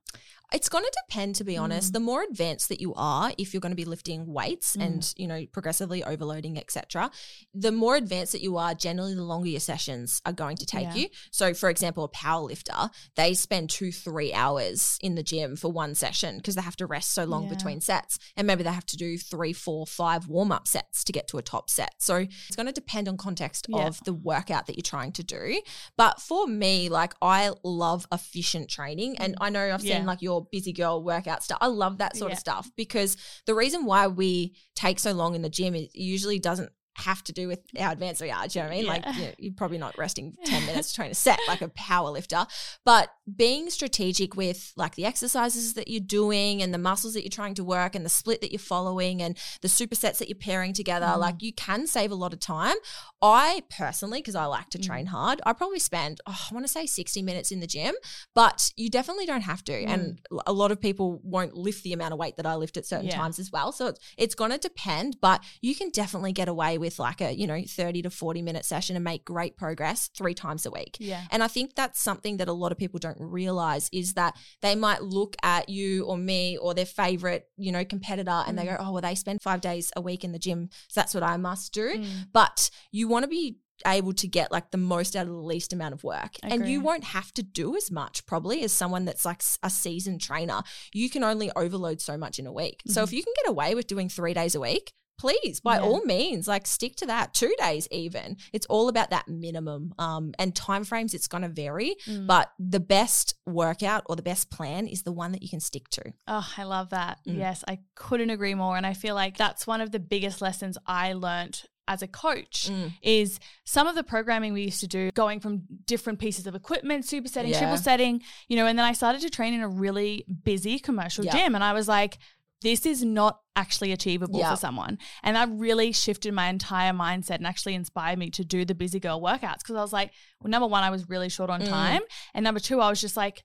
It's 0.51 0.69
going 0.69 0.83
to 0.85 0.97
depend, 1.07 1.35
to 1.35 1.43
be 1.43 1.55
Mm. 1.55 1.61
honest. 1.63 1.93
The 1.93 1.99
more 1.99 2.23
advanced 2.23 2.69
that 2.69 2.79
you 2.81 2.93
are, 2.95 3.33
if 3.37 3.53
you're 3.53 3.59
going 3.61 3.73
to 3.73 3.75
be 3.75 3.83
lifting 3.85 4.25
weights 4.33 4.75
Mm. 4.77 4.81
and 4.85 5.13
you 5.17 5.27
know 5.27 5.45
progressively 5.51 6.03
overloading, 6.03 6.57
etc., 6.57 7.11
the 7.53 7.71
more 7.71 7.95
advanced 7.97 8.31
that 8.31 8.41
you 8.41 8.55
are, 8.57 8.73
generally 8.73 9.13
the 9.13 9.23
longer 9.23 9.49
your 9.49 9.59
sessions 9.59 10.21
are 10.25 10.31
going 10.33 10.55
to 10.57 10.65
take 10.65 10.83
Yeah. 10.83 10.95
you. 10.95 11.09
So, 11.31 11.53
for 11.53 11.69
example, 11.69 12.05
a 12.05 12.07
power 12.07 12.41
lifter, 12.41 12.89
they 13.15 13.33
spend 13.35 13.69
two, 13.69 13.91
three 13.91 14.33
hours 14.33 14.97
in 15.01 15.15
the 15.15 15.21
gym 15.23 15.55
for 15.57 15.69
one 15.71 15.93
session 15.93 16.37
because 16.37 16.55
they 16.55 16.61
have 16.61 16.77
to 16.77 16.87
rest 16.87 17.11
so 17.11 17.25
long 17.25 17.43
Yeah. 17.43 17.49
between 17.49 17.81
sets, 17.81 18.17
and 18.37 18.47
maybe 18.47 18.63
they 18.63 18.71
have 18.71 18.85
to 18.87 18.97
do 18.97 19.17
three, 19.17 19.53
four, 19.53 19.85
five 19.85 20.27
warm 20.27 20.51
up 20.51 20.65
sets 20.67 21.03
to 21.03 21.11
get 21.11 21.27
to 21.27 21.37
a 21.37 21.41
top 21.43 21.69
set. 21.69 21.93
So, 21.99 22.15
it's 22.47 22.55
going 22.55 22.65
to 22.67 22.71
depend 22.71 23.07
on 23.09 23.17
context 23.17 23.67
Yeah. 23.69 23.85
of 23.87 24.03
the 24.05 24.13
workout 24.13 24.65
that 24.67 24.75
you're 24.77 24.81
trying 24.81 25.11
to 25.11 25.23
do. 25.23 25.61
But 25.97 26.19
for 26.21 26.47
me, 26.47 26.87
like 26.89 27.13
I 27.21 27.51
love 27.63 28.06
efficient 28.11 28.69
training, 28.69 29.17
and 29.17 29.33
mm. 29.33 29.37
I 29.41 29.49
know 29.49 29.73
I've 29.73 29.81
seen 29.81 29.89
Yeah. 29.89 30.05
like 30.05 30.21
your 30.21 30.47
busy 30.51 30.73
girl 30.73 31.03
workout 31.03 31.43
stuff. 31.43 31.57
I 31.61 31.67
love 31.67 31.97
that 31.99 32.15
sort 32.15 32.31
Yeah. 32.31 32.35
of 32.35 32.39
stuff 32.39 32.69
because 32.75 33.17
the 33.45 33.55
reason 33.55 33.85
why 33.85 34.07
we 34.07 34.55
take 34.75 34.99
so 34.99 35.11
long 35.11 35.35
in 35.35 35.41
the 35.41 35.49
gym 35.49 35.75
is 35.75 35.87
usually 35.93 36.39
doesn't 36.39 36.71
have 36.97 37.23
to 37.25 37.31
do 37.33 37.47
with 37.47 37.59
how 37.77 37.91
advanced 37.91 38.21
we 38.21 38.31
are. 38.31 38.47
Do 38.47 38.59
you 38.59 38.63
know 38.63 38.69
what 38.69 38.73
I 38.73 38.77
mean? 38.77 38.85
Like 38.87 39.05
you 39.17 39.25
know, 39.25 39.31
you're 39.37 39.53
probably 39.53 39.77
not 39.77 39.97
resting 39.97 40.35
10 40.45 40.65
minutes 40.65 40.93
trying 40.93 41.09
to 41.09 41.11
a 41.11 41.15
set 41.15 41.39
like 41.47 41.61
a 41.61 41.69
power 41.69 42.09
lifter, 42.09 42.45
but 42.85 43.09
being 43.35 43.69
strategic 43.69 44.35
with 44.35 44.73
like 44.75 44.95
the 44.95 45.05
exercises 45.05 45.73
that 45.75 45.87
you're 45.87 45.99
doing 46.01 46.61
and 46.61 46.73
the 46.73 46.77
muscles 46.77 47.13
that 47.13 47.23
you're 47.23 47.29
trying 47.29 47.53
to 47.55 47.63
work 47.63 47.93
and 47.95 48.05
the 48.05 48.09
split 48.09 48.41
that 48.41 48.51
you're 48.51 48.59
following 48.59 49.21
and 49.21 49.37
the 49.61 49.67
supersets 49.67 50.17
that 50.17 50.27
you're 50.29 50.35
pairing 50.35 50.73
together, 50.73 51.05
Mm. 51.05 51.19
like 51.19 51.41
you 51.41 51.53
can 51.53 51.85
save 51.87 52.11
a 52.11 52.15
lot 52.15 52.33
of 52.33 52.39
time. 52.39 52.75
I 53.21 53.63
personally, 53.69 54.19
because 54.19 54.35
I 54.35 54.45
like 54.45 54.69
to 54.71 54.77
Mm. 54.77 54.85
train 54.85 55.05
hard, 55.07 55.41
I 55.45 55.53
probably 55.53 55.79
spend, 55.79 56.21
oh, 56.27 56.47
I 56.49 56.53
want 56.53 56.65
to 56.65 56.71
say 56.71 56.85
60 56.85 57.21
minutes 57.21 57.51
in 57.51 57.59
the 57.59 57.67
gym, 57.67 57.95
but 58.35 58.71
you 58.75 58.89
definitely 58.89 59.25
don't 59.25 59.41
have 59.41 59.63
to. 59.65 59.71
Mm. 59.73 59.87
And 59.89 60.19
a 60.45 60.53
lot 60.53 60.71
of 60.71 60.79
people 60.79 61.19
won't 61.23 61.53
lift 61.55 61.83
the 61.83 61.93
amount 61.93 62.13
of 62.13 62.19
weight 62.19 62.37
that 62.37 62.45
I 62.45 62.55
lift 62.55 62.77
at 62.77 62.85
certain 62.85 63.07
Yeah. 63.07 63.15
times 63.17 63.39
as 63.39 63.51
well. 63.51 63.71
So 63.71 63.87
it's, 63.87 63.99
it's 64.17 64.35
going 64.35 64.51
to 64.51 64.57
depend, 64.57 65.17
but 65.21 65.43
you 65.61 65.75
can 65.75 65.89
definitely 65.89 66.31
get 66.31 66.47
away 66.47 66.77
with 66.77 66.86
like 66.99 67.21
a, 67.21 67.31
you 67.33 67.45
know, 67.47 67.61
30 67.67 68.01
to 68.03 68.09
40 68.09 68.41
minute 68.41 68.65
session 68.65 68.95
and 68.95 69.03
make 69.03 69.25
great 69.25 69.57
progress 69.57 70.09
three 70.17 70.33
times 70.33 70.65
a 70.65 70.71
week. 70.71 70.97
Yeah. 70.99 71.21
And 71.31 71.43
I 71.43 71.47
think 71.47 71.75
that's 71.75 71.99
something 71.99 72.37
that 72.37 72.47
a 72.47 72.53
lot 72.53 72.71
of 72.71 72.77
people 72.77 72.99
don't 72.99 73.19
realize 73.19 73.89
is 73.91 74.13
that 74.13 74.35
they 74.61 74.75
might 74.75 75.03
look 75.03 75.35
at 75.43 75.69
you 75.69 76.05
or 76.05 76.17
me 76.17 76.57
or 76.57 76.73
their 76.73 76.85
favorite, 76.85 77.47
you 77.57 77.71
know, 77.71 77.83
competitor 77.85 78.43
and 78.47 78.57
they 78.57 78.63
Mm. 78.63 78.77
go, 78.77 78.83
oh, 78.85 78.91
well, 78.93 79.01
they 79.01 79.15
spend 79.15 79.41
five 79.41 79.61
days 79.61 79.91
a 79.95 80.01
week 80.01 80.23
in 80.23 80.31
the 80.31 80.39
gym. 80.39 80.69
So 80.87 81.01
that's 81.01 81.13
what 81.13 81.23
I 81.23 81.37
must 81.37 81.73
do. 81.73 81.97
Mm. 81.99 82.27
But 82.33 82.69
you 82.91 83.07
want 83.07 83.23
to 83.23 83.27
be 83.27 83.57
able 83.85 84.11
to 84.11 84.27
get 84.27 84.51
like 84.51 84.71
the 84.71 84.77
most 84.77 85.15
out 85.15 85.27
of 85.27 85.33
the 85.33 85.39
least 85.39 85.71
amount 85.71 85.93
of 85.93 86.03
work. 86.03 86.31
And 86.41 86.51
Agree. 86.53 86.71
you 86.71 86.81
won't 86.81 87.03
have 87.03 87.31
to 87.35 87.43
do 87.43 87.75
as 87.75 87.91
much 87.91 88.25
probably 88.25 88.63
as 88.63 88.71
someone 88.71 89.05
that's 89.05 89.23
like 89.23 89.43
a 89.61 89.69
seasoned 89.69 90.19
trainer. 90.19 90.63
You 90.93 91.11
can 91.11 91.23
only 91.23 91.51
overload 91.55 92.01
so 92.01 92.17
much 92.17 92.39
in 92.39 92.47
a 92.47 92.51
week. 92.51 92.81
So 92.87 93.03
if 93.03 93.13
you 93.13 93.23
can 93.23 93.33
get 93.43 93.51
away 93.51 93.75
with 93.75 93.85
doing 93.85 94.09
three 94.09 94.33
days 94.33 94.55
a 94.55 94.59
week, 94.59 94.93
please 95.17 95.59
by. 95.59 95.75
Yeah. 95.75 95.81
all 95.81 96.01
means 96.05 96.47
like 96.47 96.67
stick 96.67 96.95
to 96.97 97.05
that 97.07 97.33
two 97.33 97.53
days 97.57 97.87
even 97.91 98.37
it's 98.53 98.65
all 98.67 98.87
about 98.89 99.09
that 99.09 99.27
minimum 99.27 99.93
um 99.97 100.33
and 100.37 100.55
time 100.55 100.83
frames 100.83 101.13
it's 101.13 101.27
going 101.27 101.43
to 101.43 101.49
vary 101.49 101.95
Mm. 102.07 102.27
but 102.27 102.51
the 102.59 102.79
best 102.79 103.35
workout 103.45 104.03
or 104.07 104.15
the 104.15 104.21
best 104.21 104.49
plan 104.51 104.87
is 104.87 105.03
the 105.03 105.11
one 105.11 105.31
that 105.31 105.41
you 105.41 105.49
can 105.49 105.59
stick 105.59 105.89
to 105.89 106.01
Oh, 106.27 106.47
I 106.57 106.63
love 106.63 106.89
that. 106.89 107.19
Mm. 107.27 107.37
Yes, 107.37 107.63
I 107.67 107.79
couldn't 107.95 108.29
agree 108.29 108.53
more. 108.53 108.77
And 108.77 108.85
I 108.85 108.93
feel 108.93 109.15
like 109.15 109.37
that's 109.37 109.65
one 109.65 109.81
of 109.81 109.91
the 109.91 109.99
biggest 109.99 110.41
lessons 110.41 110.77
I 110.85 111.13
learned 111.13 111.63
as 111.87 112.01
a 112.01 112.07
coach 112.07 112.69
Mm. 112.69 112.91
is 113.01 113.39
some 113.63 113.87
of 113.87 113.95
the 113.95 114.03
programming 114.03 114.51
we 114.53 114.63
used 114.63 114.81
to 114.81 114.87
do 114.87 115.09
going 115.13 115.39
from 115.39 115.63
different 115.85 116.19
pieces 116.19 116.45
of 116.45 116.53
equipment, 116.55 117.05
supersetting, 117.05 117.49
Yeah. 117.49 117.59
triple 117.59 117.77
setting, 117.77 118.21
you 118.49 118.57
know, 118.57 118.67
and 118.67 118.77
then 118.77 118.85
I 118.85 118.91
started 118.93 119.21
to 119.21 119.29
train 119.29 119.53
in 119.53 119.61
a 119.61 119.69
really 119.69 120.25
busy 120.43 120.79
commercial 120.79 121.23
Yeah. 121.25 121.31
gym 121.31 121.55
and 121.55 121.63
I 121.63 121.71
was 121.73 121.87
like, 121.87 122.17
this 122.61 122.85
is 122.85 123.03
not 123.03 123.39
actually 123.55 123.91
achievable 123.91 124.39
Yeah. 124.39 124.51
for 124.51 124.57
someone. 124.57 124.97
And 125.23 125.35
that 125.35 125.49
really 125.51 125.91
shifted 125.91 126.33
my 126.33 126.47
entire 126.49 126.91
mindset 126.93 127.35
and 127.35 127.47
actually 127.47 127.75
inspired 127.75 128.17
me 128.19 128.29
to 128.31 128.43
do 128.43 128.65
the 128.65 128.73
busy 128.75 128.99
girl 128.99 129.21
workouts 129.21 129.59
because 129.59 129.75
I 129.75 129.81
was 129.81 129.93
like, 129.93 130.11
well, 130.41 130.49
number 130.49 130.67
one, 130.67 130.83
I 130.83 130.89
was 130.89 131.07
really 131.09 131.29
short 131.29 131.49
on 131.49 131.61
Mm. 131.61 131.67
time. 131.69 132.01
And 132.33 132.43
number 132.43 132.59
two, 132.59 132.79
I 132.81 132.89
was 132.89 132.99
just 133.01 133.15
like, 133.17 133.43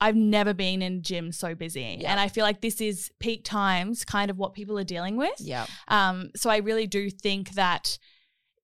I've 0.00 0.16
never 0.16 0.52
been 0.52 0.82
in 0.82 1.02
gym 1.02 1.30
so 1.32 1.54
busy. 1.54 1.98
Yeah. 2.00 2.10
And 2.10 2.18
I 2.20 2.28
feel 2.28 2.44
like 2.44 2.60
this 2.60 2.80
is 2.80 3.10
peak 3.20 3.44
times, 3.44 4.04
kind 4.04 4.30
of 4.30 4.36
what 4.38 4.52
people 4.52 4.76
are 4.78 4.84
dealing 4.84 5.16
with. 5.16 5.34
yeah 5.40 5.66
Um, 5.88 6.30
so 6.34 6.50
I 6.50 6.56
really 6.58 6.86
do 6.86 7.08
think 7.08 7.50
that 7.52 7.98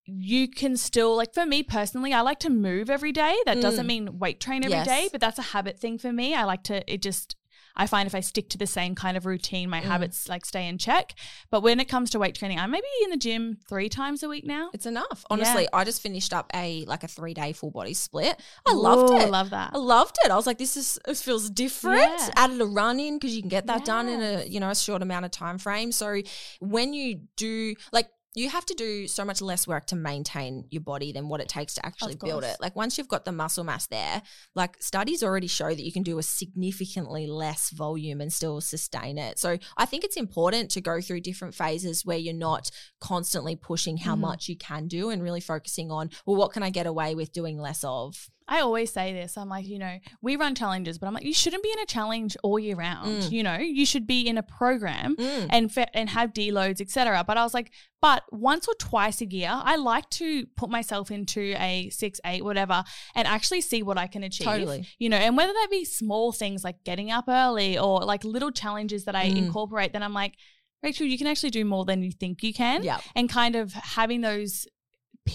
you 0.04 0.48
can 0.48 0.76
still 0.76 1.16
like 1.16 1.34
for 1.34 1.44
me 1.46 1.62
personally, 1.62 2.12
I 2.12 2.22
like 2.22 2.40
to 2.40 2.50
move 2.50 2.88
every 2.90 3.12
day. 3.12 3.36
That 3.44 3.60
doesn't 3.60 3.84
Mm. 3.84 3.88
mean 3.88 4.18
weight 4.18 4.40
train 4.40 4.64
every 4.64 4.82
day, 4.84 5.02
Yes. 5.02 5.10
but 5.12 5.20
that's 5.20 5.38
a 5.38 5.42
habit 5.42 5.78
thing 5.78 5.98
for 5.98 6.12
me. 6.12 6.34
I 6.34 6.44
like 6.44 6.62
to 6.64 6.82
it 6.92 7.02
just 7.02 7.36
I 7.78 7.86
find 7.86 8.06
if 8.06 8.14
I 8.14 8.20
stick 8.20 8.48
to 8.50 8.58
the 8.58 8.66
same 8.66 8.94
kind 8.94 9.16
of 9.16 9.24
routine, 9.24 9.70
my 9.70 9.80
Mm. 9.80 9.84
habits 9.84 10.28
like 10.28 10.44
stay 10.44 10.66
in 10.68 10.76
check. 10.78 11.14
But 11.50 11.62
when 11.62 11.78
it 11.80 11.86
comes 11.86 12.10
to 12.10 12.18
weight 12.18 12.34
training, 12.34 12.58
I'm 12.58 12.70
maybe 12.72 12.86
in 13.04 13.10
the 13.10 13.16
gym 13.16 13.58
three 13.68 13.88
times 13.88 14.22
a 14.22 14.28
week 14.28 14.44
now. 14.44 14.70
it's 14.74 14.86
enough 14.86 15.24
honestly 15.30 15.62
Yeah. 15.62 15.68
i 15.78 15.84
just 15.84 16.02
finished 16.02 16.32
up 16.34 16.50
a 16.54 16.84
like 16.86 17.04
a 17.04 17.08
three 17.08 17.32
day 17.34 17.52
full 17.52 17.70
body 17.70 17.94
split 17.94 18.38
i 18.66 18.72
loved 18.72 19.12
Ooh, 19.12 19.16
it 19.16 19.30
Love 19.30 19.50
that. 19.50 19.70
I 19.74 19.78
loved 19.78 20.16
it. 20.24 20.30
I 20.30 20.36
was 20.36 20.46
like, 20.46 20.58
this 20.58 20.76
is 20.76 20.98
it 21.06 21.16
feels 21.16 21.48
different. 21.50 22.00
Yeah. 22.18 22.30
Added 22.36 22.60
a 22.60 22.66
run 22.66 22.98
in 22.98 23.16
because 23.18 23.34
you 23.36 23.42
can 23.42 23.48
get 23.48 23.66
that 23.68 23.84
done 23.84 24.08
in 24.08 24.20
a 24.20 24.44
you 24.46 24.58
know 24.60 24.70
a 24.70 24.74
short 24.74 25.02
amount 25.02 25.24
of 25.26 25.30
time 25.30 25.58
frame. 25.58 25.92
So 25.92 26.20
when 26.60 26.92
you 26.94 27.20
do 27.36 27.74
like 27.92 28.08
you 28.34 28.48
have 28.50 28.66
to 28.66 28.74
do 28.74 29.08
so 29.08 29.24
much 29.24 29.40
less 29.40 29.66
work 29.66 29.86
to 29.86 29.96
maintain 29.96 30.66
your 30.70 30.82
body 30.82 31.12
than 31.12 31.28
what 31.28 31.40
it 31.40 31.48
takes 31.48 31.74
to 31.74 31.84
actually 31.84 32.14
build 32.14 32.44
it. 32.44 32.56
Like 32.60 32.76
once 32.76 32.96
you've 32.96 33.08
got 33.08 33.24
the 33.24 33.32
muscle 33.32 33.64
mass 33.64 33.86
there, 33.86 34.22
like 34.54 34.76
studies 34.80 35.22
already 35.22 35.46
show 35.46 35.68
that 35.68 35.82
you 35.82 35.92
can 35.92 36.02
do 36.02 36.18
a 36.18 36.22
significantly 36.22 37.26
less 37.26 37.70
volume 37.70 38.20
and 38.20 38.32
still 38.32 38.60
sustain 38.60 39.18
it. 39.18 39.38
So 39.38 39.58
I 39.76 39.86
think 39.86 40.04
it's 40.04 40.16
important 40.16 40.70
to 40.72 40.80
go 40.80 41.00
through 41.00 41.20
different 41.22 41.54
phases 41.54 42.04
where 42.04 42.18
you're 42.18 42.34
not 42.34 42.70
constantly 43.00 43.56
pushing 43.56 43.96
how 43.96 44.14
Mhm. 44.14 44.20
much 44.20 44.48
you 44.48 44.56
can 44.56 44.88
do 44.88 45.10
and 45.10 45.22
really 45.22 45.40
focusing 45.40 45.90
on, 45.90 46.10
well, 46.26 46.36
what 46.36 46.52
can 46.52 46.62
I 46.62 46.70
get 46.70 46.86
away 46.86 47.14
with 47.14 47.32
doing 47.32 47.58
less 47.58 47.82
of? 47.82 48.30
I 48.48 48.60
always 48.60 48.90
say 48.92 49.12
this. 49.12 49.36
I'm 49.36 49.48
like, 49.48 49.66
you 49.68 49.78
know, 49.78 49.98
we 50.22 50.36
run 50.36 50.54
challenges, 50.54 50.98
but 50.98 51.06
I'm 51.06 51.14
like, 51.14 51.24
you 51.24 51.34
shouldn't 51.34 51.62
be 51.62 51.70
in 51.70 51.78
a 51.80 51.86
challenge 51.86 52.36
all 52.42 52.58
year 52.58 52.76
round. 52.76 53.22
Mm. 53.24 53.30
You 53.32 53.42
know, 53.42 53.56
you 53.58 53.84
should 53.84 54.06
be 54.06 54.26
in 54.26 54.38
a 54.38 54.42
program 54.42 55.16
Mm. 55.16 55.46
and 55.50 55.70
fe- 55.72 55.90
and 55.92 56.08
have 56.10 56.32
deloads, 56.32 56.80
etc. 56.80 57.22
But 57.26 57.36
I 57.36 57.44
was 57.44 57.52
like, 57.54 57.70
but 58.00 58.22
once 58.32 58.66
or 58.66 58.74
twice 58.78 59.20
a 59.20 59.26
year, 59.26 59.50
I 59.52 59.76
like 59.76 60.08
to 60.10 60.46
put 60.56 60.70
myself 60.70 61.10
into 61.10 61.54
a 61.58 61.90
six, 61.90 62.20
eight, 62.24 62.42
whatever, 62.44 62.84
and 63.14 63.28
actually 63.28 63.60
see 63.60 63.82
what 63.82 63.98
I 63.98 64.06
can 64.06 64.22
achieve. 64.22 64.46
Totally. 64.46 64.86
You 64.98 65.08
know, 65.10 65.16
and 65.18 65.36
whether 65.36 65.52
that 65.52 65.68
be 65.70 65.84
small 65.84 66.32
things 66.32 66.64
like 66.64 66.84
getting 66.84 67.10
up 67.10 67.26
early 67.28 67.76
or 67.78 68.00
like 68.00 68.24
little 68.24 68.50
challenges 68.50 69.04
that 69.04 69.14
I 69.14 69.28
Mm. 69.28 69.36
incorporate, 69.36 69.92
then 69.92 70.02
I'm 70.02 70.14
like, 70.14 70.34
Rachel, 70.82 71.06
you 71.06 71.18
can 71.18 71.26
actually 71.26 71.50
do 71.50 71.64
more 71.64 71.84
than 71.84 72.02
you 72.02 72.12
think 72.12 72.42
you 72.44 72.54
can 72.54 72.84
Yeah. 72.84 73.00
and 73.16 73.28
kind 73.28 73.56
of 73.56 73.72
having 73.72 74.20
those 74.20 74.64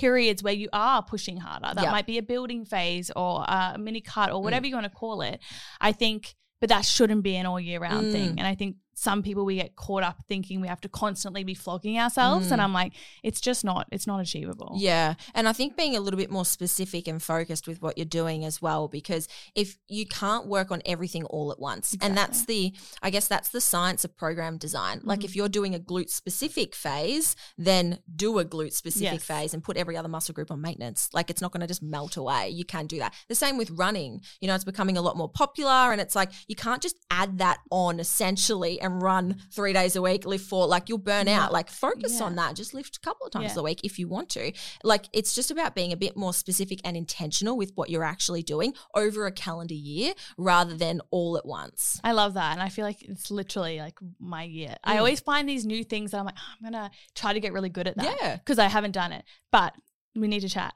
periods 0.01 0.41
where 0.43 0.53
you 0.53 0.69
are 0.73 1.01
pushing 1.03 1.37
harder. 1.37 1.71
That 1.75 1.83
Yeah. 1.85 1.91
might 1.91 2.05
be 2.05 2.17
a 2.17 2.23
building 2.23 2.65
phase 2.65 3.11
or 3.15 3.43
a 3.47 3.77
mini 3.77 4.01
cut 4.01 4.29
Mm. 4.29 4.35
or 4.35 4.43
whatever 4.43 4.65
you 4.67 4.75
want 4.75 4.85
to 4.85 4.89
call 5.03 5.21
it. 5.21 5.39
I 5.79 5.91
think, 5.91 6.35
but 6.59 6.69
that 6.69 6.83
shouldn't 6.85 7.23
be 7.23 7.35
an 7.35 7.45
all 7.45 7.59
year 7.59 7.79
round 7.79 8.07
Mm. 8.07 8.11
thing. 8.11 8.29
And 8.39 8.47
I 8.47 8.55
think 8.55 8.77
some 8.95 9.23
people 9.23 9.45
we 9.45 9.55
get 9.55 9.75
caught 9.75 10.03
up 10.03 10.17
thinking 10.27 10.61
we 10.61 10.67
have 10.67 10.81
to 10.81 10.89
constantly 10.89 11.43
be 11.43 11.53
flogging 11.53 11.97
ourselves, 11.99 12.51
and 12.51 12.59
Mm. 12.59 12.63
I'm 12.65 12.73
like, 12.73 12.93
it's 13.23 13.41
just 13.41 13.63
not. 13.63 13.87
It's 13.91 14.07
not 14.07 14.19
achievable. 14.21 14.73
Yeah. 14.77 15.15
And 15.33 15.47
I 15.47 15.53
think 15.53 15.75
being 15.75 15.95
a 15.95 15.99
little 15.99 16.17
bit 16.17 16.29
more 16.31 16.45
specific 16.45 17.07
and 17.07 17.21
focused 17.21 17.67
with 17.67 17.81
what 17.81 17.97
you're 17.97 18.05
doing 18.05 18.45
as 18.45 18.61
well, 18.61 18.87
because 18.87 19.27
if 19.55 19.77
you 19.87 20.05
can't 20.05 20.47
work 20.47 20.71
on 20.71 20.81
everything 20.85 21.23
all 21.25 21.51
at 21.51 21.59
once, 21.59 21.95
and 22.01 22.15
that's 22.17 22.45
the, 22.45 22.73
I 23.01 23.09
guess 23.09 23.27
that's 23.27 23.49
the 23.49 23.61
science 23.61 24.03
of 24.05 24.15
program 24.15 24.57
design. 24.57 25.01
Like 25.03 25.19
Mhm. 25.21 25.25
if 25.25 25.35
you're 25.35 25.49
doing 25.49 25.73
a 25.75 25.79
glute 25.79 26.09
specific 26.09 26.75
phase, 26.75 27.35
then 27.57 27.99
do 28.15 28.39
a 28.39 28.45
glute 28.45 28.73
specific 28.73 29.13
Yes. 29.19 29.23
phase 29.23 29.53
and 29.53 29.63
put 29.63 29.77
every 29.77 29.97
other 29.97 30.07
muscle 30.09 30.33
group 30.33 30.51
on 30.51 30.61
maintenance. 30.61 31.09
Like 31.13 31.29
it's 31.29 31.41
not 31.41 31.51
going 31.51 31.61
to 31.61 31.67
just 31.67 31.81
melt 31.83 32.15
away. 32.17 32.49
You 32.49 32.65
can 32.65 32.87
do 32.87 32.99
that. 32.99 33.13
The 33.29 33.35
same 33.35 33.57
with 33.57 33.69
running. 33.71 34.21
You 34.39 34.47
know, 34.47 34.55
it's 34.55 34.63
becoming 34.63 34.97
a 34.97 35.01
lot 35.01 35.17
more 35.17 35.29
popular 35.29 35.91
and 35.91 35.99
it's 35.99 36.15
like 36.15 36.31
you 36.47 36.55
can't 36.55 36.81
just 36.81 36.95
add 37.09 37.37
that 37.39 37.59
on 37.71 37.99
essentially 37.99 38.79
and 38.83 39.01
run 39.01 39.37
three 39.51 39.73
days 39.73 39.95
a 39.95 40.01
week, 40.01 40.25
lift 40.25 40.45
four. 40.45 40.67
Like 40.67 40.89
you'll 40.89 40.97
burn 40.97 41.25
No. 41.25 41.33
out. 41.33 41.53
Like 41.53 41.69
focus 41.69 42.19
Yeah. 42.19 42.25
on 42.25 42.35
that. 42.35 42.55
Just 42.55 42.73
lift 42.73 42.97
a 42.97 42.99
couple 42.99 43.25
of 43.25 43.31
times 43.31 43.53
Yeah. 43.55 43.59
a 43.61 43.63
week 43.63 43.81
if 43.83 43.97
you 43.97 44.07
want 44.07 44.29
to. 44.31 44.51
Like 44.83 45.05
it's 45.13 45.33
just 45.33 45.49
about 45.51 45.73
being 45.75 45.91
a 45.91 45.97
bit 45.97 46.15
more 46.17 46.33
specific 46.33 46.79
and 46.83 46.95
intentional 46.97 47.57
with 47.57 47.71
what 47.75 47.89
you're 47.89 48.03
actually 48.03 48.43
doing 48.43 48.73
over 48.93 49.25
a 49.25 49.31
calendar 49.31 49.73
year 49.73 50.13
rather 50.37 50.75
than 50.75 51.01
all 51.11 51.37
at 51.37 51.45
once. 51.45 51.99
I 52.03 52.11
love 52.11 52.33
that. 52.35 52.51
And 52.53 52.61
I 52.61 52.69
feel 52.69 52.85
like 52.85 53.01
it's 53.01 53.31
literally 53.31 53.79
like 53.79 53.97
my 54.19 54.43
year. 54.43 54.75
I 54.83 54.95
Mm. 54.95 54.99
always 54.99 55.19
find 55.19 55.47
these 55.47 55.65
new 55.65 55.83
things 55.83 56.11
that 56.11 56.19
I'm 56.19 56.25
like, 56.25 56.35
"Oh, 56.37 56.53
I'm 56.65 56.71
going 56.71 56.83
to 56.89 56.91
try 57.15 57.33
to 57.33 57.39
get 57.39 57.53
really 57.53 57.69
good 57.69 57.87
at 57.87 57.97
that 57.97 58.17
Yeah. 58.21 58.35
because 58.37 58.59
I 58.59 58.67
haven't 58.67 58.91
done 58.91 59.11
it. 59.11 59.23
But 59.51 59.73
we 60.15 60.27
need 60.27 60.41
to 60.41 60.49
chat. 60.49 60.73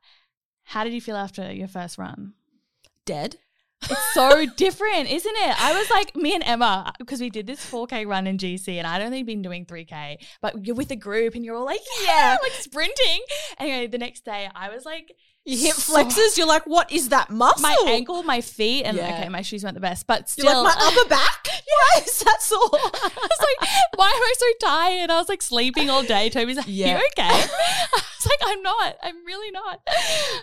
How 0.64 0.84
did 0.84 0.94
you 0.94 1.02
feel 1.02 1.16
after 1.16 1.52
your 1.54 1.68
first 1.68 1.98
run? 1.98 2.34
Dead. 3.06 3.38
It's 3.84 4.14
so 4.14 4.46
different, 4.58 5.10
isn't 5.10 5.36
it? 5.36 5.62
I 5.62 5.78
was 5.78 5.90
like, 5.90 6.16
me 6.16 6.34
and 6.34 6.44
Emma, 6.44 6.92
because 7.00 7.22
we 7.22 7.30
did 7.30 7.48
this 7.48 7.64
4K 7.70 8.08
run 8.08 8.28
in 8.28 8.38
GC, 8.38 8.76
and 8.78 8.88
I'd 8.88 9.02
only 9.02 9.24
been 9.24 9.42
doing 9.42 9.66
3K, 9.66 10.18
but 10.42 10.66
you're 10.66 10.76
with 10.76 10.92
a 10.92 10.96
group 10.96 11.36
and 11.36 11.46
you're 11.46 11.56
all 11.56 11.66
like, 11.66 11.82
yeah, 12.04 12.38
like 12.42 12.54
sprinting. 12.54 13.22
Anyway, 13.60 13.88
the 13.88 13.98
next 13.98 14.26
day, 14.26 14.50
I 14.54 14.70
was 14.70 14.84
like, 14.84 15.14
Your 15.48 15.60
hip 15.60 15.76
flexors, 15.76 16.38
you're 16.38 16.46
like, 16.48 16.66
what 16.68 16.92
is 16.92 17.10
that 17.10 17.30
muscle? 17.30 17.62
my 17.62 17.76
ankle, 17.88 18.22
my 18.24 18.42
feet, 18.42 18.84
and 18.84 18.98
Yeah. 18.98 19.14
okay, 19.20 19.30
my 19.30 19.42
shoes 19.42 19.64
weren't 19.64 19.76
the 19.76 19.80
best, 19.82 20.06
but 20.06 20.32
You're 20.38 20.48
still, 20.48 20.64
like, 20.64 20.78
my 20.78 20.92
upper 21.00 21.10
back? 21.20 21.48
Why 21.48 22.02
is 22.06 22.20
that 22.20 22.42
sore? 22.42 22.60
I 22.74 23.10
was 23.16 23.40
like, 23.62 23.70
why 23.96 24.08
am 24.08 24.22
I 24.22 24.34
so 24.38 24.46
tired? 24.68 25.10
I 25.10 25.18
was 25.20 25.30
like 25.30 25.42
sleeping 25.42 25.90
all 25.90 26.04
day. 26.04 26.30
Toby's 26.30 26.58
like, 26.58 26.66
Yeah. 26.68 26.98
you 27.00 27.06
okay? 27.18 27.24
I 27.30 27.90
was 27.94 28.26
like, 28.26 28.40
I'm 28.46 28.62
not. 28.62 28.98
I'm 29.04 29.26
really 29.26 29.52
not. 29.52 29.82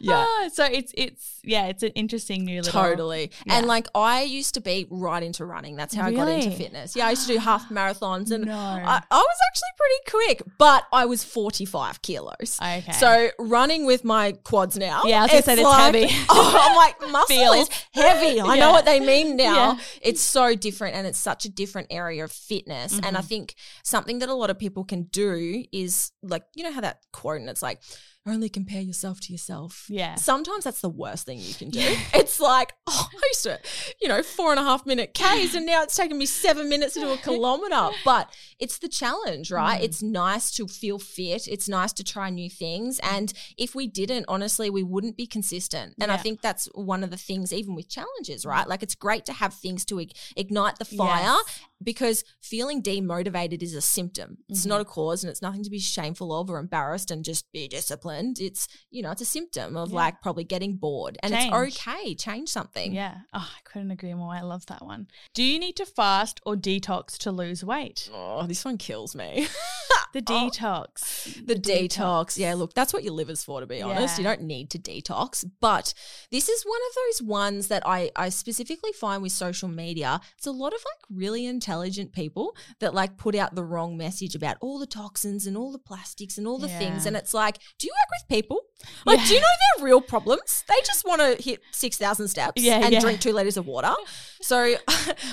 Yeah. 0.00 0.24
Ah, 0.26 0.48
so 0.52 0.64
it's 0.64 0.92
it's 0.96 1.40
yeah, 1.44 1.66
it's 1.66 1.82
an 1.82 1.90
interesting 1.90 2.44
new 2.44 2.62
little 2.62 2.72
Totally. 2.80 3.30
And 3.48 3.66
like 3.66 3.88
I 3.94 4.22
used 4.22 4.54
to 4.54 4.60
be 4.60 4.86
right 4.90 5.22
into 5.22 5.44
running. 5.44 5.76
That's 5.76 5.94
how 5.94 6.06
I 6.06 6.12
got 6.12 6.28
into 6.28 6.46
Really? 6.46 6.56
fitness. 6.56 6.94
Yeah, 6.96 7.06
I 7.08 7.10
used 7.10 7.26
to 7.26 7.32
do 7.34 7.38
half 7.40 7.68
marathons 7.68 8.30
and 8.30 8.46
No. 8.46 8.54
I, 8.56 9.02
I 9.10 9.16
was 9.16 9.38
actually 9.50 9.68
pretty 9.76 10.26
quick, 10.38 10.42
but 10.58 10.84
I 10.92 11.04
was 11.06 11.24
45 11.24 12.00
kilos. 12.02 12.58
Okay. 12.62 12.92
So 12.92 13.28
running 13.38 13.84
with 13.86 14.04
my 14.04 14.32
quads 14.44 14.76
now. 14.78 14.93
Yeah, 15.04 15.18
I 15.18 15.22
was 15.22 15.30
gonna 15.30 15.38
it's 15.38 15.46
say 15.46 15.54
that's 15.56 15.64
like- 15.64 15.94
heavy. 15.94 16.14
Oh, 16.28 16.58
I'm 16.70 16.76
like 16.76 17.00
muscle 17.12 17.52
is 17.54 17.68
heavy. 17.92 18.40
I 18.40 18.54
Yeah. 18.54 18.60
know 18.60 18.72
what 18.72 18.84
they 18.84 19.00
mean 19.00 19.36
now. 19.36 19.72
Yeah. 19.72 19.78
It's 20.02 20.20
so 20.20 20.54
different 20.54 20.96
and 20.96 21.06
it's 21.06 21.18
such 21.18 21.44
a 21.44 21.48
different 21.48 21.88
area 21.90 22.24
of 22.24 22.32
fitness. 22.32 22.98
And 23.02 23.16
I 23.16 23.20
Mhm. 23.20 23.24
think 23.26 23.54
something 23.82 24.18
that 24.20 24.28
a 24.28 24.34
lot 24.34 24.50
of 24.50 24.58
people 24.58 24.84
can 24.84 25.04
do 25.04 25.64
is 25.72 26.12
like, 26.22 26.44
you 26.54 26.64
know 26.64 26.72
how 26.72 26.80
that 26.82 27.00
quote 27.12 27.40
and 27.40 27.48
it's 27.50 27.62
like, 27.62 27.80
only 28.26 28.48
compare 28.48 28.80
yourself 28.80 29.20
to 29.20 29.32
yourself. 29.32 29.86
Yeah. 29.88 30.14
Sometimes 30.14 30.64
that's 30.64 30.80
the 30.80 30.88
worst 30.88 31.26
thing 31.26 31.38
you 31.38 31.54
can 31.54 31.70
do. 31.70 31.80
it's 32.14 32.40
like, 32.40 32.72
oh, 32.86 33.08
I 33.12 33.20
used 33.28 33.42
to, 33.44 33.58
you 34.00 34.08
know, 34.08 34.22
four 34.22 34.50
and 34.50 34.58
a 34.58 34.62
half 34.62 34.86
minute 34.86 35.14
Ks 35.18 35.54
and 35.54 35.66
now 35.66 35.82
it's 35.82 35.96
taking 35.96 36.18
me 36.18 36.26
seven 36.26 36.68
minutes 36.68 36.94
to 36.94 37.00
do 37.00 37.12
a 37.12 37.16
kilometer. 37.18 37.90
But 38.04 38.30
it's 38.58 38.78
the 38.78 38.88
challenge, 38.88 39.50
right? 39.50 39.80
Mm. 39.80 39.84
It's 39.84 40.02
nice 40.02 40.50
to 40.52 40.66
feel 40.66 40.98
fit. 40.98 41.48
It's 41.48 41.68
nice 41.68 41.92
to 41.94 42.04
try 42.04 42.28
new 42.28 42.50
things. 42.50 43.00
And 43.02 43.32
if 43.56 43.74
we 43.74 43.86
didn't, 43.86 44.26
honestly, 44.28 44.68
we 44.68 44.82
wouldn't 44.82 45.16
be 45.16 45.26
consistent. 45.26 45.94
And 46.00 46.10
I 46.10 46.16
think 46.16 46.42
that's 46.42 46.66
one 46.74 47.02
of 47.02 47.10
the 47.10 47.16
things, 47.16 47.52
even 47.52 47.74
with 47.74 47.88
challenges, 47.88 48.44
right? 48.44 48.68
Like 48.68 48.82
it's 48.82 48.94
great 48.94 49.24
to 49.26 49.32
have 49.32 49.54
things 49.54 49.84
to 49.86 50.00
ig- 50.00 50.12
ignite 50.36 50.78
the 50.78 50.84
fire 50.84 51.36
Yes. 51.36 51.60
Because 51.84 52.24
feeling 52.40 52.82
demotivated 52.82 53.62
is 53.62 53.74
a 53.74 53.80
symptom. 53.80 54.38
It's 54.48 54.64
Mhm. 54.64 54.68
not 54.68 54.80
a 54.80 54.84
cause 54.84 55.22
and 55.22 55.30
it's 55.30 55.42
nothing 55.42 55.62
to 55.62 55.70
be 55.70 55.78
shameful 55.78 56.34
of 56.34 56.50
or 56.50 56.58
embarrassed 56.58 57.10
and 57.10 57.24
just 57.24 57.50
be 57.52 57.68
disciplined. 57.68 58.40
It's, 58.40 58.66
you 58.90 59.02
know, 59.02 59.10
it's 59.10 59.20
a 59.22 59.26
symptom 59.26 59.76
of 59.76 59.90
Yeah. 59.90 59.96
like 59.96 60.22
probably 60.22 60.44
getting 60.44 60.76
bored 60.76 61.18
and 61.22 61.32
Change. 61.34 61.52
it's 61.68 61.86
okay. 61.86 62.14
Change 62.14 62.48
something. 62.48 62.92
Yeah. 62.94 63.18
Oh, 63.32 63.48
I 63.56 63.60
couldn't 63.64 63.90
agree 63.90 64.14
more. 64.14 64.34
I 64.34 64.40
love 64.40 64.66
that 64.66 64.84
one. 64.84 65.06
Do 65.34 65.42
you 65.42 65.58
need 65.58 65.76
to 65.76 65.86
fast 65.86 66.40
or 66.46 66.56
detox 66.56 67.16
to 67.18 67.30
lose 67.30 67.62
weight? 67.62 68.08
Oh, 68.12 68.46
this 68.46 68.64
one 68.64 68.78
kills 68.78 69.14
me. 69.14 69.46
The 70.12 70.20
Oh. 70.28 70.48
detox. 70.48 71.44
The 71.44 71.56
detox. 71.56 72.38
Yeah, 72.38 72.54
look, 72.54 72.72
that's 72.72 72.92
what 72.92 73.02
your 73.02 73.14
liver's 73.14 73.42
for, 73.42 73.60
to 73.60 73.66
be 73.66 73.82
honest. 73.82 74.16
You 74.16 74.22
don't 74.22 74.42
need 74.42 74.70
to 74.70 74.78
detox. 74.78 75.44
But 75.60 75.92
this 76.30 76.48
is 76.48 76.62
one 76.62 76.78
of 76.88 76.94
those 76.94 77.26
ones 77.28 77.66
that 77.66 77.82
I, 77.84 78.12
I 78.14 78.28
specifically 78.28 78.92
find 78.92 79.22
with 79.24 79.32
social 79.32 79.68
media. 79.68 80.20
It's 80.38 80.46
a 80.46 80.52
lot 80.52 80.72
of 80.72 80.78
like 80.84 81.18
really 81.18 81.46
intelligent 81.46 81.73
people 82.12 82.56
that 82.80 82.94
like 82.94 83.16
put 83.16 83.34
out 83.34 83.54
the 83.54 83.64
wrong 83.64 83.96
message 83.96 84.34
about 84.34 84.56
all 84.60 84.78
the 84.78 84.86
toxins 84.86 85.46
and 85.46 85.56
all 85.56 85.72
the 85.72 85.78
plastics 85.78 86.38
and 86.38 86.46
all 86.46 86.58
the 86.58 86.68
things. 86.68 87.06
And 87.06 87.16
it's 87.16 87.34
like, 87.34 87.58
do 87.78 87.86
you 87.86 87.92
work 87.92 88.10
with 88.20 88.28
people? 88.36 88.60
Like, 89.06 89.26
do 89.26 89.34
you 89.34 89.40
know 89.40 89.46
their 89.78 89.84
real 89.86 90.00
problems? 90.00 90.62
They 90.68 90.74
just 90.84 91.04
want 91.06 91.20
to 91.20 91.42
hit 91.42 91.60
6,000 91.72 92.28
steps 92.28 92.62
Yeah, 92.62 92.80
and 92.84 92.92
yeah. 92.92 93.00
drink 93.00 93.20
two 93.20 93.32
liters 93.32 93.56
of 93.56 93.66
water. 93.66 93.92
So 94.42 94.74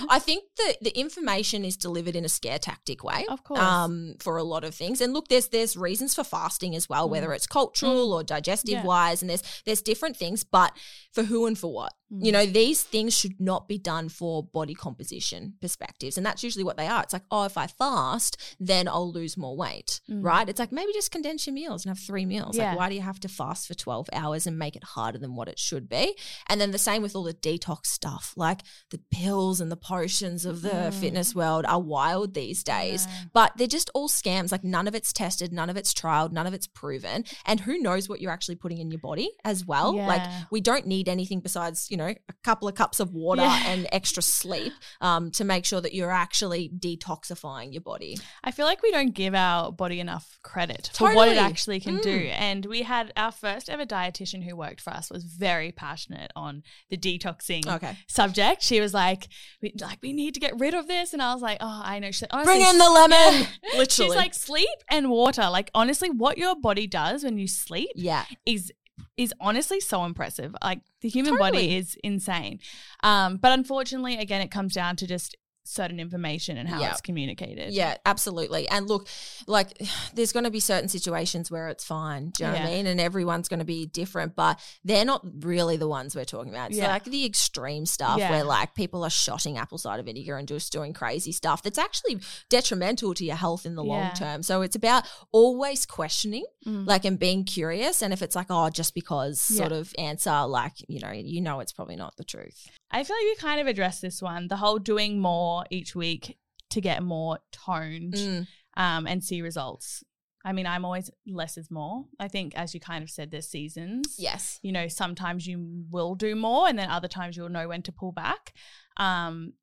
I 0.10 0.19
think 0.19 0.45
that 0.56 0.77
the 0.82 0.97
information 0.97 1.65
is 1.65 1.75
delivered 1.75 2.15
in 2.15 2.23
a 2.23 2.30
scare 2.30 2.60
tactic 2.60 3.04
way 3.04 3.25
Of 3.27 3.43
course. 3.43 3.60
um, 3.60 4.15
for 4.21 4.38
a 4.38 4.43
lot 4.43 4.63
of 4.63 4.73
things. 4.73 5.01
And 5.01 5.12
look, 5.12 5.27
there's 5.27 5.49
there's 5.49 5.75
reasons 5.75 6.15
for 6.15 6.23
fasting 6.23 6.77
as 6.77 6.88
well, 6.88 7.10
whether 7.10 7.34
it's 7.34 7.45
cultural 7.45 8.13
or 8.13 8.23
digestive 8.23 8.71
Mm. 8.75 8.84
Yeah. 8.84 8.86
wise, 8.86 9.21
and 9.21 9.30
there's 9.30 9.43
there's 9.65 9.82
different 9.82 10.15
things, 10.15 10.45
but 10.45 10.71
for 11.12 11.23
who 11.23 11.45
and 11.45 11.58
for 11.58 11.73
what. 11.73 11.91
Mm. 12.12 12.26
You 12.26 12.32
know, 12.32 12.45
these 12.45 12.84
things 12.84 13.17
should 13.17 13.39
not 13.39 13.67
be 13.67 13.78
done 13.78 14.10
for 14.10 14.43
body 14.43 14.74
composition 14.74 15.54
perspectives. 15.62 16.17
And 16.17 16.26
that's 16.26 16.43
usually 16.43 16.63
what 16.63 16.78
they 16.78 16.88
are. 16.88 17.02
It's 17.04 17.13
like, 17.13 17.24
oh, 17.32 17.45
if 17.45 17.58
I 17.58 17.67
fast, 17.67 18.38
then 18.60 18.88
I'll 18.88 19.12
lose 19.12 19.38
more 19.38 19.56
weight. 19.56 20.02
Mm. 20.10 20.24
Right? 20.24 20.47
It's 20.50 20.60
like 20.60 20.71
maybe 20.71 20.91
just 20.93 21.12
condense 21.12 21.47
your 21.47 21.54
meals 21.54 21.86
and 21.86 21.89
have 21.95 22.04
three 22.04 22.26
meals. 22.26 22.58
Yeah. 22.58 22.69
Like, 22.71 22.78
why 22.78 22.89
do 22.89 22.95
you 22.95 23.02
have 23.02 23.19
to 23.21 23.28
fast 23.30 23.67
for 23.67 23.74
12 23.74 24.10
hours 24.13 24.45
and 24.47 24.58
make 24.60 24.76
it 24.76 24.84
harder 24.84 25.17
than 25.17 25.36
what 25.36 25.47
it 25.47 25.58
should 25.60 25.88
be? 25.89 26.15
And 26.47 26.60
then 26.60 26.71
the 26.71 26.78
same 26.78 27.02
with 27.02 27.15
all 27.15 27.24
the 27.24 27.34
detox 27.34 27.88
stuff, 27.88 28.34
like 28.36 28.62
the 28.89 29.00
pills 29.12 29.62
and 29.62 29.71
the 29.71 29.78
potions 29.78 30.45
of 30.45 30.62
the 30.62 30.69
Mm. 30.71 30.93
fitness 30.93 31.36
world 31.36 31.65
are 31.67 31.80
wild 31.80 32.34
these 32.34 32.63
days 32.63 33.06
Yeah. 33.08 33.24
but 33.34 33.54
they're 33.58 33.67
just 33.67 33.89
all 33.93 34.10
scams. 34.10 34.52
Like 34.52 34.63
none 34.63 34.88
of 34.88 34.95
it's 34.95 35.13
tested, 35.13 35.52
none 35.54 35.69
of 35.69 35.78
it's 35.78 35.93
trialed, 35.93 36.32
none 36.32 36.47
of 36.47 36.54
it's 36.54 36.67
proven. 36.67 37.24
And 37.45 37.60
who 37.62 37.78
knows 37.78 38.10
what 38.10 38.19
you're 38.21 38.32
actually 38.32 38.56
putting 38.56 38.78
in 38.80 38.89
your 38.91 39.00
body 39.00 39.30
as 39.43 39.65
well. 39.65 39.95
Like 39.95 40.28
we 40.50 40.62
don't 40.62 40.88
need 40.88 41.08
anything 41.08 41.39
besides, 41.41 41.88
you 41.89 41.97
know, 41.97 42.01
a 42.10 42.16
couple 42.44 42.68
of 42.68 42.76
cups 42.76 43.00
of 43.00 43.14
water 43.14 43.42
Yeah. 43.42 43.64
and 43.68 43.88
extra 43.92 44.22
sleep 44.24 44.74
um, 45.00 45.32
to 45.32 45.44
make 45.44 45.66
sure 45.66 45.82
that 45.82 45.94
you're 45.94 46.12
actually 46.12 46.70
detoxifying 46.78 47.74
your 47.74 47.82
body. 47.82 48.18
I 48.44 48.52
feel 48.52 48.66
like 48.66 48.82
we 48.82 48.92
don't 48.92 49.14
give 49.14 49.34
our 49.36 49.72
body 49.72 50.00
enough 50.00 50.40
credit 50.44 50.92
for 50.94 51.14
what 51.16 51.28
it 51.30 51.38
actually 51.38 51.80
can 51.80 51.98
do. 51.98 52.20
Mm. 52.20 52.36
And 52.40 52.66
we 52.66 52.84
had 52.84 53.12
our 53.16 53.32
first 53.32 53.70
ever 53.70 53.86
dietitian 53.86 54.44
who 54.44 54.56
worked 54.56 54.82
for 54.82 54.92
us 54.92 55.10
was 55.10 55.24
very 55.24 55.72
passionate 55.72 56.32
on 56.36 56.64
the 56.90 56.98
detoxing 56.98 57.68
Okay. 57.68 57.98
subject. 58.08 58.62
She 58.64 58.80
was 58.80 58.94
like, 58.94 59.28
we, 59.62 59.74
like 59.80 60.00
we 60.02 60.14
need 60.14 60.34
to 60.34 60.40
get 60.40 60.60
rid 60.60 60.74
of 60.74 60.88
this, 60.88 61.14
and 61.14 61.22
I 61.22 61.34
was 61.34 61.42
like, 61.42 61.58
oh, 61.62 61.82
I 61.84 62.00
know. 62.00 62.12
She's 62.12 62.28
like, 62.32 62.46
Bring 62.46 62.62
in 62.62 62.78
the 62.78 62.90
lemon. 62.90 63.48
Yeah. 63.64 63.78
Literally. 63.78 64.10
She's 64.10 64.16
like 64.16 64.34
sleep 64.34 64.68
and 64.90 65.10
water. 65.10 65.50
Like 65.50 65.70
honestly, 65.74 66.10
what 66.10 66.38
your 66.38 66.56
body 66.56 66.88
does 66.88 67.24
when 67.24 67.38
you 67.38 67.48
sleep 67.48 67.90
yeah. 67.96 68.26
is 68.46 68.72
is 69.18 69.34
honestly 69.40 69.80
so 69.80 70.04
impressive. 70.06 70.56
Like 70.64 70.82
the 71.02 71.10
human 71.10 71.38
body 71.38 71.76
is 71.76 71.98
insane. 72.04 72.60
Um, 73.04 73.38
but 73.38 73.52
unfortunately, 73.52 74.18
again, 74.18 74.42
it 74.42 74.52
comes 74.52 74.74
down 74.74 74.96
to 74.98 75.08
just 75.08 75.36
certain 75.71 75.99
information 75.99 76.57
and 76.57 76.67
how 76.67 76.79
Yeah. 76.79 76.91
it's 76.91 77.01
communicated. 77.01 77.73
Yeah, 77.73 77.97
absolutely. 78.05 78.67
And 78.67 78.88
look, 78.88 79.07
like 79.47 79.77
there's 80.13 80.31
going 80.31 80.43
to 80.43 80.51
be 80.51 80.60
certain 80.60 80.89
situations 80.89 81.49
where 81.49 81.67
it's 81.69 81.84
fine. 81.84 82.29
Do 82.31 82.43
you 82.43 82.49
know 82.51 82.55
what 82.57 82.62
I 82.63 82.71
mean? 82.71 82.88
And 82.88 82.99
everyone's 82.99 83.47
going 83.47 83.60
to 83.60 83.65
be 83.65 83.86
different, 83.86 84.36
but 84.36 84.59
they're 84.84 85.05
not 85.05 85.26
really 85.43 85.78
the 85.78 85.88
ones 85.88 86.15
we're 86.15 86.26
talking 86.26 86.51
about. 86.51 86.69
It's 86.69 86.78
Yeah. 86.80 86.89
like 86.89 87.05
the 87.05 87.26
extreme 87.26 87.86
stuff 87.86 88.17
where 88.19 88.43
like 88.43 88.76
people 88.76 89.03
are 89.03 89.09
shotting 89.09 89.57
apple 89.57 89.78
cider 89.78 90.03
vinegar 90.03 90.38
and 90.38 90.47
just 90.47 90.72
doing 90.72 90.93
crazy 90.93 91.32
stuff 91.32 91.63
that's 91.63 91.78
actually 91.78 92.19
detrimental 92.49 93.13
to 93.15 93.26
your 93.26 93.36
health 93.36 93.65
in 93.65 93.76
the 93.76 93.84
long 93.84 94.11
term. 94.13 94.43
So 94.43 94.61
it's 94.61 94.76
about 94.76 95.05
always 95.32 95.86
questioning, 95.86 96.45
Mm. 96.65 96.86
like, 96.88 97.05
and 97.05 97.17
being 97.17 97.43
curious. 97.43 98.01
And 98.03 98.13
if 98.13 98.22
it's 98.22 98.36
like, 98.36 98.47
oh, 98.49 98.69
just 98.69 98.93
because 98.93 99.39
sort 99.39 99.72
of 99.72 99.93
answer, 99.97 100.45
like, 100.45 100.74
you 100.88 100.99
know, 100.99 101.11
you 101.11 101.41
know, 101.41 101.59
it's 101.59 101.72
probably 101.72 101.95
not 101.95 102.17
the 102.17 102.24
truth. 102.24 102.67
I 102.91 103.03
feel 103.03 103.15
like 103.15 103.24
we 103.24 103.36
kind 103.36 103.59
of 103.61 103.67
addressed 103.67 104.01
this 104.01 104.22
one, 104.22 104.47
the 104.47 104.57
whole 104.57 104.78
doing 104.78 105.19
more 105.19 105.61
each 105.70 105.95
week 105.95 106.38
to 106.70 106.82
get 106.82 107.03
more 107.03 107.39
toned 107.51 108.14
Mm. 108.14 108.47
um, 108.78 109.07
and 109.07 109.24
see 109.24 109.41
results. 109.41 110.03
I 110.43 110.53
mean, 110.53 110.66
I'm 110.66 110.86
always 110.86 111.12
less 111.28 111.55
is 111.57 111.70
more. 111.70 112.05
I 112.20 112.28
think, 112.28 112.55
as 112.55 112.74
you 112.74 112.80
kind 112.80 113.03
of 113.03 113.09
said, 113.12 113.30
there's 113.30 113.47
seasons. 113.47 114.16
Yes. 114.18 114.59
You 114.64 114.72
know, 114.72 114.88
sometimes 114.88 115.45
you 115.45 115.84
will 115.91 116.16
do 116.16 116.36
more, 116.36 116.68
and 116.68 116.80
then 116.80 116.89
other 116.89 117.07
times 117.07 117.38
you'll 117.38 117.49
know 117.49 117.68
when 117.68 117.84
to 117.84 117.91
pull 117.91 118.12
back. 118.12 118.53
Um, 118.97 119.53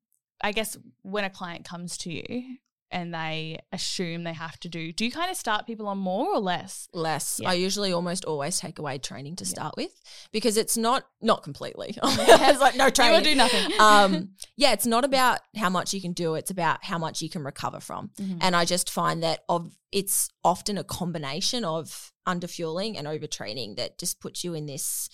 I 0.41 0.53
guess 0.53 0.77
when 1.01 1.25
a 1.25 1.29
client 1.29 1.65
comes 1.65 1.97
to 1.97 2.13
you 2.13 2.57
and 2.91 3.13
they 3.13 3.59
assume 3.71 4.23
they 4.23 4.33
have 4.33 4.59
to 4.61 4.69
do, 4.69 4.91
do 4.91 5.05
you 5.05 5.11
kind 5.11 5.29
of 5.29 5.37
start 5.37 5.67
people 5.67 5.87
on 5.87 5.97
more 5.97 6.33
or 6.33 6.39
less? 6.39 6.87
less. 6.93 7.39
Yeah. 7.41 7.49
I 7.49 7.53
usually 7.53 7.93
almost 7.93 8.25
always 8.25 8.59
take 8.59 8.79
away 8.79 8.97
training 8.97 9.35
to 9.37 9.45
start 9.45 9.75
with 9.77 9.91
because 10.31 10.57
it's 10.57 10.77
not 10.77 11.05
not 11.21 11.43
completely. 11.43 11.95
it's 12.03 12.59
like 12.59 12.75
no 12.75 12.89
training. 12.89 13.15
will 13.15 13.23
do 13.23 13.35
nothing. 13.35 13.71
um, 13.79 14.29
yeah, 14.57 14.73
it's 14.73 14.85
not 14.85 15.05
about 15.05 15.39
how 15.55 15.69
much 15.69 15.93
you 15.93 16.01
can 16.01 16.13
do. 16.13 16.35
It's 16.35 16.51
about 16.51 16.83
how 16.83 16.97
much 16.97 17.21
you 17.21 17.29
can 17.29 17.43
recover 17.43 17.79
from. 17.79 18.09
Mhm. 18.19 18.37
And 18.41 18.55
I 18.55 18.65
just 18.65 18.89
find 18.89 19.21
that 19.23 19.41
of 19.47 19.75
it's 19.91 20.29
often 20.43 20.77
a 20.77 20.83
combination 20.83 21.65
of 21.65 22.11
underfueling 22.27 22.97
and 22.97 23.07
overtraining 23.07 23.75
that 23.77 23.97
just 23.97 24.19
puts 24.19 24.43
you 24.43 24.53
in 24.53 24.65
this 24.67 25.09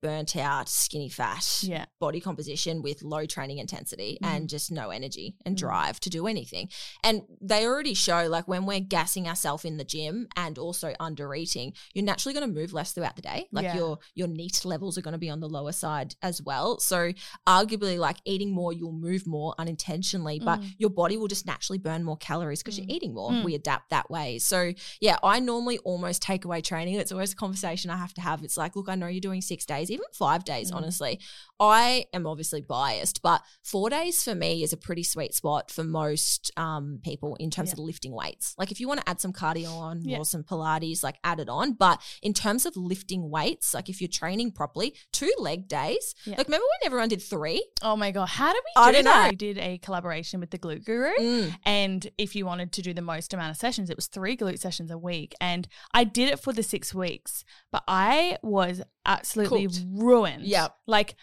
burnt 0.00 0.36
out, 0.36 0.68
skinny 0.68 1.08
fat 1.08 1.58
yeah. 1.62 1.86
body 1.98 2.20
composition 2.20 2.82
with 2.82 3.02
low 3.02 3.26
training 3.26 3.58
intensity 3.58 4.18
Mhm. 4.22 4.26
and 4.28 4.48
just 4.48 4.70
no 4.70 4.90
energy 4.90 5.34
and 5.44 5.56
Mm. 5.56 5.58
drive 5.60 6.00
to 6.00 6.10
do 6.10 6.26
anything. 6.26 6.68
And 7.02 7.22
they 7.40 7.66
already 7.66 7.94
show 7.94 8.28
like 8.28 8.46
when 8.46 8.64
we're 8.66 8.80
gassing 8.80 9.26
ourselves 9.26 9.64
in 9.64 9.76
the 9.76 9.84
gym 9.84 10.28
and 10.36 10.56
also 10.58 10.94
under 11.00 11.34
eating, 11.34 11.72
you're 11.94 12.04
naturally 12.04 12.32
going 12.32 12.48
to 12.48 12.60
move 12.60 12.72
less 12.72 12.92
throughout 12.92 13.16
the 13.16 13.22
day. 13.22 13.48
Like 13.52 13.64
Yeah. 13.64 13.76
your 13.76 13.98
your 14.14 14.28
NEAT 14.28 14.64
levels 14.64 14.96
are 14.96 15.02
going 15.02 15.12
to 15.12 15.18
be 15.18 15.30
on 15.30 15.40
the 15.40 15.48
lower 15.48 15.72
side 15.72 16.14
as 16.22 16.40
well. 16.42 16.78
So 16.78 17.12
arguably 17.46 17.98
like 17.98 18.18
eating 18.24 18.52
more, 18.52 18.72
you'll 18.72 18.92
move 18.92 19.26
more 19.26 19.54
unintentionally, 19.58 20.38
but 20.38 20.60
Mm. 20.60 20.74
your 20.78 20.90
body 20.90 21.16
will 21.16 21.28
just 21.28 21.46
naturally 21.46 21.78
burn 21.78 22.04
more 22.04 22.16
calories 22.16 22.62
because 22.62 22.76
Mm. 22.78 22.86
you're 22.88 22.96
eating 22.96 23.14
more. 23.14 23.30
Mm. 23.30 23.44
We 23.44 23.54
adapt 23.54 23.90
that 23.90 24.10
way. 24.10 24.38
So 24.38 24.72
yeah, 25.00 25.18
I 25.22 25.40
normally 25.40 25.78
almost 25.78 26.22
take 26.22 26.44
away 26.44 26.60
training. 26.60 26.94
It's 26.94 27.12
always 27.12 27.32
a 27.32 27.36
conversation 27.36 27.90
I 27.90 27.96
have 27.96 28.14
to 28.14 28.20
have. 28.20 28.42
It's 28.44 28.56
like, 28.56 28.76
look, 28.76 28.88
I 28.88 28.94
know 28.94 29.06
you're 29.06 29.20
doing 29.20 29.40
six 29.42 29.64
days, 29.64 29.87
even 29.90 30.06
five 30.12 30.44
days, 30.44 30.70
Mm. 30.70 30.76
honestly. 30.76 31.20
I 31.60 32.06
am 32.12 32.26
obviously 32.26 32.60
biased, 32.60 33.20
but 33.22 33.42
four 33.62 33.90
days 33.90 34.22
for 34.22 34.34
me 34.34 34.62
is 34.62 34.72
a 34.72 34.76
pretty 34.76 35.02
sweet 35.02 35.34
spot 35.34 35.70
for 35.70 35.82
most 35.84 36.50
um, 36.56 37.00
people 37.02 37.36
in 37.36 37.50
terms 37.50 37.70
Yeah. 37.70 37.74
of 37.74 37.78
lifting 37.80 38.12
weights. 38.12 38.54
Like 38.58 38.70
if 38.70 38.80
you 38.80 38.86
want 38.88 39.00
to 39.00 39.08
add 39.08 39.20
some 39.20 39.32
cardio 39.32 39.70
on 39.72 40.02
Yeah. 40.04 40.18
or 40.18 40.24
some 40.24 40.44
Pilates, 40.44 41.02
like 41.02 41.16
add 41.24 41.40
it 41.40 41.48
on. 41.48 41.72
But 41.72 42.00
in 42.22 42.32
terms 42.32 42.64
of 42.66 42.76
lifting 42.76 43.28
weights, 43.30 43.74
like 43.74 43.88
if 43.88 44.00
you're 44.00 44.08
training 44.08 44.52
properly, 44.52 44.94
two 45.12 45.32
leg 45.38 45.68
days. 45.68 46.14
Yeah. 46.24 46.36
Like 46.38 46.46
remember 46.46 46.64
when 46.64 46.86
everyone 46.86 47.08
did 47.08 47.22
three? 47.22 47.66
Oh 47.82 47.96
my 47.96 48.10
god, 48.10 48.26
how 48.28 48.52
did 48.52 48.62
we 48.64 48.82
do 48.82 48.88
I 48.88 48.92
don't 48.92 49.04
that? 49.04 49.22
know. 49.24 49.28
We 49.30 49.36
did 49.36 49.58
a 49.58 49.78
collaboration 49.78 50.40
with 50.40 50.50
the 50.50 50.58
Glute 50.58 50.84
Guru. 50.84 51.10
Mm. 51.18 51.56
And 51.64 52.10
if 52.18 52.36
you 52.36 52.46
wanted 52.46 52.72
to 52.72 52.82
do 52.82 52.94
the 52.94 53.02
most 53.02 53.34
amount 53.34 53.50
of 53.50 53.56
sessions, 53.56 53.90
it 53.90 53.96
was 53.96 54.06
three 54.06 54.36
glute 54.36 54.58
sessions 54.60 54.90
a 54.90 54.98
week. 54.98 55.34
And 55.40 55.66
I 55.92 56.04
did 56.04 56.28
it 56.30 56.38
for 56.40 56.52
the 56.52 56.62
six 56.62 56.94
weeks, 56.94 57.44
but 57.72 57.82
I 57.88 58.38
was 58.42 58.82
absolutely 59.04 59.66
Cooked. 59.66 59.80
ruined. 59.92 60.44
Yep. 60.44 60.74
Like, 60.86 61.16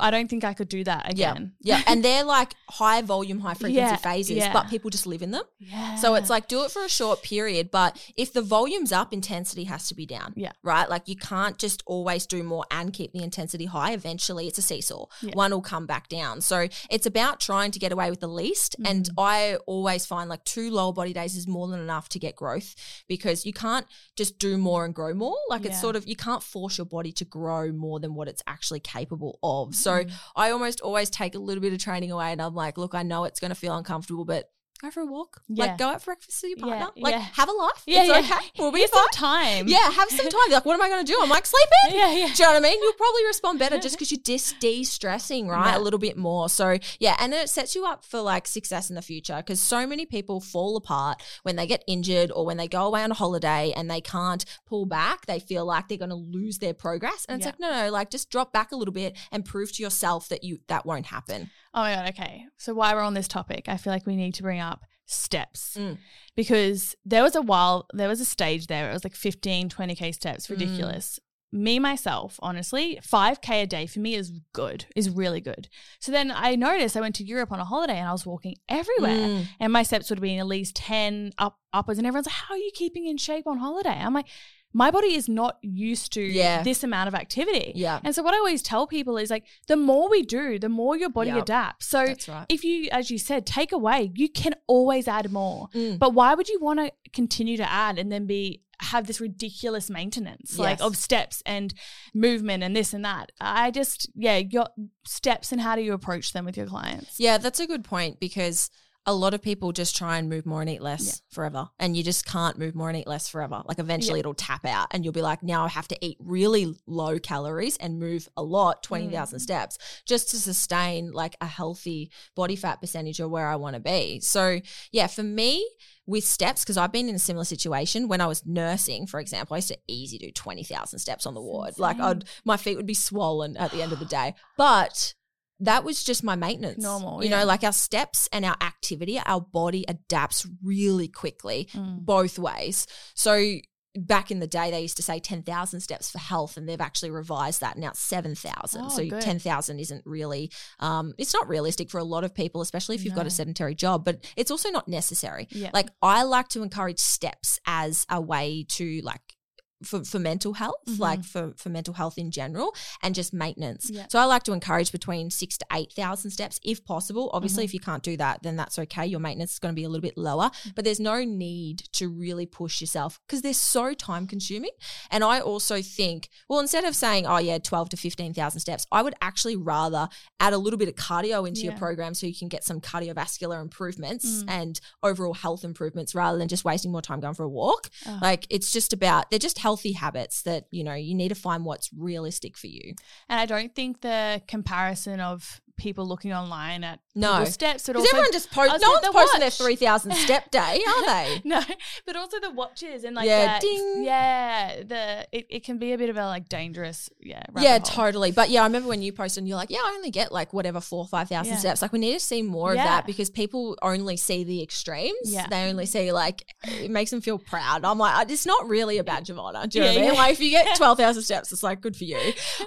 I 0.00 0.10
don't 0.10 0.28
think 0.28 0.44
I 0.44 0.52
could 0.54 0.68
do 0.68 0.84
that 0.84 1.10
again. 1.10 1.52
Yeah. 1.60 1.82
And 1.86 2.04
they're 2.04 2.24
like 2.24 2.54
high 2.68 3.02
volume, 3.02 3.40
high 3.40 3.54
frequency 3.54 3.76
Yeah, 3.76 3.96
phases, 3.96 4.36
yeah. 4.36 4.52
but 4.52 4.68
people 4.68 4.90
just 4.90 5.06
live 5.06 5.22
in 5.22 5.30
them. 5.30 5.44
Yeah. 5.58 5.96
So 5.96 6.14
it's 6.14 6.30
like 6.30 6.48
do 6.48 6.64
it 6.64 6.70
for 6.70 6.82
a 6.84 6.88
short 6.88 7.22
period, 7.22 7.70
but 7.70 7.96
if 8.16 8.32
the 8.32 8.42
volume's 8.42 8.92
up, 8.92 9.12
intensity 9.12 9.64
has 9.64 9.88
to 9.88 9.94
be 9.94 10.06
down. 10.06 10.32
Yeah. 10.36 10.52
Right? 10.62 10.88
Like 10.88 11.08
you 11.08 11.16
can't 11.16 11.58
just 11.58 11.82
always 11.86 12.26
do 12.26 12.42
more 12.42 12.64
and 12.70 12.92
keep 12.92 13.12
the 13.12 13.22
intensity 13.22 13.66
high. 13.66 13.92
Eventually 13.92 14.46
it's 14.46 14.58
a 14.58 14.62
seesaw. 14.62 15.06
Yeah. 15.22 15.34
One 15.34 15.50
will 15.52 15.62
come 15.62 15.86
back 15.86 16.08
down. 16.08 16.40
So 16.40 16.68
it's 16.90 17.06
about 17.06 17.40
trying 17.40 17.70
to 17.72 17.78
get 17.78 17.92
away 17.92 18.10
with 18.10 18.20
the 18.20 18.28
least. 18.28 18.76
And 18.84 19.04
Mhm. 19.06 19.14
I 19.18 19.56
always 19.66 20.06
find 20.06 20.28
like 20.28 20.44
two 20.44 20.70
lower 20.70 20.92
body 20.92 21.12
days 21.12 21.36
is 21.36 21.46
more 21.46 21.68
than 21.68 21.80
enough 21.80 22.08
to 22.10 22.18
get 22.18 22.36
growth 22.36 22.74
because 23.08 23.46
you 23.46 23.52
can't 23.52 23.86
just 24.16 24.38
do 24.38 24.58
more 24.58 24.84
and 24.84 24.94
grow 24.94 25.14
more. 25.14 25.36
Like 25.48 25.64
it's 25.64 25.80
sort 25.80 25.96
of 25.96 26.06
you 26.08 26.16
can't 26.16 26.42
force 26.42 26.78
your 26.78 26.84
body 26.86 27.12
to 27.12 27.24
grow 27.24 27.72
more 27.72 28.00
than 28.00 28.14
what 28.14 28.28
it's 28.28 28.42
actually 28.46 28.80
capable 28.80 29.38
of. 29.42 29.69
So 29.72 30.04
Mm. 30.04 30.12
I 30.36 30.50
almost 30.50 30.80
always 30.80 31.10
take 31.10 31.34
a 31.34 31.38
little 31.38 31.60
bit 31.60 31.72
of 31.72 31.78
training 31.78 32.10
away 32.12 32.32
and 32.32 32.40
I'm 32.40 32.54
like, 32.54 32.78
look, 32.78 32.94
I 32.94 33.02
know 33.02 33.24
it's 33.24 33.40
going 33.40 33.50
to 33.50 33.54
feel 33.54 33.76
uncomfortable, 33.76 34.24
but 34.24 34.50
go 34.80 34.90
for 34.90 35.00
a 35.00 35.06
walk. 35.06 35.42
Yeah. 35.48 35.66
Like 35.66 35.78
go 35.78 35.88
out 35.88 36.00
for 36.02 36.06
breakfast 36.06 36.42
with 36.42 36.50
your 36.58 36.68
Yeah, 36.68 36.78
partner. 36.84 37.02
Like 37.02 37.14
yeah. 37.14 37.20
have 37.34 37.48
a 37.48 37.52
life. 37.52 37.82
Yeah, 37.86 38.00
it's 38.00 38.08
yeah. 38.08 38.18
okay. 38.36 38.46
We'll 38.58 38.72
be 38.72 38.78
Here's 38.78 38.90
fine. 38.90 39.08
time. 39.12 39.68
Yeah, 39.68 39.90
have 39.90 40.08
some 40.10 40.28
time. 40.28 40.50
Like, 40.50 40.64
what 40.64 40.74
am 40.74 40.82
I 40.82 40.88
going 40.88 41.04
to 41.04 41.12
do? 41.12 41.18
I'm 41.22 41.28
like, 41.28 41.46
sleeping. 41.46 41.68
Yeah, 41.98 42.12
yeah. 42.12 42.26
Do 42.34 42.42
you 42.42 42.48
know 42.48 42.52
what 42.54 42.56
I 42.56 42.60
mean? 42.60 42.78
You'll 42.82 42.92
probably 42.94 43.24
respond 43.26 43.58
better 43.58 43.78
just 43.78 43.94
because 43.96 44.10
you're 44.12 44.20
dis- 44.22 44.54
de-stressing, 44.60 45.48
right? 45.48 45.72
Yeah. 45.72 45.78
A 45.78 45.80
little 45.80 45.98
bit 45.98 46.16
more. 46.16 46.48
So 46.48 46.78
yeah, 46.98 47.16
and 47.20 47.32
it 47.34 47.48
sets 47.50 47.74
you 47.74 47.84
up 47.84 48.04
for 48.04 48.20
like 48.20 48.46
success 48.46 48.88
in 48.90 48.96
the 48.96 49.02
future 49.02 49.36
because 49.36 49.60
so 49.60 49.86
many 49.86 50.06
people 50.06 50.40
fall 50.40 50.76
apart 50.76 51.22
when 51.42 51.56
they 51.56 51.66
get 51.66 51.82
injured 51.86 52.30
or 52.32 52.46
when 52.46 52.56
they 52.56 52.68
go 52.68 52.86
away 52.86 53.02
on 53.02 53.10
a 53.10 53.14
holiday 53.14 53.72
and 53.76 53.90
they 53.90 54.00
can't 54.00 54.44
pull 54.66 54.86
back. 54.86 55.26
They 55.26 55.40
feel 55.40 55.64
like 55.64 55.88
they're 55.88 55.98
going 55.98 56.10
to 56.10 56.14
lose 56.16 56.58
their 56.58 56.74
progress, 56.74 57.26
and 57.28 57.36
it's 57.40 57.46
Yeah. 57.46 57.52
like 57.52 57.60
no, 57.60 57.84
no, 57.86 57.90
like 57.92 58.10
just 58.10 58.30
drop 58.30 58.52
back 58.52 58.72
a 58.72 58.76
little 58.76 58.94
bit 58.94 59.16
and 59.32 59.44
prove 59.44 59.72
to 59.72 59.82
yourself 59.82 60.28
that 60.28 60.44
you 60.44 60.60
that 60.68 60.86
won't 60.86 61.06
happen. 61.06 61.50
Oh 61.72 61.80
my 61.82 61.94
god, 61.94 62.08
okay. 62.10 62.44
So 62.56 62.74
while 62.74 62.94
we're 62.94 63.02
on 63.02 63.14
this 63.14 63.28
topic, 63.28 63.64
I 63.68 63.76
feel 63.76 63.92
like 63.92 64.06
we 64.06 64.16
need 64.16 64.34
to 64.34 64.42
bring 64.42 64.58
up 64.60 64.69
steps. 65.10 65.76
Mm. 65.78 65.98
Because 66.36 66.94
there 67.04 67.22
was 67.22 67.34
a 67.36 67.42
while 67.42 67.86
there 67.92 68.08
was 68.08 68.20
a 68.20 68.24
stage 68.24 68.66
there. 68.68 68.88
It 68.90 68.92
was 68.92 69.04
like 69.04 69.14
15, 69.14 69.68
20k 69.68 70.14
steps, 70.14 70.46
Mm. 70.46 70.50
ridiculous. 70.50 71.18
Me 71.52 71.80
myself, 71.80 72.38
honestly, 72.42 73.00
5k 73.02 73.62
a 73.62 73.66
day 73.66 73.84
for 73.84 73.98
me 73.98 74.14
is 74.14 74.30
good, 74.52 74.84
is 74.94 75.10
really 75.10 75.40
good. 75.40 75.68
So 75.98 76.12
then 76.12 76.30
I 76.30 76.54
noticed 76.54 76.96
I 76.96 77.00
went 77.00 77.16
to 77.16 77.24
Europe 77.24 77.50
on 77.50 77.58
a 77.58 77.64
holiday 77.64 77.98
and 77.98 78.08
I 78.08 78.12
was 78.12 78.24
walking 78.24 78.54
everywhere. 78.68 79.16
Mm. 79.26 79.46
And 79.58 79.72
my 79.72 79.82
steps 79.82 80.08
would 80.10 80.18
have 80.18 80.22
been 80.22 80.38
at 80.38 80.46
least 80.46 80.76
10 80.76 81.32
up 81.38 81.58
upwards. 81.72 81.98
And 81.98 82.06
everyone's 82.06 82.26
like, 82.26 82.34
How 82.36 82.54
are 82.54 82.58
you 82.58 82.70
keeping 82.72 83.06
in 83.06 83.16
shape 83.16 83.48
on 83.48 83.58
holiday? 83.58 83.90
I'm 84.00 84.14
like, 84.14 84.28
my 84.72 84.90
body 84.90 85.14
is 85.14 85.28
not 85.28 85.58
used 85.62 86.12
to 86.12 86.22
Yeah. 86.22 86.62
this 86.62 86.84
amount 86.84 87.08
of 87.08 87.14
activity. 87.14 87.72
Yeah, 87.74 88.00
And 88.04 88.14
so 88.14 88.22
what 88.22 88.34
I 88.34 88.38
always 88.38 88.62
tell 88.62 88.86
people 88.86 89.16
is 89.16 89.30
like 89.30 89.44
the 89.66 89.76
more 89.76 90.08
we 90.08 90.22
do, 90.22 90.58
the 90.58 90.68
more 90.68 90.96
your 90.96 91.10
body 91.10 91.30
Yep. 91.30 91.42
adapts. 91.42 91.86
So 91.86 92.04
right. 92.04 92.46
if 92.48 92.62
you, 92.64 92.88
as 92.92 93.10
you 93.10 93.18
said, 93.18 93.46
take 93.46 93.72
away, 93.72 94.12
you 94.14 94.28
can 94.28 94.54
always 94.66 95.08
add 95.08 95.32
more. 95.32 95.68
Mm. 95.74 95.98
But 95.98 96.14
why 96.14 96.34
would 96.34 96.48
you 96.48 96.60
want 96.60 96.78
to 96.80 96.92
continue 97.12 97.56
to 97.56 97.68
add 97.70 97.98
and 97.98 98.10
then 98.12 98.26
be 98.26 98.62
have 98.82 99.06
this 99.06 99.20
ridiculous 99.20 99.90
maintenance 99.90 100.58
like 100.58 100.80
of 100.80 100.96
steps 100.96 101.42
and 101.44 101.74
movement 102.14 102.62
and 102.62 102.74
this 102.74 102.94
and 102.94 103.04
that? 103.04 103.30
I 103.40 103.70
just 103.70 104.08
yeah, 104.14 104.36
your 104.38 104.68
steps 105.04 105.52
and 105.52 105.60
how 105.60 105.74
do 105.76 105.82
you 105.82 105.92
approach 105.92 106.32
them 106.32 106.44
with 106.44 106.56
your 106.56 106.66
clients? 106.66 107.18
Yeah, 107.18 107.38
that's 107.38 107.60
a 107.60 107.66
good 107.66 107.84
point 107.84 108.20
because 108.20 108.70
a 109.06 109.14
lot 109.14 109.32
of 109.32 109.40
people 109.40 109.72
just 109.72 109.96
try 109.96 110.18
and 110.18 110.28
move 110.28 110.44
more 110.44 110.60
and 110.60 110.68
eat 110.68 110.82
less 110.82 111.06
Yeah. 111.06 111.12
forever. 111.34 111.70
And 111.78 111.96
you 111.96 112.02
just 112.02 112.26
can't 112.26 112.58
move 112.58 112.74
more 112.74 112.90
and 112.90 112.98
eat 112.98 113.06
less 113.06 113.28
forever. 113.28 113.62
Like 113.64 113.78
eventually 113.78 114.20
it'll 114.20 114.34
tap 114.34 114.66
out 114.66 114.88
and 114.90 115.02
you'll 115.04 115.14
be 115.14 115.22
like, 115.22 115.42
now 115.42 115.64
I 115.64 115.68
have 115.68 115.88
to 115.88 116.04
eat 116.04 116.18
really 116.20 116.74
low 116.86 117.18
calories 117.18 117.78
and 117.78 117.98
move 117.98 118.28
a 118.36 118.42
lot, 118.42 118.82
20,000 118.82 119.38
Mm. 119.38 119.42
steps, 119.42 119.78
just 120.06 120.30
to 120.30 120.36
sustain 120.38 121.12
like 121.12 121.34
a 121.40 121.46
healthy 121.46 122.10
body 122.36 122.56
fat 122.56 122.80
percentage 122.80 123.20
or 123.20 123.28
where 123.28 123.48
I 123.48 123.56
want 123.56 123.74
to 123.74 123.80
be. 123.80 124.20
So, 124.20 124.60
yeah, 124.92 125.06
for 125.06 125.22
me, 125.22 125.66
with 126.06 126.24
steps, 126.24 126.62
because 126.62 126.76
I've 126.76 126.92
been 126.92 127.08
in 127.08 127.14
a 127.14 127.18
similar 127.20 127.44
situation 127.44 128.06
when 128.08 128.20
I 128.20 128.26
was 128.26 128.44
nursing, 128.44 129.06
for 129.06 129.18
example, 129.20 129.54
I 129.54 129.58
used 129.58 129.68
to 129.68 129.78
easy 129.88 130.18
do 130.18 130.30
20,000 130.30 130.98
steps 130.98 131.24
on 131.24 131.34
the 131.34 131.40
ward. 131.40 131.78
Like. 131.78 131.98
I'd, 132.00 132.24
my 132.44 132.56
feet 132.56 132.76
would 132.76 132.86
be 132.86 132.94
swollen 132.94 133.56
at 133.56 133.70
the 133.70 133.80
end 133.82 133.92
of 133.92 133.98
the 133.98 134.04
day. 134.04 134.34
But 134.56 135.14
that 135.60 135.84
was 135.84 136.02
just 136.02 136.24
my 136.24 136.36
maintenance. 136.36 136.82
Normal, 136.82 137.22
You 137.22 137.30
yeah. 137.30 137.40
know, 137.40 137.44
like 137.46 137.62
our 137.64 137.72
steps 137.72 138.28
and 138.32 138.44
our 138.44 138.56
activity, 138.60 139.20
our 139.24 139.40
body 139.40 139.84
adapts 139.88 140.46
really 140.62 141.08
quickly 141.08 141.68
Mm. 141.74 142.04
both 142.04 142.38
ways. 142.38 142.86
So 143.14 143.56
back 143.96 144.30
in 144.30 144.38
the 144.38 144.46
day, 144.46 144.70
they 144.70 144.80
used 144.80 144.96
to 144.96 145.02
say 145.02 145.18
10,000 145.18 145.80
steps 145.80 146.10
for 146.10 146.18
health, 146.18 146.56
and 146.56 146.68
they've 146.68 146.80
actually 146.80 147.10
revised 147.10 147.60
that. 147.60 147.76
Now 147.76 147.90
7,000. 147.92 148.82
Oh, 148.84 148.88
so 148.88 149.04
good. 149.06 149.20
10,000 149.20 149.80
isn't 149.80 150.02
really, 150.06 150.50
um, 150.78 151.12
it's 151.18 151.34
not 151.34 151.48
realistic 151.48 151.90
for 151.90 151.98
a 151.98 152.04
lot 152.04 152.22
of 152.22 152.32
people, 152.32 152.60
especially 152.60 152.94
if 152.94 153.04
you've 153.04 153.16
got 153.16 153.26
a 153.26 153.30
sedentary 153.30 153.74
job, 153.74 154.04
but 154.04 154.24
it's 154.36 154.50
also 154.52 154.70
not 154.70 154.86
necessary. 154.86 155.48
Yeah. 155.50 155.70
Like 155.74 155.88
I 156.00 156.22
like 156.22 156.48
to 156.50 156.62
encourage 156.62 157.00
steps 157.00 157.58
as 157.66 158.06
a 158.08 158.20
way 158.20 158.64
to 158.70 159.00
like 159.02 159.34
for, 159.82 160.04
for 160.04 160.18
mental 160.18 160.52
health, 160.54 160.76
Mhm. 160.88 160.98
like 160.98 161.24
for, 161.24 161.54
for 161.56 161.68
mental 161.70 161.94
health 161.94 162.18
in 162.18 162.30
general, 162.30 162.74
and 163.02 163.14
just 163.14 163.32
maintenance. 163.32 163.88
Yeah. 163.90 164.06
So 164.10 164.18
I 164.18 164.24
like 164.24 164.42
to 164.44 164.52
encourage 164.52 164.92
between 164.92 165.30
six 165.30 165.56
to 165.58 165.66
8,000 165.72 166.30
steps 166.30 166.60
if 166.62 166.84
possible. 166.84 167.30
Obviously, 167.32 167.62
Mhm. 167.64 167.66
if 167.66 167.74
you 167.74 167.80
can't 167.80 168.02
do 168.02 168.16
that, 168.18 168.42
then 168.42 168.56
that's 168.56 168.78
okay. 168.78 169.06
Your 169.06 169.20
maintenance 169.20 169.54
is 169.54 169.58
going 169.58 169.74
to 169.74 169.76
be 169.76 169.84
a 169.84 169.88
little 169.88 170.02
bit 170.02 170.18
lower, 170.18 170.50
but 170.74 170.84
there's 170.84 171.00
no 171.00 171.24
need 171.24 171.88
to 171.92 172.08
really 172.08 172.46
push 172.46 172.80
yourself 172.80 173.20
because 173.26 173.42
they're 173.42 173.54
so 173.54 173.94
time 173.94 174.26
consuming. 174.26 174.70
And 175.10 175.24
I 175.24 175.40
also 175.40 175.80
think, 175.82 176.28
well, 176.48 176.60
instead 176.60 176.84
of 176.84 176.94
saying, 176.94 177.26
oh, 177.26 177.38
yeah, 177.38 177.58
12 177.58 177.88
to 177.90 177.96
15,000 177.96 178.60
steps, 178.60 178.86
I 178.92 179.02
would 179.02 179.14
actually 179.22 179.56
rather 179.56 180.08
add 180.40 180.52
a 180.52 180.58
little 180.58 180.78
bit 180.78 180.88
of 180.88 180.94
cardio 180.96 181.46
into 181.48 181.62
your 181.62 181.76
program 181.76 182.14
so 182.14 182.26
you 182.26 182.34
can 182.34 182.48
get 182.48 182.64
some 182.64 182.80
cardiovascular 182.80 183.60
improvements 183.60 184.26
Mm. 184.44 184.44
and 184.50 184.80
overall 185.02 185.34
health 185.34 185.64
improvements 185.64 186.14
rather 186.14 186.36
than 186.38 186.48
just 186.48 186.64
wasting 186.64 186.92
more 186.92 187.02
time 187.02 187.20
going 187.20 187.34
for 187.34 187.44
a 187.44 187.48
walk. 187.48 187.88
Oh. 188.06 188.18
Like 188.20 188.46
it's 188.50 188.70
just 188.72 188.92
about, 188.92 189.30
they're 189.30 189.38
just 189.38 189.58
healthy 189.70 189.92
habits 189.92 190.42
that, 190.42 190.64
you 190.72 190.82
know, 190.82 190.94
you 190.94 191.14
need 191.14 191.28
to 191.28 191.34
find 191.36 191.64
what's 191.64 191.90
realistic 191.96 192.56
for 192.56 192.66
you. 192.66 192.92
And 193.28 193.38
I 193.38 193.46
don't 193.46 193.72
think 193.72 194.00
the 194.00 194.42
comparison 194.48 195.20
of 195.20 195.60
people 195.80 196.06
looking 196.06 196.32
online 196.32 196.84
at 196.84 197.00
No. 197.14 197.44
steps 197.44 197.86
Because 197.86 198.06
everyone 198.06 198.32
just 198.32 198.48
I 198.52 198.68
posts, 198.68 198.82
no 198.86 198.90
one's 198.92 199.08
posting 199.08 199.40
their 199.40 199.50
3,000 199.50 200.12
step 200.14 200.50
day, 200.60 200.80
are 200.86 201.06
they? 201.06 201.40
no, 201.44 201.60
but 202.06 202.16
also 202.16 202.38
the 202.38 202.50
watches 202.50 203.02
and 203.04 203.16
like 203.16 203.26
Yeah, 203.26 203.46
that, 203.46 203.60
ding. 203.62 204.04
yeah, 204.04 204.82
the 204.84 205.26
it, 205.32 205.46
it 205.48 205.64
can 205.64 205.78
be 205.78 205.92
a 205.92 205.98
bit 205.98 206.10
of 206.10 206.16
a 206.16 206.26
like 206.26 206.48
dangerous, 206.48 207.08
yeah, 207.20 207.42
Yeah, 207.58 207.78
hole. 207.78 207.80
totally. 207.80 208.30
But 208.30 208.50
yeah, 208.50 208.60
I 208.60 208.64
remember 208.66 208.88
when 208.88 209.02
you 209.02 209.12
posted 209.12 209.42
and 209.42 209.48
you're 209.48 209.56
like, 209.56 209.70
yeah, 209.70 209.78
I 209.78 209.94
only 209.96 210.10
get 210.10 210.30
like 210.32 210.52
whatever 210.52 210.80
four 210.80 211.00
or 211.04 211.08
5,000 211.08 211.50
Yeah. 211.52 211.58
steps. 211.58 211.82
Like 211.82 211.92
we 211.92 211.98
need 211.98 212.12
to 212.14 212.20
see 212.20 212.42
more 212.42 212.72
of 212.72 212.76
that 212.76 213.06
because 213.06 213.30
people 213.30 213.76
only 213.82 214.16
see 214.18 214.44
the 214.44 214.62
extremes. 214.62 215.14
Yeah. 215.24 215.46
They 215.48 215.68
only 215.68 215.86
see 215.86 216.12
like, 216.12 216.44
it 216.64 216.90
makes 216.90 217.10
them 217.10 217.20
feel 217.22 217.38
proud. 217.38 217.84
I'm 217.84 217.98
like, 217.98 218.30
it's 218.30 218.44
not 218.46 218.68
really 218.68 218.98
a 218.98 219.04
badge 219.04 219.30
of 219.30 219.38
honor. 219.38 219.66
Do 219.66 219.78
you 219.78 219.84
know 219.84 219.90
Yeah, 219.92 219.96
what 219.96 220.04
I 220.04 220.10
mean? 220.10 220.16
Like 220.18 220.32
if 220.34 220.40
you 220.40 220.50
get 220.50 220.76
12,000 220.76 221.22
steps, 221.22 221.52
it's 221.52 221.62
like 221.62 221.80
good 221.80 221.96
for 221.96 222.04
you. 222.04 222.18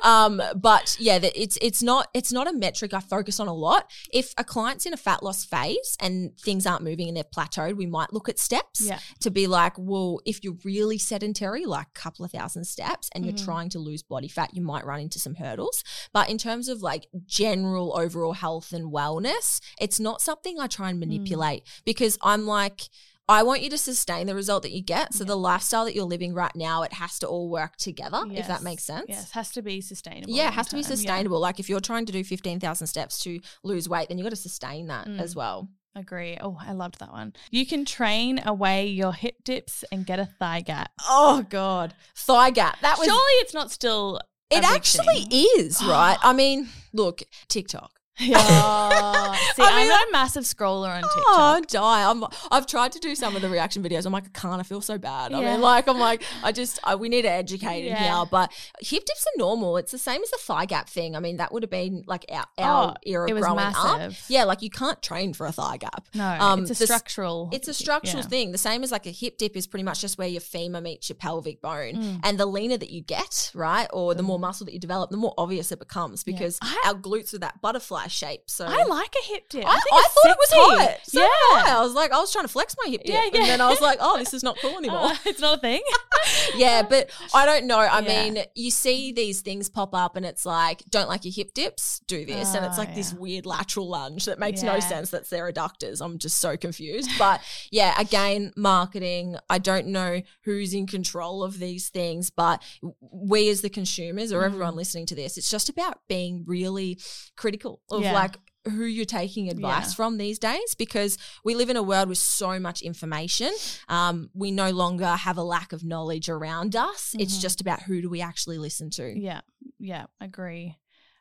Um, 0.01 0.41
but 0.55 0.97
yeah, 0.99 1.20
that 1.20 1.39
it's, 1.39 1.57
it's 1.61 1.84
not, 1.84 2.07
it's 2.14 2.32
not 2.32 2.47
a 2.47 2.53
metric 2.53 2.93
I 2.93 2.99
focus 3.04 3.39
on 3.39 3.47
a 3.47 3.54
lot. 3.54 3.89
If 4.12 4.34
a 4.38 4.43
client's 4.43 4.86
in 4.86 4.93
a 4.93 4.97
fat 4.97 5.24
loss 5.24 5.43
phase 5.45 5.97
and 5.99 6.38
things 6.39 6.66
aren't 6.66 6.84
moving 6.84 7.08
and 7.08 7.18
they've 7.18 7.30
plateaued, 7.30 7.76
we 7.76 7.86
might 7.86 8.14
look 8.14 8.30
at 8.30 8.39
steps. 8.39 8.82
Yeah. 8.82 8.99
to 9.22 9.30
be 9.32 9.47
like, 9.47 9.74
well, 9.78 10.20
if 10.26 10.43
you're 10.43 10.58
really 10.64 10.97
sedentary, 10.97 11.66
like 11.66 11.88
a 11.88 11.99
couple 11.99 12.26
of 12.26 12.32
thousand 12.32 12.66
steps, 12.66 13.10
and 13.14 13.26
you're 13.26 13.34
Mhm. 13.34 13.45
trying 13.45 13.70
to 13.70 13.80
lose 13.80 14.04
body 14.04 14.28
fat, 14.28 14.54
you 14.54 14.62
might 14.62 14.86
run 14.86 14.99
into 14.99 15.20
some 15.20 15.36
hurdles. 15.36 15.84
But 16.12 16.30
in 16.30 16.38
terms 16.38 16.68
of 16.68 16.82
like 16.82 17.08
general 17.26 17.97
overall 17.97 18.34
health 18.34 18.74
and 18.74 18.91
wellness, 18.91 19.60
it's 19.80 19.99
not 19.99 20.22
something 20.22 20.60
I 20.60 20.68
try 20.68 20.89
and 20.89 20.97
Mm. 20.97 21.08
manipulate 21.08 21.64
because 21.86 22.18
I'm 22.22 22.45
like, 22.45 22.89
I 23.30 23.43
want 23.43 23.61
you 23.61 23.69
to 23.69 23.78
sustain 23.78 24.28
the 24.28 24.36
result 24.36 24.63
that 24.63 24.71
you 24.71 24.82
get. 24.82 25.13
So 25.13 25.24
Yeah. 25.24 25.30
the 25.30 25.38
lifestyle 25.38 25.86
that 25.86 25.95
you're 25.95 26.03
living 26.05 26.34
right 26.34 26.53
now, 26.55 26.84
it 26.84 26.93
has 26.93 27.17
to 27.19 27.28
all 27.28 27.49
work 27.49 27.78
together, 27.78 28.24
if 28.32 28.47
that 28.47 28.61
makes 28.63 28.84
sense. 28.84 29.05
Yes, 29.07 29.26
it 29.28 29.32
has 29.32 29.49
to 29.51 29.61
be 29.61 29.80
sustainable. 29.80 30.34
Yeah, 30.34 30.49
it 30.49 30.53
has 30.55 30.67
to 30.67 30.76
be 30.76 30.82
term, 30.84 30.91
yeah. 30.91 30.95
sustainable. 30.97 31.39
Like 31.39 31.59
if 31.59 31.69
you're 31.69 31.80
trying 31.80 32.05
to 32.05 32.11
do 32.11 32.24
15,000 32.24 32.86
steps 32.88 33.24
to 33.24 33.39
lose 33.63 33.88
weight, 33.88 34.09
then 34.09 34.17
you've 34.17 34.26
got 34.26 34.32
to 34.32 34.36
sustain 34.36 34.88
that 34.88 35.07
Mm. 35.07 35.19
as 35.21 35.36
well. 35.36 35.69
Agree. 35.95 36.38
Oh, 36.41 36.57
I 36.59 36.74
loved 36.74 36.99
that 36.99 37.11
one. 37.13 37.34
You 37.51 37.65
can 37.65 37.86
train 37.86 38.41
away 38.45 38.88
your 38.88 39.13
hip 39.13 39.36
dips 39.43 39.86
and 39.91 40.05
get 40.05 40.19
a 40.19 40.26
thigh 40.26 40.61
gap. 40.61 40.91
Oh 41.07 41.45
God, 41.49 41.93
thigh 42.17 42.49
gap. 42.49 42.82
That 42.82 42.97
was 42.97 43.07
Surely 43.07 43.21
it's 43.41 43.53
not 43.53 43.71
still. 43.71 44.19
It 44.49 44.63
actually 44.63 45.26
thing. 45.26 45.45
is, 45.59 45.84
right? 45.84 46.17
I 46.24 46.34
mean, 46.34 46.69
look, 46.93 47.21
TikTok. 47.47 47.91
Yeah. 48.20 49.34
See, 49.55 49.61
I 49.61 49.78
mean, 49.80 49.89
not 49.89 50.07
a 50.07 50.11
massive 50.11 50.43
scroller 50.43 50.89
on 50.89 51.01
TikTok. 51.01 51.24
Oh, 51.26 51.61
die! 51.68 52.09
I'm. 52.09 52.24
I've 52.51 52.68
tried 52.68 52.91
to 52.93 52.99
do 52.99 53.16
some 53.16 53.36
of 53.36 53.41
the 53.41 53.49
reaction 53.49 53.84
videos. 53.84 54.05
I'm 54.05 54.14
like, 54.14 54.26
I 54.26 54.39
can't. 54.39 54.59
I 54.59 54.64
feel 54.64 54.82
so 54.82 54.97
bad. 54.97 55.34
I 55.34 55.41
mean, 55.41 55.61
like, 55.61 55.88
I'm 55.88 55.99
like, 55.99 56.24
I 56.43 56.51
just. 56.51 56.80
I, 56.84 56.95
we 56.95 57.09
need 57.09 57.24
to 57.24 57.32
educate 57.32 57.82
in 57.82 57.88
Yeah. 57.88 58.18
here. 58.20 58.26
But 58.30 58.51
hip 58.80 59.03
dips 59.05 59.26
are 59.26 59.38
normal. 59.38 59.78
It's 59.78 59.91
the 59.91 59.97
same 59.97 60.22
as 60.22 60.30
the 60.32 60.38
thigh 60.41 60.66
gap 60.66 60.89
thing. 60.89 61.16
I 61.16 61.20
mean, 61.20 61.38
that 61.38 61.51
would 61.51 61.64
have 61.64 61.70
been 61.70 62.03
like 62.07 62.26
our, 62.32 62.45
our 62.57 62.91
Oh, 62.91 62.93
era 63.05 63.30
it 63.30 63.34
was 63.34 63.41
growing 63.43 63.59
up. 63.59 63.74
massive. 63.76 64.24
Yeah, 64.28 64.43
like 64.45 64.61
you 64.61 64.70
can't 64.70 65.01
train 65.01 65.34
for 65.34 65.45
a 65.45 65.51
thigh 65.51 65.78
gap. 65.78 66.07
No, 66.14 66.26
Um, 66.26 66.61
it's 66.64 66.72
a 66.72 66.74
the 66.76 66.86
structural. 66.86 67.49
It's 67.51 67.68
a 67.68 67.74
structural 67.74 68.24
yeah. 68.24 68.30
thing. 68.30 68.51
The 68.51 68.57
same 68.57 68.84
as 68.84 68.91
like 68.91 69.05
a 69.07 69.11
hip 69.11 69.38
dip 69.38 69.55
is 69.55 69.68
pretty 69.68 69.84
much 69.84 70.01
just 70.01 70.18
where 70.18 70.28
your 70.28 70.41
femur 70.41 70.82
meets 70.82 71.09
your 71.09 71.16
pelvic 71.16 71.61
bone. 71.61 71.95
Mm. 71.95 72.20
And 72.24 72.39
the 72.39 72.45
leaner 72.45 72.78
that 72.78 72.89
you 72.91 73.01
get, 73.01 73.51
right, 73.53 73.88
or 73.91 74.14
the 74.16 74.24
more 74.24 74.39
muscle 74.39 74.66
that 74.66 74.74
you 74.74 74.80
develop, 74.80 75.09
the 75.09 75.18
more 75.18 75.34
obvious 75.38 75.72
it 75.72 75.80
becomes 75.80 76.24
because 76.24 76.59
I- 76.61 76.84
our 76.88 76.93
glutes 76.93 77.34
are 77.34 77.39
that 77.39 77.61
butterfly 77.61 78.03
shape. 78.12 78.43
So 78.47 78.66
I 78.66 78.84
like 78.84 79.14
a 79.22 79.26
hip 79.28 79.49
dip. 79.49 79.66
I, 79.66 79.70
I, 79.70 79.80
think 79.80 79.91
thought 79.91 80.32
it 80.32 80.38
was 80.39 80.49
hot. 80.51 80.97
So 81.04 81.20
yeah. 81.20 81.26
I. 81.28 81.76
I 81.78 81.82
was 81.82 81.93
like, 81.93 82.12
I 82.12 82.20
was 82.20 82.32
trying 82.32 82.45
to 82.45 82.49
flex 82.51 82.76
my 82.84 82.89
hip 82.89 83.01
dip, 83.04 83.14
Yeah, 83.14 83.24
yeah. 83.34 83.39
and 83.41 83.49
then 83.49 83.62
I 83.62 83.70
was 83.70 83.82
like, 83.82 83.97
oh, 84.01 84.18
this 84.18 84.34
is 84.34 84.43
not 84.43 84.58
cool 84.60 84.78
anymore. 84.78 84.99
Oh, 85.04 85.18
it's 85.26 85.39
not 85.41 85.58
a 85.58 85.62
thing. 85.62 85.82
yeah, 86.56 86.82
but 86.84 87.10
I 87.34 87.45
don't 87.45 87.66
know. 87.66 87.80
I 87.80 87.99
Yeah. 87.99 88.30
mean, 88.32 88.43
you 88.56 88.72
see 88.72 89.12
these 89.12 89.41
things 89.41 89.70
pop 89.70 89.93
up, 89.95 90.16
and 90.16 90.26
it's 90.26 90.45
like, 90.45 90.84
don't 90.89 91.08
like 91.10 91.26
your 91.26 91.34
hip 91.34 91.54
dips, 91.54 92.01
do 92.08 92.26
this, 92.26 92.54
and 92.56 92.66
it's 92.66 92.78
Oh, 92.78 92.82
like 92.82 92.95
this 92.95 93.14
weird 93.14 93.45
lateral 93.45 93.88
lunge 93.89 94.26
that 94.26 94.39
makes 94.39 94.64
no 94.64 94.80
sense. 94.80 95.10
That's 95.10 95.30
their 95.30 95.51
adductors. 95.51 96.01
I'm 96.04 96.18
just 96.18 96.38
so 96.39 96.58
confused. 96.58 97.10
But 97.20 97.41
yeah, 97.72 97.93
again, 97.99 98.51
marketing. 98.56 99.36
I 99.49 99.58
don't 99.58 99.88
know 99.88 100.22
who's 100.41 100.74
in 100.74 100.88
control 100.88 101.43
of 101.43 101.60
these 101.60 101.89
things, 101.89 102.30
but 102.30 102.62
we 102.99 103.49
as 103.49 103.62
the 103.62 103.70
consumers 103.70 104.32
or 104.32 104.41
Mm. 104.41 104.45
everyone 104.45 104.76
listening 104.76 105.06
to 105.08 105.16
this, 105.16 105.38
it's 105.38 105.49
just 105.49 105.70
about 105.70 105.99
being 106.08 106.43
really 106.45 106.99
critical 107.36 107.82
of 107.94 108.04
Yeah. 108.04 108.14
like 108.14 108.38
who 108.66 108.86
you're 108.86 109.04
taking 109.06 109.50
advice 109.50 109.89
Yeah. 109.89 109.94
from 109.96 110.18
these 110.18 110.39
days 110.39 110.74
because 110.78 111.18
we 111.44 111.54
live 111.54 111.70
in 111.70 111.76
a 111.76 111.84
world 111.84 112.08
with 112.08 112.18
so 112.18 112.60
much 112.62 112.82
information. 112.82 113.52
Um, 113.89 114.30
we 114.34 114.52
no 114.52 114.70
longer 114.72 115.06
have 115.08 115.38
a 115.38 115.44
lack 115.44 115.74
of 115.74 115.84
knowledge 115.84 116.30
around 116.30 116.74
us. 116.76 117.14
It's 117.20 117.38
Mhm. 117.38 117.41
just 117.41 117.60
about 117.60 117.82
who 117.84 118.02
do 118.02 118.10
we 118.10 118.22
actually 118.22 118.58
listen 118.58 118.89
to. 118.91 119.20
yeah, 119.20 119.41
yeah, 119.80 120.06
agree. 120.22 120.78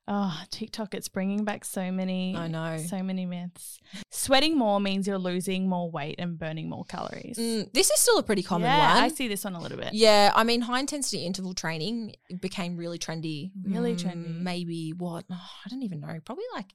Oh, 0.09 0.42
TikTok, 0.50 0.94
it's 0.94 1.09
bringing 1.09 1.44
back 1.44 1.64
so 1.64 1.92
many. 1.92 2.36
I 2.36 2.48
know. 2.48 2.78
So 2.78 3.03
many 3.03 3.24
myths. 3.24 3.78
Sweating 4.11 4.59
more 4.59 4.80
means 4.80 5.07
you're 5.07 5.18
losing 5.18 5.68
more 5.68 5.90
weight 5.90 6.16
and 6.18 6.36
burning 6.36 6.68
more 6.68 6.84
calories. 6.84 7.38
Mm, 7.38 7.72
this 7.72 7.88
is 7.88 8.00
still 8.00 8.18
a 8.18 8.22
pretty 8.22 8.42
common 8.42 8.66
yeah, 8.66 8.94
one. 8.94 9.05
I 9.05 9.09
see 9.09 9.28
this 9.28 9.44
one 9.44 9.55
a 9.55 9.61
little 9.61 9.78
bit. 9.78 9.94
Yeah, 9.94 10.32
I 10.34 10.42
mean, 10.42 10.62
high 10.62 10.80
intensity 10.80 11.24
interval 11.24 11.55
training 11.55 12.16
became 12.40 12.76
really 12.76 12.98
trendy. 12.98 13.53
Really 13.64 13.94
mm, 13.94 14.03
trendy. 14.03 14.40
Maybe 14.40 14.92
what? 14.96 15.24
oh, 15.30 15.50
I 15.64 15.68
don't 15.68 15.84
even 15.84 16.00
know. 16.00 16.18
Probably 16.24 16.44
like 16.55 16.74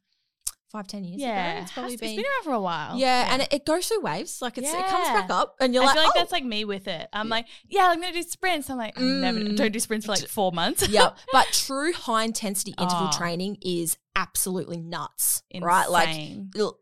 five, 0.72 0.88
ten 0.88 1.04
years 1.04 1.22
Yeah, 1.22 1.54
ago. 1.54 1.62
It's 1.64 1.72
probably 1.72 1.98
been. 1.98 2.10
it's 2.10 2.16
been 2.18 2.26
around 2.26 2.44
for 2.44 2.52
a 2.54 2.60
while. 2.62 2.98
yeah, 2.98 3.28
and 3.34 3.42
it, 3.42 3.48
it 3.54 3.66
goes 3.66 3.88
through 3.88 4.02
waves. 4.02 4.42
Like 4.42 4.58
it's, 4.58 4.72
it 4.72 4.86
comes 4.88 5.08
back 5.08 5.30
up, 5.30 5.56
and 5.60 5.74
you're 5.74 5.84
I 5.84 5.88
like, 5.88 5.96
feel 5.96 6.04
like 6.04 6.12
oh. 6.16 6.20
that's 6.20 6.32
like 6.32 6.44
me 6.46 6.66
with 6.66 6.88
it. 6.88 7.08
I'm 7.14 7.30
like, 7.30 7.48
yeah, 7.70 7.88
I'm 7.90 8.00
gonna 8.02 8.14
do 8.14 8.24
sprints. 8.24 8.70
I'm 8.70 8.78
like, 8.78 9.00
I 9.00 9.02
never 9.04 9.40
Mm. 9.40 9.56
don't 9.58 9.72
do 9.72 9.80
sprints 9.80 10.06
for 10.06 10.12
like 10.14 10.28
four 10.28 10.52
months. 10.52 10.88
yeah, 10.90 11.12
but 11.32 11.48
true 11.52 11.94
high 11.94 12.24
intensity 12.24 12.74
interval 12.78 13.10
Oh. 13.14 13.18
training 13.18 13.58
is 13.62 13.98
absolutely 14.16 14.82
nuts, 14.82 15.44
right? 15.62 15.90
Like 15.90 16.10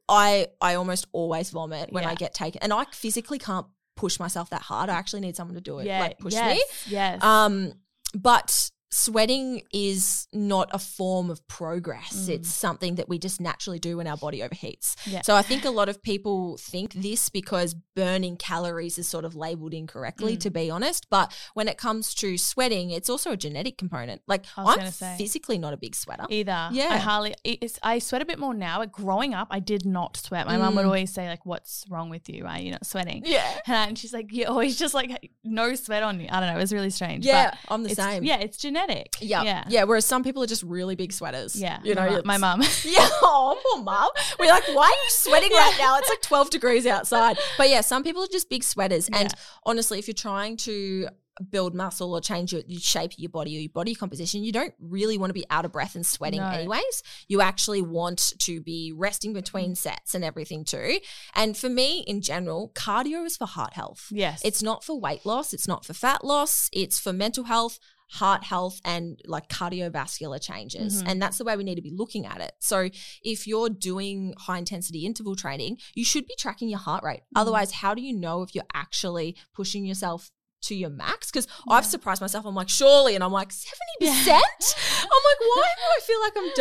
I, 0.10 0.48
I 0.62 0.76
almost 0.76 1.08
always 1.12 1.50
vomit 1.52 1.92
when 1.92 2.06
I 2.06 2.16
get 2.16 2.34
taken, 2.34 2.62
and 2.62 2.72
I 2.74 2.86
physically 2.92 3.40
can't 3.40 3.66
push 3.96 4.20
myself 4.20 4.50
that 4.50 4.62
hard. 4.62 4.90
I 4.90 4.94
actually 4.96 5.22
need 5.22 5.36
someone 5.36 5.56
to 5.56 5.62
do 5.62 5.80
it, 5.80 5.86
yeah, 5.88 6.00
like 6.00 6.20
push 6.20 6.34
yes, 6.34 6.56
me. 6.58 6.64
Yes. 6.88 7.24
Um, 7.24 7.74
but 8.14 8.72
sweating 8.96 9.62
is 9.74 10.28
not 10.32 10.70
a 10.72 10.80
form 10.80 11.30
of 11.30 11.46
progress. 11.48 12.14
Mm. 12.14 12.30
It's 12.30 12.54
something 12.54 12.96
that 12.96 13.10
we 13.10 13.20
just 13.20 13.42
naturally 13.42 13.78
do 13.80 13.98
when 13.98 14.08
our 14.08 14.16
body 14.16 14.40
overheats. 14.40 14.96
Yeah. 15.06 15.22
So 15.22 15.36
I 15.36 15.42
think 15.42 15.66
a 15.66 15.70
lot 15.70 15.90
of 15.90 16.02
people 16.02 16.58
think 16.58 16.94
this 16.94 17.28
because 17.30 17.76
burning 17.96 18.38
calories 18.38 18.98
is 18.98 19.08
sort 19.08 19.26
of 19.26 19.36
labeled 19.36 19.74
incorrectly, 19.74 20.38
Mm. 20.38 20.40
to 20.42 20.50
be 20.50 20.70
honest. 20.72 21.08
But 21.10 21.34
when 21.54 21.68
it 21.68 21.78
comes 21.78 22.14
to 22.16 22.38
sweating, 22.38 22.90
it's 22.92 23.10
also 23.10 23.32
a 23.32 23.38
genetic 23.38 23.78
component. 23.78 24.22
Like 24.28 24.46
I 24.58 24.64
I'm 24.64 24.92
physically 25.18 25.58
not 25.58 25.74
a 25.74 25.78
big 25.78 25.94
sweater. 25.96 26.26
Either. 26.30 26.70
Yeah. 26.72 26.90
I 26.92 26.98
hardly. 26.98 27.36
It's, 27.44 27.78
I 27.84 28.00
sweat 28.00 28.22
a 28.22 28.26
bit 28.26 28.40
more 28.40 28.54
now. 28.54 28.80
But 28.80 28.92
growing 28.94 29.34
up, 29.34 29.50
I 29.52 29.60
did 29.60 29.86
not 29.86 30.16
sweat. 30.18 30.48
My 30.48 30.58
mum 30.58 30.76
would 30.76 30.84
Mm. 30.86 30.88
always 30.88 31.14
say 31.14 31.28
like, 31.28 31.46
"What's 31.46 31.86
wrong 31.90 32.10
with 32.10 32.30
you? 32.30 32.46
Why 32.46 32.60
are 32.60 32.62
you 32.62 32.72
not 32.72 32.86
sweating?" 32.86 33.24
Yeah. 33.26 33.60
And 33.68 33.98
she's 33.98 34.14
like, 34.14 34.28
"You're 34.32 34.50
always 34.50 34.78
just 34.78 34.94
like 34.94 35.32
no 35.44 35.76
sweat 35.76 36.02
on 36.04 36.20
you." 36.22 36.28
I 36.32 36.40
don't 36.40 36.50
know. 36.50 36.56
It 36.58 36.62
was 36.62 36.72
really 36.74 36.90
strange. 36.90 37.26
Yeah, 37.26 37.52
but 37.52 37.74
I'm 37.74 37.84
the 37.84 37.90
same. 37.96 38.24
Yeah, 38.24 38.38
it's 38.38 38.58
genetic. 38.58 38.85
Yeah. 39.22 39.44
Yeah. 39.44 39.64
Yeah. 39.68 39.84
Whereas 39.84 40.06
some 40.06 40.24
people 40.24 40.44
are 40.44 40.48
just 40.48 40.64
really 40.64 40.96
big 40.96 41.12
sweaters. 41.14 41.56
Yeah. 41.56 41.80
You 41.84 41.96
know, 41.96 42.02
my, 42.02 42.10
mu- 42.10 42.18
it's- 42.18 42.26
my 42.26 42.38
mum. 42.38 42.62
Yeah, 42.86 43.08
oh, 43.22 43.60
poor 43.64 43.84
mum. 43.84 44.10
We're 44.40 44.48
like, 44.52 44.68
why 44.74 44.86
are 44.86 44.90
you 44.90 45.10
sweating 45.10 45.52
right 45.52 45.76
now? 45.80 45.98
It's 45.98 46.10
like 46.10 46.22
12 46.22 46.50
degrees 46.50 46.86
outside. 46.86 47.38
But 47.58 47.70
yeah, 47.70 47.82
some 47.82 48.04
people 48.04 48.24
are 48.24 48.28
just 48.28 48.50
big 48.50 48.64
sweaters. 48.64 49.08
And 49.08 49.30
Yeah. 49.32 49.40
honestly, 49.66 50.00
if 50.00 50.08
you're 50.08 50.14
trying 50.14 50.58
to 50.58 51.08
build 51.52 51.76
muscle 51.76 52.14
or 52.14 52.22
change 52.22 52.54
your, 52.54 52.62
your 52.66 52.80
shape 52.80 53.12
of 53.12 53.20
your 53.20 53.30
body 53.30 53.58
or 53.58 53.60
your 53.60 53.70
body 53.70 53.94
composition, 53.94 54.42
you 54.42 54.54
don't 54.54 54.74
really 54.80 55.18
want 55.18 55.30
to 55.30 55.34
be 55.34 55.46
out 55.50 55.66
of 55.66 55.72
breath 55.74 55.96
and 55.96 56.06
sweating 56.06 56.40
No. 56.40 56.48
anyways. 56.48 57.04
You 57.28 57.42
actually 57.42 57.82
want 57.82 58.34
to 58.40 58.62
be 58.62 58.94
resting 58.96 59.34
between 59.34 59.76
sets 59.76 60.16
and 60.16 60.24
everything 60.24 60.64
too. 60.64 61.00
And 61.34 61.58
for 61.58 61.68
me 61.68 62.06
in 62.08 62.22
general, 62.22 62.72
cardio 62.74 63.26
is 63.26 63.36
for 63.36 63.48
heart 63.48 63.74
health. 63.74 64.08
yes. 64.12 64.42
It's 64.46 64.64
not 64.64 64.86
for 64.86 64.98
weight 64.98 65.26
loss, 65.26 65.52
it's 65.54 65.68
not 65.68 65.84
for 65.84 65.94
fat 65.94 66.24
loss, 66.24 66.70
it's 66.72 67.00
for 67.00 67.12
mental 67.12 67.44
health, 67.46 67.80
heart 68.08 68.44
health, 68.44 68.80
and 68.86 69.20
like 69.26 69.50
cardiovascular 69.50 70.42
changes. 70.42 71.02
Mhm. 71.02 71.10
And 71.10 71.22
that's 71.22 71.38
the 71.38 71.44
way 71.44 71.58
we 71.58 71.64
need 71.64 71.76
to 71.76 71.82
be 71.82 71.92
looking 71.92 72.26
at 72.26 72.40
it. 72.42 72.54
So 72.60 72.90
if 73.24 73.48
you're 73.48 73.70
doing 73.70 74.34
high 74.38 74.60
intensity 74.60 75.06
interval 75.06 75.36
training, 75.36 75.80
you 75.96 76.06
should 76.06 76.28
be 76.28 76.36
tracking 76.38 76.70
your 76.70 76.80
heart 76.80 77.04
rate. 77.04 77.22
Mhm. 77.22 77.42
Otherwise, 77.42 77.72
how 77.72 77.94
do 77.94 78.02
you 78.02 78.14
know 78.14 78.42
if 78.42 78.54
you're 78.54 78.64
actually 78.74 79.36
pushing 79.54 79.86
yourself? 79.86 80.32
To 80.66 80.76
your 80.76 80.90
max 80.90 81.32
because 81.32 81.48
I've 81.68 81.86
surprised 81.86 82.22
myself. 82.22 82.46
I'm 82.46 82.56
like, 82.56 82.70
surely, 82.70 83.16
and 83.16 83.24
I'm 83.24 83.32
like, 83.32 83.50
70%? 83.50 83.66
I'm 84.02 84.10
like, 84.30 85.40
why 85.40 85.68
do 85.76 85.84
I 85.96 86.00
feel 86.02 86.22
like 86.22 86.34
I'm 86.38 86.52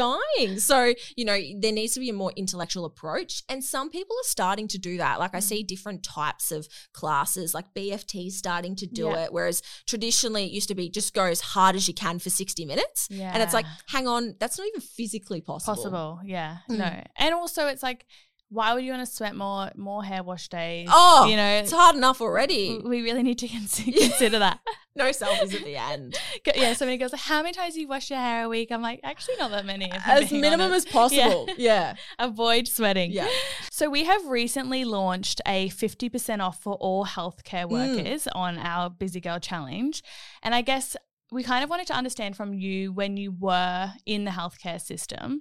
dying? 0.46 0.58
So, 0.58 0.94
you 1.16 1.24
know, 1.24 1.38
there 1.60 1.72
needs 1.72 1.94
to 1.94 2.00
be 2.00 2.10
a 2.10 2.12
more 2.12 2.32
intellectual 2.36 2.84
approach. 2.84 3.42
And 3.48 3.62
some 3.64 3.90
people 3.90 4.14
are 4.16 4.28
starting 4.28 4.68
to 4.68 4.78
do 4.78 4.98
that. 4.98 5.18
Like 5.18 5.34
I 5.34 5.40
see 5.40 5.62
different 5.62 6.02
types 6.02 6.52
of 6.52 6.68
classes, 6.92 7.54
like 7.54 7.72
BFT 7.74 8.30
starting 8.30 8.76
to 8.76 8.86
do 8.86 9.06
Yeah. 9.06 9.24
it, 9.24 9.32
whereas 9.32 9.62
traditionally 9.86 10.44
it 10.46 10.52
used 10.52 10.68
to 10.68 10.74
be 10.74 10.88
just 10.88 11.14
go 11.14 11.24
as 11.24 11.40
hard 11.40 11.76
as 11.76 11.88
you 11.88 11.94
can 11.94 12.18
for 12.18 12.30
60 12.30 12.64
minutes. 12.64 13.08
And 13.10 13.42
it's 13.42 13.54
like, 13.54 13.66
hang 13.88 14.06
on, 14.06 14.34
that's 14.38 14.58
not 14.58 14.66
even 14.68 14.80
physically 14.80 15.40
possible. 15.40 15.74
possible. 15.74 16.20
Yeah. 16.24 16.58
Mm. 16.70 16.78
No. 16.78 17.02
And 17.16 17.34
also 17.34 17.66
it's 17.66 17.82
like, 17.82 18.06
why 18.50 18.72
would 18.74 18.84
you 18.84 18.92
want 18.92 19.04
to 19.06 19.12
sweat 19.12 19.34
more 19.34 19.70
more 19.74 20.04
hair 20.04 20.22
wash 20.22 20.48
days? 20.48 20.88
Oh, 20.92 21.26
you 21.28 21.36
know, 21.36 21.48
it's 21.58 21.72
hard 21.72 21.96
enough 21.96 22.20
already. 22.20 22.80
we 22.84 23.02
really 23.02 23.22
need 23.22 23.38
to 23.38 23.48
consider 23.48 24.38
that. 24.38 24.60
No 24.96 25.06
selfies 25.06 25.52
at 25.52 25.64
the 25.64 25.76
end. 25.76 26.16
yeah, 26.54 26.72
so 26.74 26.84
many 26.84 26.98
girls 26.98 27.10
like, 27.10 27.22
how 27.22 27.42
many 27.42 27.52
times 27.52 27.74
do 27.74 27.80
you 27.80 27.88
wash 27.88 28.10
your 28.10 28.20
hair 28.20 28.44
a 28.44 28.48
week? 28.48 28.70
I'm 28.70 28.80
like, 28.80 29.00
actually 29.02 29.34
not 29.40 29.50
that 29.50 29.66
many. 29.66 29.90
As 29.90 30.30
minimum 30.30 30.70
honest. 30.70 30.86
as 30.86 30.92
possible. 30.92 31.48
Yeah. 31.56 31.96
Avoid 32.20 32.68
sweating. 32.68 33.10
Yeah. 33.10 33.26
So 33.72 33.90
we 33.90 34.04
have 34.04 34.24
recently 34.26 34.84
launched 34.84 35.40
a 35.48 35.68
50% 35.70 36.38
off 36.38 36.62
for 36.62 36.74
all 36.74 37.04
healthcare 37.06 37.64
Mm. 37.66 37.70
workers 37.96 38.28
on 38.36 38.56
our 38.56 38.88
Busy 38.88 39.20
Girl 39.20 39.40
Challenge. 39.40 40.00
And 40.44 40.54
I 40.54 40.62
guess 40.62 40.94
we 41.32 41.42
kind 41.42 41.64
of 41.64 41.70
wanted 41.70 41.88
to 41.88 41.94
understand 41.94 42.36
from 42.36 42.54
you 42.54 42.92
when 42.92 43.16
you 43.16 43.32
were 43.36 43.94
in 44.06 44.22
the 44.24 44.30
healthcare 44.30 44.80
system, 44.80 45.40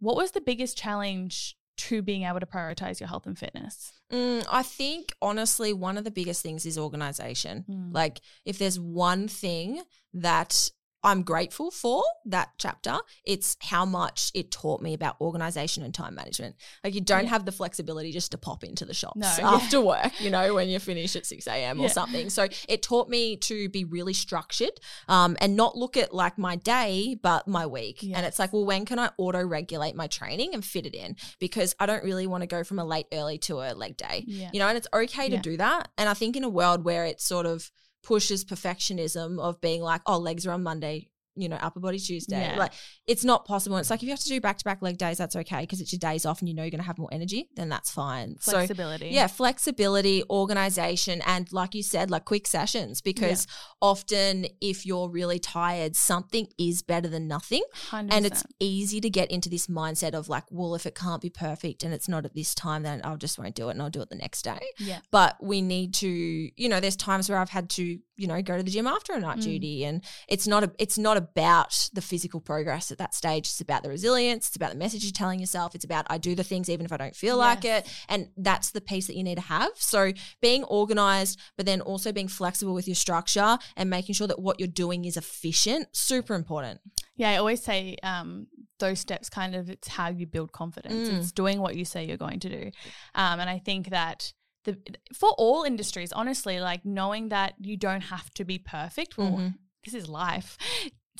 what 0.00 0.16
was 0.16 0.32
the 0.32 0.42
biggest 0.42 0.76
challenge 0.76 1.56
to 1.76 2.02
being 2.02 2.24
able 2.24 2.40
to 2.40 2.46
prioritize 2.46 3.00
your 3.00 3.08
health 3.08 3.26
and 3.26 3.38
fitness? 3.38 3.92
Mm, 4.12 4.46
I 4.50 4.62
think 4.62 5.12
honestly, 5.20 5.72
one 5.72 5.98
of 5.98 6.04
the 6.04 6.10
biggest 6.10 6.42
things 6.42 6.66
is 6.66 6.78
organization. 6.78 7.64
Mm. 7.68 7.94
Like, 7.94 8.20
if 8.44 8.58
there's 8.58 8.78
one 8.78 9.28
thing 9.28 9.82
that 10.14 10.70
I'm 11.04 11.22
grateful 11.22 11.70
for 11.70 12.02
that 12.26 12.50
chapter, 12.58 12.98
it's 13.24 13.56
how 13.60 13.84
much 13.84 14.30
it 14.34 14.50
taught 14.50 14.80
me 14.80 14.94
about 14.94 15.20
organization 15.20 15.82
and 15.82 15.92
time 15.92 16.14
management. 16.14 16.56
Like, 16.84 16.94
you 16.94 17.00
don't 17.00 17.24
Yeah. 17.24 17.30
have 17.30 17.44
the 17.44 17.52
flexibility 17.52 18.12
just 18.12 18.30
to 18.32 18.38
pop 18.38 18.62
into 18.64 18.84
the 18.84 18.94
shops 18.94 19.16
No, 19.16 19.34
yeah. 19.38 19.50
after 19.50 19.80
work, 19.80 20.20
you 20.20 20.30
know, 20.30 20.54
when 20.54 20.68
you 20.68 20.78
finish 20.78 21.16
at 21.16 21.26
6 21.26 21.46
a.m. 21.46 21.80
or 21.80 21.84
Yeah. 21.84 21.92
something. 21.92 22.30
So, 22.30 22.48
it 22.68 22.82
taught 22.82 23.08
me 23.08 23.36
to 23.38 23.68
be 23.68 23.84
really 23.84 24.14
structured 24.14 24.78
um, 25.08 25.36
and 25.40 25.56
not 25.56 25.76
look 25.76 25.96
at 25.96 26.14
like 26.14 26.38
my 26.38 26.56
day, 26.56 27.18
but 27.20 27.48
my 27.48 27.66
week. 27.66 28.02
And 28.02 28.24
it's 28.24 28.38
like, 28.38 28.52
well, 28.52 28.64
when 28.64 28.84
can 28.84 28.98
I 28.98 29.10
auto 29.18 29.44
regulate 29.44 29.96
my 29.96 30.06
training 30.06 30.54
and 30.54 30.64
fit 30.64 30.86
it 30.86 30.94
in? 30.94 31.16
Because 31.40 31.74
I 31.80 31.86
don't 31.86 32.04
really 32.04 32.26
want 32.26 32.42
to 32.42 32.46
go 32.46 32.62
from 32.64 32.78
a 32.78 32.84
late 32.84 33.06
early 33.12 33.38
to 33.38 33.56
a 33.60 33.74
leg 33.74 33.96
day 33.96 34.24
Yeah. 34.26 34.50
you 34.52 34.58
know, 34.60 34.68
and 34.68 34.76
it's 34.76 34.86
okay 34.94 35.28
to 35.28 35.34
Yeah. 35.36 35.40
do 35.42 35.56
that. 35.56 35.88
And 35.98 36.08
I 36.08 36.14
think 36.14 36.36
in 36.36 36.44
a 36.44 36.48
world 36.48 36.84
where 36.84 37.04
it's 37.06 37.24
sort 37.24 37.46
of 37.46 37.70
pushes 38.02 38.44
perfectionism 38.44 39.40
of 39.40 39.60
being 39.60 39.82
like, 39.82 40.02
oh, 40.06 40.18
legs 40.18 40.46
are 40.46 40.52
on 40.52 40.62
Monday, 40.62 41.08
you 41.34 41.48
know, 41.48 41.56
upper 41.56 41.80
body 41.80 41.98
Tuesday, 41.98 42.40
Yeah. 42.40 42.56
like 42.58 42.72
it's 43.06 43.24
not 43.24 43.44
possible. 43.46 43.76
It's 43.78 43.90
like 43.90 44.00
if 44.00 44.04
you 44.04 44.10
have 44.10 44.20
to 44.20 44.28
do 44.28 44.40
back 44.40 44.58
to 44.58 44.64
back 44.64 44.82
leg 44.82 44.98
days, 44.98 45.18
that's 45.18 45.34
okay 45.36 45.60
because 45.60 45.80
it's 45.80 45.92
your 45.92 45.98
days 45.98 46.26
off 46.26 46.40
and 46.40 46.48
you 46.48 46.54
know 46.54 46.62
you're 46.62 46.70
going 46.70 46.80
to 46.80 46.86
have 46.86 46.98
more 46.98 47.08
energy, 47.12 47.48
then 47.56 47.68
that's 47.68 47.90
fine. 47.90 48.36
So 48.40 48.52
Flexibility. 48.52 49.08
yeah, 49.08 49.26
flexibility, 49.28 50.22
organization, 50.28 51.22
and 51.26 51.50
like 51.52 51.74
you 51.74 51.82
said, 51.82 52.10
like 52.10 52.24
quick 52.24 52.46
sessions 52.46 53.00
because 53.00 53.46
often 53.80 54.46
if 54.60 54.84
you're 54.86 55.08
really 55.08 55.38
tired, 55.38 55.96
something 55.96 56.46
is 56.58 56.82
better 56.82 57.08
than 57.08 57.26
nothing. 57.28 57.62
100%. 57.90 58.08
And 58.12 58.26
it's 58.26 58.44
easy 58.60 59.00
to 59.00 59.10
get 59.10 59.30
into 59.30 59.48
this 59.48 59.66
mindset 59.66 60.14
of 60.14 60.28
like, 60.28 60.44
well, 60.50 60.74
if 60.74 60.86
it 60.86 60.94
can't 60.94 61.22
be 61.22 61.30
perfect 61.30 61.82
and 61.82 61.92
it's 61.94 62.08
not 62.08 62.24
at 62.24 62.34
this 62.34 62.54
time, 62.54 62.82
then 62.82 63.00
I'll 63.04 63.16
just 63.16 63.38
won't 63.38 63.54
do 63.54 63.68
it 63.68 63.72
and 63.72 63.82
I'll 63.82 63.90
do 63.90 64.02
it 64.02 64.10
the 64.10 64.16
next 64.16 64.42
day. 64.42 64.60
yeah. 64.78 64.98
But 65.10 65.36
we 65.42 65.62
need 65.62 65.94
to, 65.94 66.08
you 66.08 66.68
know, 66.68 66.80
there's 66.80 66.96
times 66.96 67.28
where 67.28 67.38
I've 67.38 67.50
had 67.50 67.70
to, 67.70 67.98
you 68.22 68.28
know, 68.28 68.40
go 68.40 68.56
to 68.56 68.62
the 68.62 68.70
gym 68.70 68.86
after 68.86 69.12
a 69.12 69.20
night 69.20 69.38
Mm. 69.38 69.42
duty. 69.42 69.84
And 69.84 70.02
it's 70.28 70.46
not 70.46 70.64
a 70.64 70.72
it's 70.78 70.96
not 70.96 71.16
about 71.16 71.90
the 71.92 72.00
physical 72.00 72.40
progress 72.40 72.90
at 72.90 72.98
that 72.98 73.14
stage. 73.14 73.48
It's 73.48 73.60
about 73.60 73.82
the 73.82 73.88
resilience. 73.90 74.46
It's 74.46 74.56
about 74.56 74.70
the 74.70 74.78
message 74.78 75.02
you're 75.04 75.12
telling 75.12 75.40
yourself. 75.40 75.74
It's 75.74 75.84
about 75.84 76.06
I 76.08 76.18
do 76.18 76.34
the 76.34 76.44
things 76.44 76.68
even 76.70 76.86
if 76.86 76.92
I 76.92 76.96
don't 76.96 77.16
feel 77.16 77.36
like 77.36 77.64
it. 77.64 77.86
And 78.08 78.28
that's 78.36 78.70
the 78.70 78.80
piece 78.80 79.06
that 79.08 79.16
you 79.16 79.24
need 79.24 79.34
to 79.34 79.42
have. 79.42 79.72
So 79.76 80.12
being 80.40 80.62
organized, 80.64 81.38
but 81.56 81.66
then 81.66 81.80
also 81.80 82.12
being 82.12 82.28
flexible 82.28 82.72
with 82.74 82.86
your 82.86 82.94
structure 82.94 83.58
and 83.76 83.90
making 83.90 84.14
sure 84.14 84.28
that 84.28 84.38
what 84.38 84.58
you're 84.60 84.68
doing 84.68 85.04
is 85.04 85.16
efficient, 85.16 85.88
super 85.92 86.34
important. 86.34 86.80
Yeah, 87.16 87.30
I 87.30 87.36
always 87.36 87.62
say 87.62 87.96
um, 88.02 88.46
those 88.78 89.00
steps 89.00 89.28
kind 89.28 89.54
of 89.54 89.68
it's 89.68 89.88
how 89.88 90.08
you 90.08 90.26
build 90.26 90.52
confidence. 90.52 91.08
Mm. 91.08 91.18
It's 91.18 91.32
doing 91.32 91.60
what 91.60 91.74
you 91.76 91.84
say 91.84 92.06
you're 92.06 92.16
going 92.16 92.40
to 92.40 92.48
do, 92.48 92.70
um, 93.14 93.40
and 93.40 93.50
I 93.50 93.58
think 93.58 93.90
that 93.90 94.32
the 94.64 94.78
for 95.14 95.30
all 95.38 95.64
industries, 95.64 96.12
honestly, 96.12 96.60
like 96.60 96.84
knowing 96.84 97.28
that 97.30 97.54
you 97.58 97.76
don't 97.76 98.02
have 98.02 98.32
to 98.34 98.44
be 98.44 98.58
perfect. 98.58 99.16
Well, 99.18 99.32
Mhm. 99.32 99.54
this 99.84 99.94
is 99.94 100.08
life. 100.08 100.56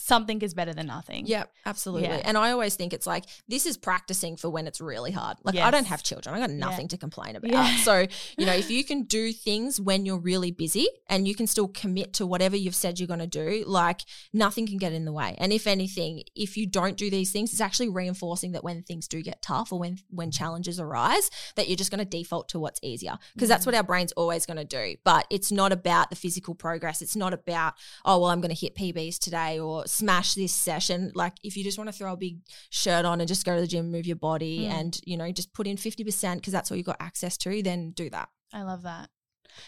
Something 0.04 0.42
is 0.42 0.52
better 0.52 0.74
than 0.74 0.88
nothing. 0.88 1.26
Yep, 1.26 1.52
absolutely. 1.64 2.08
Yeah. 2.08 2.22
And 2.24 2.36
I 2.36 2.50
always 2.50 2.74
think 2.74 2.92
it's 2.92 3.06
like 3.06 3.24
this 3.46 3.66
is 3.66 3.76
practicing 3.76 4.36
for 4.36 4.50
when 4.50 4.66
it's 4.66 4.80
really 4.80 5.12
hard. 5.12 5.36
Like 5.44 5.56
I 5.56 5.70
don't 5.70 5.86
have 5.86 6.02
children. 6.02 6.34
I 6.34 6.40
got 6.40 6.50
nothing 6.50 6.88
to 6.88 6.98
complain 6.98 7.36
about. 7.36 7.52
Yeah. 7.52 7.76
So, 7.76 8.06
you 8.36 8.44
know, 8.44 8.52
if 8.52 8.68
you 8.68 8.82
can 8.82 9.04
do 9.04 9.32
things 9.32 9.80
when 9.80 10.04
you're 10.04 10.18
really 10.18 10.50
busy 10.50 10.88
and 11.08 11.28
you 11.28 11.36
can 11.36 11.46
still 11.46 11.68
commit 11.68 12.14
to 12.14 12.26
whatever 12.26 12.56
you've 12.56 12.74
said 12.74 12.98
you're 12.98 13.06
going 13.06 13.20
to 13.20 13.28
do, 13.28 13.62
like 13.64 14.00
nothing 14.32 14.66
can 14.66 14.76
get 14.76 14.92
in 14.92 15.04
the 15.04 15.12
way. 15.12 15.36
And 15.38 15.52
if 15.52 15.68
anything, 15.68 16.24
if 16.34 16.56
you 16.56 16.66
don't 16.66 16.96
do 16.96 17.08
these 17.08 17.30
things, 17.30 17.52
it's 17.52 17.60
actually 17.60 17.88
reinforcing 17.88 18.50
that 18.52 18.64
when 18.64 18.82
things 18.82 19.06
do 19.06 19.22
get 19.22 19.40
tough 19.40 19.72
or 19.72 19.78
when 19.78 19.98
when 20.10 20.30
mm. 20.30 20.36
challenges 20.36 20.80
arise, 20.80 21.30
that 21.54 21.68
you're 21.68 21.76
just 21.76 21.92
going 21.92 22.04
to 22.04 22.04
default 22.04 22.48
to 22.48 22.58
what's 22.58 22.80
easier 22.82 23.18
because 23.34 23.48
that's 23.48 23.62
mm. 23.62 23.66
what 23.66 23.76
our 23.76 23.84
brain's 23.84 24.10
always 24.12 24.46
going 24.46 24.56
to 24.56 24.64
do. 24.64 24.96
But 25.04 25.28
it's 25.30 25.52
not 25.52 25.70
about 25.70 26.10
the 26.10 26.16
physical 26.16 26.56
progress. 26.56 27.02
It's 27.02 27.14
not 27.14 27.32
about 27.32 27.74
oh 28.04 28.18
well, 28.18 28.30
I'm 28.30 28.40
going 28.40 28.52
to 28.52 28.60
hit 28.60 28.74
PBs 28.74 29.20
today 29.20 29.60
or 29.60 29.86
smash 29.92 30.34
this 30.34 30.52
session. 30.52 31.12
Like 31.14 31.34
if 31.42 31.56
you 31.56 31.64
just 31.64 31.78
want 31.78 31.88
to 31.88 31.92
throw 31.96 32.12
a 32.12 32.16
big 32.16 32.38
shirt 32.70 33.04
on 33.04 33.20
and 33.20 33.28
just 33.28 33.44
go 33.44 33.54
to 33.54 33.60
the 33.60 33.66
gym, 33.66 33.90
move 33.90 34.06
your 34.06 34.16
body, 34.16 34.60
Mm. 34.66 34.70
and 34.70 35.00
you 35.04 35.16
know 35.16 35.30
just 35.32 35.52
put 35.52 35.66
in 35.66 35.76
fifty 35.76 36.04
percent 36.04 36.40
because 36.40 36.52
that's 36.52 36.70
all 36.70 36.76
you've 36.76 36.86
got 36.86 36.96
access 37.00 37.36
to, 37.38 37.62
then 37.62 37.90
do 37.92 38.08
that. 38.10 38.28
I 38.52 38.62
love 38.62 38.82
that. 38.82 39.10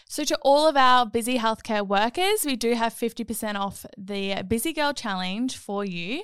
So, 0.09 0.23
to 0.23 0.37
all 0.41 0.67
of 0.67 0.75
our 0.75 1.05
busy 1.05 1.37
healthcare 1.37 1.87
workers, 1.87 2.43
we 2.43 2.55
do 2.55 2.73
have 2.73 2.91
50% 2.93 3.55
off 3.55 3.85
the 3.97 4.43
Busy 4.47 4.73
Girl 4.73 4.93
Challenge 4.93 5.55
for 5.55 5.85
you. 5.85 6.23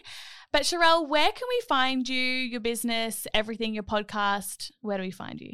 But, 0.52 0.64
Sharelle, 0.64 1.08
where 1.08 1.32
can 1.32 1.48
we 1.48 1.62
find 1.70 2.10
you, 2.10 2.18
your 2.20 2.60
business, 2.60 3.28
everything, 3.36 3.76
your 3.76 3.84
podcast? 3.84 4.72
Where 4.82 4.98
do 4.98 5.04
we 5.04 5.12
find 5.12 5.40
you? 5.40 5.54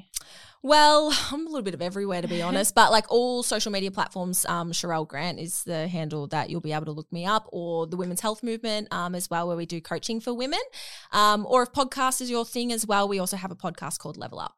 Well, 0.64 1.14
I'm 1.32 1.42
a 1.46 1.50
little 1.50 1.62
bit 1.64 1.74
of 1.74 1.82
everywhere 1.82 2.22
to 2.22 2.28
be 2.28 2.42
honest, 2.42 2.76
but 2.76 2.92
like 2.92 3.06
all 3.12 3.44
social 3.44 3.72
media 3.72 3.92
platforms, 3.92 4.46
um, 4.46 4.72
Sharelle 4.72 5.08
Grant 5.08 5.40
is 5.40 5.64
the 5.64 5.88
handle 5.88 6.28
that 6.28 6.50
you'll 6.50 6.62
be 6.62 6.74
able 6.74 6.86
to 6.86 6.92
look 6.92 7.12
me 7.12 7.26
up, 7.26 7.48
or 7.52 7.88
the 7.88 7.98
Women's 7.98 8.22
Health 8.22 8.44
Movement 8.44 8.88
um, 8.92 9.16
as 9.16 9.30
well, 9.30 9.48
where 9.48 9.58
we 9.58 9.66
do 9.66 9.80
coaching 9.82 10.20
for 10.20 10.34
women. 10.34 10.60
Um, 11.12 11.46
or 11.50 11.64
if 11.64 11.72
podcast 11.72 12.22
is 12.22 12.30
your 12.30 12.46
thing 12.46 12.72
as 12.72 12.86
well, 12.86 13.08
we 13.08 13.20
also 13.20 13.38
have 13.38 13.52
a 13.52 13.56
podcast 13.56 14.00
called 14.00 14.18
Level 14.18 14.40
Up. 14.40 14.56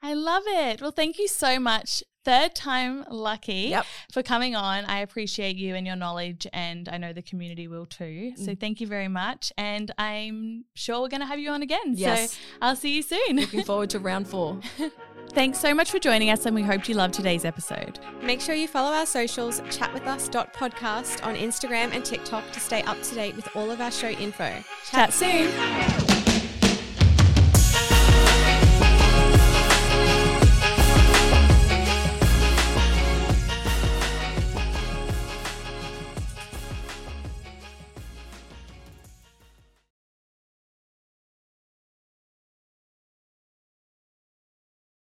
I 0.00 0.14
love 0.14 0.44
it. 0.46 0.80
Well, 0.80 0.92
thank 0.92 1.18
you 1.18 1.26
so 1.26 1.58
much. 1.58 2.02
Third 2.24 2.54
time 2.56 3.04
lucky 3.10 3.68
Yep. 3.70 3.86
for 4.12 4.22
coming 4.22 4.56
on. 4.56 4.84
I 4.84 4.98
appreciate 5.00 5.56
you 5.56 5.74
and 5.76 5.86
your 5.86 5.94
knowledge, 5.96 6.46
and 6.52 6.88
I 6.88 6.98
know 6.98 7.12
the 7.12 7.22
community 7.22 7.68
will 7.68 7.86
too. 7.86 8.32
So, 8.36 8.52
Mm. 8.52 8.60
thank 8.60 8.80
you 8.80 8.86
very 8.88 9.06
much. 9.08 9.52
And 9.56 9.92
I'm 9.98 10.64
sure 10.74 11.00
we're 11.02 11.08
going 11.08 11.20
to 11.20 11.26
have 11.26 11.38
you 11.38 11.50
on 11.50 11.62
again. 11.62 11.94
Yes. 11.94 12.32
So, 12.32 12.38
I'll 12.62 12.76
see 12.76 12.94
you 12.96 13.02
soon. 13.02 13.36
Looking 13.36 13.62
forward 13.64 13.90
to 13.90 13.98
round 14.00 14.28
four. 14.28 14.58
Thanks 15.30 15.58
so 15.58 15.74
much 15.74 15.90
for 15.90 15.98
joining 15.98 16.30
us, 16.30 16.46
and 16.46 16.54
we 16.54 16.62
hope 16.62 16.88
you 16.88 16.94
loved 16.94 17.14
today's 17.14 17.44
episode. 17.44 17.98
Make 18.22 18.40
sure 18.40 18.54
you 18.54 18.68
follow 18.68 18.92
our 18.92 19.06
socials, 19.06 19.60
chatwithus.podcast 19.62 21.26
on 21.26 21.34
Instagram 21.34 21.94
and 21.94 22.04
TikTok 22.04 22.50
to 22.52 22.60
stay 22.60 22.82
up 22.82 23.00
to 23.02 23.14
date 23.14 23.36
with 23.36 23.48
all 23.54 23.70
of 23.70 23.80
our 23.80 23.90
show 23.90 24.08
info. 24.08 24.52
Chat 24.90 25.12
soon. 25.12 26.25